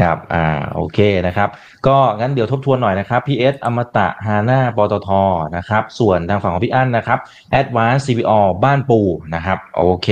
[0.00, 1.48] ครับ อ่า โอเคนะครับ
[1.86, 5.08] ก็งั้นเดี๋ยวทบทวนหน่อยนะครับ PS อมตะฮาน่าปตท
[5.56, 7.18] นะครับ ส่วนทางฝั่งของพี่อั้นนะครับ
[7.60, 9.00] Advance CVO บ้านปู
[9.34, 10.08] นะครับ โอเค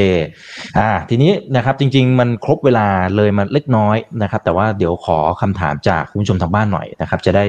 [0.78, 7.44] อ่า ทีนี้นะครับ จริง ๆ มันครบเวลาเลยมันเล็กน้อยนะครับ แต่ว่าเดี๋ยวขอคำถามจากคุณผู้ชมทางบ้านหน่อยนะครับ จะได้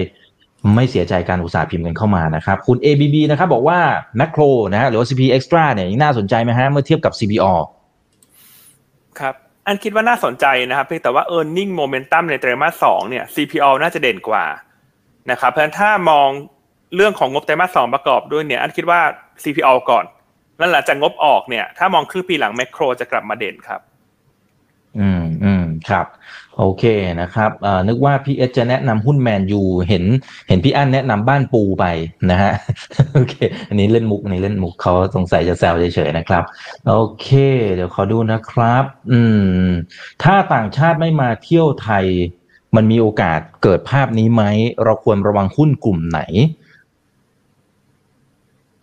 [0.76, 3.80] ไม่เสียใจการอุตสาห์พิมพ์กันเข้ามานะครับ คุณ ABB นะครับบอกว่า
[4.20, 7.54] Macro นะฮะหรือว่า CP Extra เนี่ยน่าสนใจไหมฮะเมื่อเทียบกับ CBO
[9.20, 9.36] ครับ
[9.68, 14.46] อันคิดว่าน่าสนใจนะครับเพียงแต่ว่า e a r n i n g momentum ในไตรมาสสองเนี่ย CPO น่าจะเด่นกว่า
[15.32, 16.30] นะครับ เพราะฉะนั้นถ้ามอง
[16.96, 19.02] เรื่องของงบไตรมาสสองประกอบด้วยเนี่ยอันคิดว่า
[19.44, 20.06] CPO ก่อน
[20.58, 23.82] แล้วหลังจากงบออกเนี่ยถ้ามองครึ่งปีหลังแมคโครจะกลับมาเด่นครับ
[25.90, 26.06] ครับ
[26.58, 26.84] โอเค
[27.22, 30.04] นะครับเอ่อนึกว่าพี่เอสจะแนะนำหุ้นแมนยูเห็น
[30.48, 31.86] เห็นพี่อั้นแนะนำบ้านปูไป
[32.32, 32.54] นะฮะ
[33.14, 33.36] โอเค
[33.70, 36.44] อันนี้เล่นมุกอันนี้เล่นมุกเขาสงสัยจะแซวเฉยๆนะครับ
[36.88, 37.28] โอเค
[37.74, 39.20] เดี๋ยวขอดูนะครับ อื
[39.64, 39.68] ม
[40.24, 42.06] ถ้าต่างชาติไม่มาเที่ยวไทย
[42.76, 44.44] มันมีโอกาสเกิดภาพนี้ไหม
[44.84, 46.22] เราควรระวังหุ้นกลุ่มไหน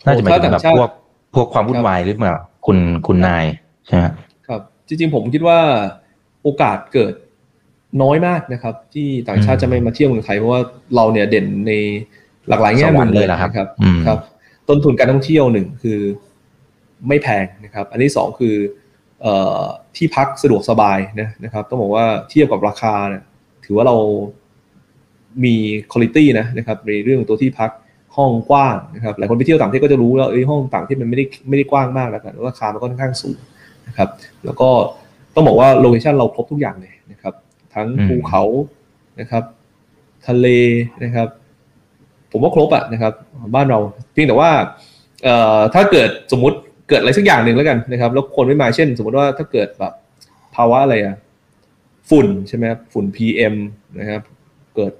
[0.05, 0.91] น่าจะหมายถึงแบบพวก
[1.35, 2.37] พวกความวุ่นวายหรือเปล่า
[2.67, 3.45] คุณคุณนาย
[3.87, 4.05] ใช่ไหม
[4.49, 5.59] ครับ จริงๆผมคิดว่า
[6.49, 7.15] โอกาสเกิด
[8.03, 10.61] น้อยมากนะครับ ที่ต่างชาติจะไม่มาเที่ยวเมืองไทยเพราะว่า
[10.97, 11.73] เราเนี่ยเด่นใน
[12.49, 14.19] หลากหลายแง่สมุวรมรค์เลยเหรอครับนะครับอืมครับ
[14.69, 16.01] ต้นทุนการท่องเที่ยวหนึ่งคือ
[17.09, 18.55] ไม่แพงนะครับ อันที่สองคือ
[19.23, 19.63] เอ่อ
[19.97, 23.23] ที่พักสะดวกสบายนะนะครับ ต้องบอกว่าเทียบกับราคาเนี่ย
[23.65, 23.97] ถือว่าเรา
[25.45, 25.55] มี
[25.93, 27.71] คุณภาพนะนะครับในเรื่องตัวที่พัก
[28.17, 33.39] ห้องกว้างนะครับหลายคนไปเที่ยวต่างประเทศก็จะรู้แล้วเอ้ยห้องต่างประเทศมันไม่ได้ไม่ได้กว้างมากแล้วกันราคามันก็ค่อนข้างสูง
[33.89, 34.09] นะครับ
[34.45, 34.71] แล้วก็
[35.35, 37.35] ต้องบอกว่าโลเคชันเราครบทุกอย่างเลยนะครับ
[37.75, 38.43] ทั้งอืมภูเขา
[39.21, 39.43] นะครับ
[40.27, 40.47] ทะเล
[41.05, 41.29] นะครับ
[42.33, 43.13] ผมว่าครบอะนะครับ
[43.55, 43.79] บ้านเรา
[44.13, 44.51] เพียงแต่ว่า
[45.25, 46.57] เอ่อถ้าเกิดสมมุติ
[46.89, 49.93] เกิดอะไรสักอย่างหนึ่งแล้วกันนะครับ แล้วคนไม่มาเช่น สมมติว่าถ้าเกิดแบบ
[50.55, 51.17] ภาวะอะไรอะ
[52.11, 53.55] ฝุ่นใช่ไหมครับฝุ่น PM
[53.99, 54.23] นะครับ
[54.77, 54.93] เกิด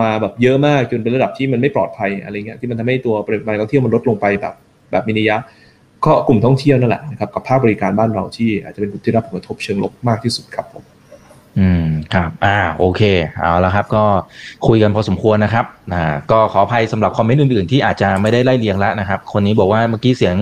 [0.00, 4.54] มาแบบเยอะมากจนเป็นระดับที่มันไม่ปลอดภัยอะไรเงี้ยที่มันทำให้ตัวปริมาณท่องเที่ยวมันลดลงไปแบบ
[4.90, 5.36] แบบมินิยะ
[6.06, 10.84] ก็กลุ่มท่องเที่ยวนั่นแหละนะครับกับภาคบริการบ้านเราที่อาจจะเป็นกลุ่มที่รับผลกระทบเชิงลบมากที่สุดครับผม
[11.58, 13.02] อืมครับ อ่าโอเค
[13.40, 14.04] เอาละครับ ก็
[14.66, 20.36] คุยกันพอสมควรนะครับอ่าก็ขออภัยสำหรับคอมเมนต์อื่นๆ ที่อาจจะไม่ได้ไล่เรียงแล้วนะครับ คนนี้บอกว่าเมื่อกี้เสียง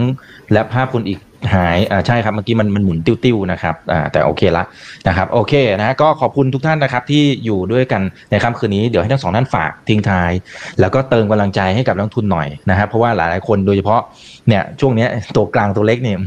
[0.53, 1.19] และภาพคุณอีก
[1.55, 4.65] หายอ่าใช่ครับเมื่อกี้มันมันหมุนติ้วๆนะครับอ่าแต่โอเคละ
[5.09, 10.31] นะครับโอเคนะก็ขอบคุณทุกท่านนะครับที่อยู่ด้วยกันในค่ำคืนนี้เดี๋ยวให้ทั้งสองท่านฝากทิ้งท้าย
[10.81, 14.01] แล้วก็เติมกำลังใจให้กับนักทุนหน่อยนะครับเพราะว่าหลายๆคนโดยเฉพาะ
[14.49, 16.19] เนี่ยช่วงนี้ตัวกลางตัวเล็กเนี่ย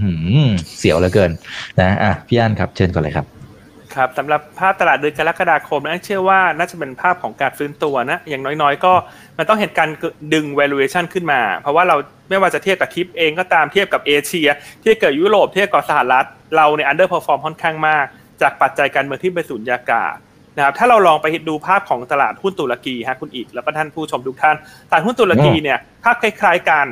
[0.79, 1.31] เสียวเหลือเกิน
[1.79, 3.32] นะอะพี่อั้นครับเชิญก่อนเลยครับ
[3.95, 8.93] ครับสำหรับภาพตลาดเดือนกรกฎาคมนั้นเชื่อว่าน่าจะเป็นภาพของการฟื้นตัวนะอย่างน้อยๆ ก็
[9.37, 9.89] มันต้องเห็นการ
[10.33, 11.95] ดึง valuation ขึ้นมา เพราะว่าเรา
[12.29, 14.49] ไม่ว่าจะเทียบกับทิปเองก็ตามเทียบกับเอเชีย
[14.81, 16.25] เทียบกับยุโรปเทียบกับสหรัฐ
[16.55, 18.05] เราใน underperform ค่อนข้างมาก
[18.41, 20.15] จากปัจจัยการเมืองที่เป็นสุญญากาศ
[20.57, 24.55] นะครับถ้าเราลองไปดูภาพของตลาดหุ้นตุรกีฮะคุณอีก แล้วก็ท่านผู้ชมทุกท่าน
[24.89, 26.87] ตลาดหุ้นตุรกีเนี่ยภาพคล้าย ๆกัน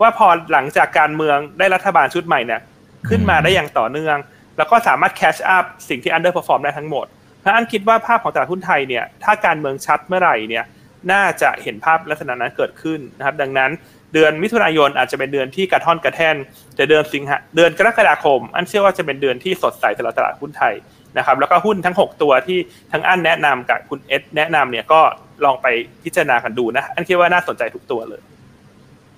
[0.00, 2.60] ว่าพอหลังจากการเมืองได้รัฐบาลชุดใหม่เนี่ย
[3.08, 4.16] ขึ้นมาได้อย่างต่อเนื่อง
[4.60, 7.06] แล้วก็สามารถ catch up สิ่งที่ underperform ได้ทั้งหมด
[7.40, 10.64] เพราะอันคิดว่าภาพของตลาดหุ้นไทยเนี่ยถ้าการเมืองชัดเมื่อไหร่เนี่ย
[11.12, 13.70] น่าจะเห็นภาพลักษณะนั้นเกิดขึ้นนะครับ ดังนั้น
[14.14, 16.36] เดือนมิถุนายนอาจจะเป็นเดือนที่กระท่อนกระแท่น
[16.76, 20.74] แต่เดือนสิงหาเดือนกรกฎาคม อันเชื่อว่าจะเป็นเดือนที่สดใสสำหรับตลาดหุ้นไทย
[21.18, 22.58] นะครับ แล้วก็หุ้นทั้ง 6 ตัวที่
[22.92, 25.00] ทั้งอันแนะนำกับคุณเอสแนะนำเนี่ยก็
[25.44, 25.66] ลองไป
[26.04, 28.20] พิจารณากันดูนะอันคิดว่าน่าสนใจทุกตัวเลย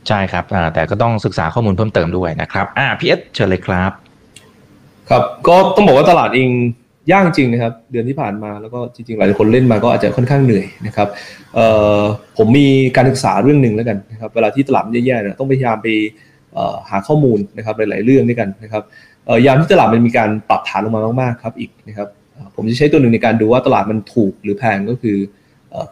[0.08, 3.92] ใช่ครับแต่ก็ต้องศึกษาข้อมูลเพิ่มเติมด้วยนะครับอ่าพีเอสเชิญเลยครับ
[5.12, 6.50] ครับก็ต้องบอกว่าตลาดเอง
[7.12, 11.08] ยากจริงนะครับ เดือนที่ผ่านมาแล้วก็จริงๆ หลายคนเล่นมาก็อาจจะค่อนข้างเหนื่อยนะครับ
[11.54, 11.66] เอ่
[11.98, 12.00] อ
[12.36, 15.88] ผมมีการศึกษาเรื่องหนึ่งแล้วกันนะครับเวลาที่ตลาดแย่ๆเนี่ยต้องพยายามไป
[16.90, 18.82] หาข้อมูลนะครับหลายๆเรื่องด้วยกันนะครับ
[19.46, 22.08] ยามที่ตลาดมันมีการปรับฐานลงมามากๆครับอีกนะครับ
[22.54, 25.16] ผมจะใช้ตัวหนึ่งในการดูว่าตลาดมันถูกหรือแพงก็คือ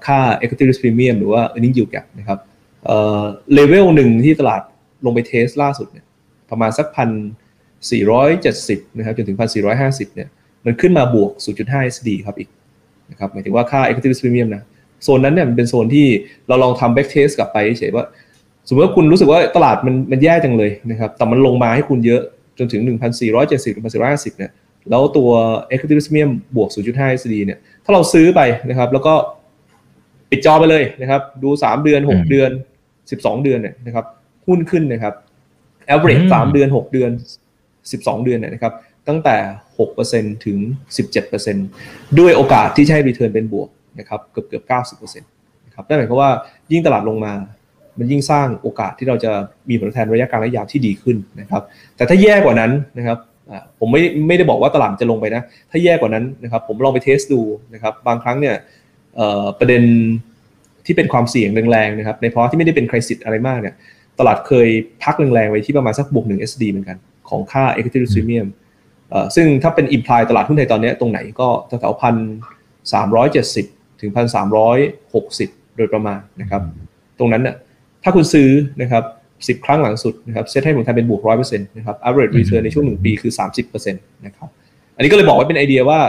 [0.07, 2.39] ค่า equity risk premium หรือว่า earning yield gap นะครับ
[3.55, 4.63] เลเวลหนึ่งที่ตลาด
[5.05, 6.05] ลงไปเทสล่าสุดเนี่ย
[6.51, 7.11] ประมาณสักพัน
[7.89, 9.49] 470 นะครับจนถึงพัน
[9.81, 10.29] 450 เนี่ย
[10.65, 11.31] มันขึ้นมาบวก
[11.63, 12.49] 0.5 SD ครับอีก
[13.11, 14.63] นะครับหมายถึงว่าค่า equity risk premium นะ
[15.03, 16.07] โซนนั้นเนี่ยมันเป็นโซนที่
[16.49, 18.07] เราลองทำ back test กลับไปเฉยว่า
[18.69, 22.21] สมมติว่าคุณรู้สึกว่าตลาดมันมันแย่จังเลยนะครับแต่มันลงมาให้คุณเยอะ
[22.59, 24.51] จนถึง 1,470 1,450 เนี่ย
[24.91, 25.31] แล้วตัว
[25.71, 29.15] equity risk premium บวก 0.5 SD เนี่ยถ้าเราซื้อไปนะครับแล้วก็
[30.31, 32.51] ปิดจอไปเลยนะครับดู 3 เดือน 6 เดือน
[32.97, 34.05] 12 เดือนเนี่ยนะครับ
[34.47, 35.15] หุ้นขึ้นนะครับ
[35.95, 37.11] average 3เดือน 6 เดือน
[37.89, 38.73] 12 เดือนเนี่ยนะครับ
[39.09, 39.37] ตั้งแต่
[39.91, 40.59] 6%ถึง
[41.39, 43.69] 17%ด้วยโอกาสที่จะให้รีเทิร์นเป็นบวก
[43.99, 44.65] นะครับเกือบเกือบ
[45.11, 46.31] 90%นะครับนั่นหมายความว่า
[46.73, 47.33] ยิ่งตลาดลงมา
[47.99, 49.31] มันยิ่งสร้างโอกาสที่เราจะ
[49.71, 51.63] มีผลตอบแทนระยะกลางระยะยาวที่ดีขึ้นนะครับ
[51.97, 53.19] แต่ถ้าแย่กว่านั้นนะครับ
[53.79, 57.41] ผมไม่ไม่ได้บอกว่าตลาดจะลงไปนะ ถ้าแย่กว่านั้นนะครับผมลองไปเทสดู
[57.75, 58.55] นะครับบางครั้งเนี่ย
[59.59, 59.83] ประเด็น
[60.87, 63.75] ที่เป็นความเสี่ยงแรงๆนะครับในเพราะที่ไม่ได้เป็นคริสิตอะไรมากเนี่ย
[64.19, 64.69] ตลาดเคย
[65.03, 66.97] พักแรงๆไว้ที่ประมาณสักบวกหนึ่ง SD เหมือนกัน
[67.31, 68.49] ของค่า equity premium
[69.37, 72.15] ซึ่งถ้าเป็น imply ตลาดหุ้นไทยตอนนี้ตรงไหนก็แถวพัน
[72.93, 73.67] สามร้อยเจ็ดสิบ
[74.01, 74.79] ถึงพันสามร้อย
[75.15, 76.63] หกสิบโดยประมาณนะครับ
[77.19, 77.55] ตรงนั้นน่ะ
[78.03, 78.51] ถ้าคุณซื้อ
[78.83, 79.05] นะครับ
[79.49, 84.49] สิบครั้งหลังสุดนะครับเซตให้ผลตอบแทนเป็นบวกร้อยเปอร์เซ็นต์นะครับ average return ในช่วงหนึ่งปีคือสามสิบเปอร์เซ็นต์นะครับ
[84.97, 86.01] อันนี้ก็เลยบอกว่าเป็นไอเดียว่า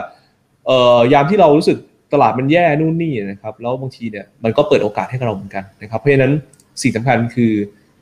[0.65, 1.77] เอ่อยามที่เรารู้สึก
[2.13, 6.33] ตลาดมันแย่นู่นนี่นะครับแล้วบางทีเนี่ยมันก็เปิดโอกาสให้กับเราเหมือนกันนะครับเพราะฉะนั้น
[6.81, 7.51] สิ่งสำคัญคือ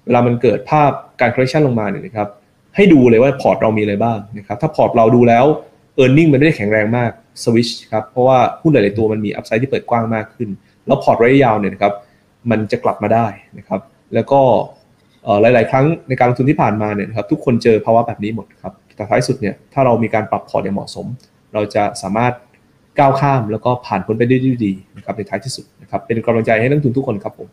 [0.05, 0.91] เวลามันเกิดภาพ
[1.21, 2.27] การ correction ลงมาเนี่ยนะครับ
[2.75, 5.45] ให้ดูเลยว่าพอร์ตเรามีอะไรบ้างนะครับถ้าพอร์ตเราดูแล้ว
[6.01, 7.11] e a r n i n g มันไม่ได้แข็งแรงมาก
[7.43, 10.49] สวิชครับเพราะว่าหุ้นหลาย ๆ ตัวมันมี upside ที่เปิดกว้างมากขึ้น
[10.87, 11.93] แล้วพอร์ตระยะยาวเนี่ยนะครับ
[12.51, 13.81] มันจะกลับมาได้นะครับ
[14.13, 14.41] แล้วก็
[15.41, 21.05] หลาย ๆ ครั้งในการลงทุนที่ผ่านมาเนี่ยครับทุกคนเจอภาวะแบบนี้หมดครับแต่ท้ายสุดเนี่ยถ้าเรามีการปรับพอร์ตอย่างเหมาะสม
[21.53, 22.33] เราจะสามารถ
[22.99, 27.47] ก้าวข้ามแล้วก็ผ่านพ้นไปได้ด้วยดีนะครับในท้ายที่สุดนะครับเป็นกำลังใจให้นักลงทุนทุกคนครับผม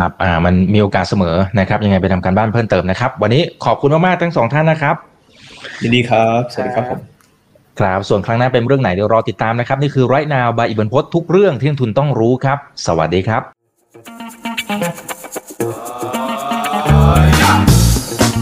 [0.00, 4.96] ครับอ่ามันมีโอกาสเสมอนะครับ ยังไงไปทำการบ้านเพิ่มเติมนะครับ วันนี้ขอบคุณมากๆทั้งสองท่านนะครับ
[5.82, 7.00] ยินดีครับ สวัสดีครับผม
[7.80, 13.55] ครับส่วนครั้งหน้าเป็นเรื่องไหนเดี๋ยวรอติดตามนะครับ นี่คือไรนาวบายอิบันพศทุกเรื่องที่นักทุนต้องรู้ครับ สวัสดีครับ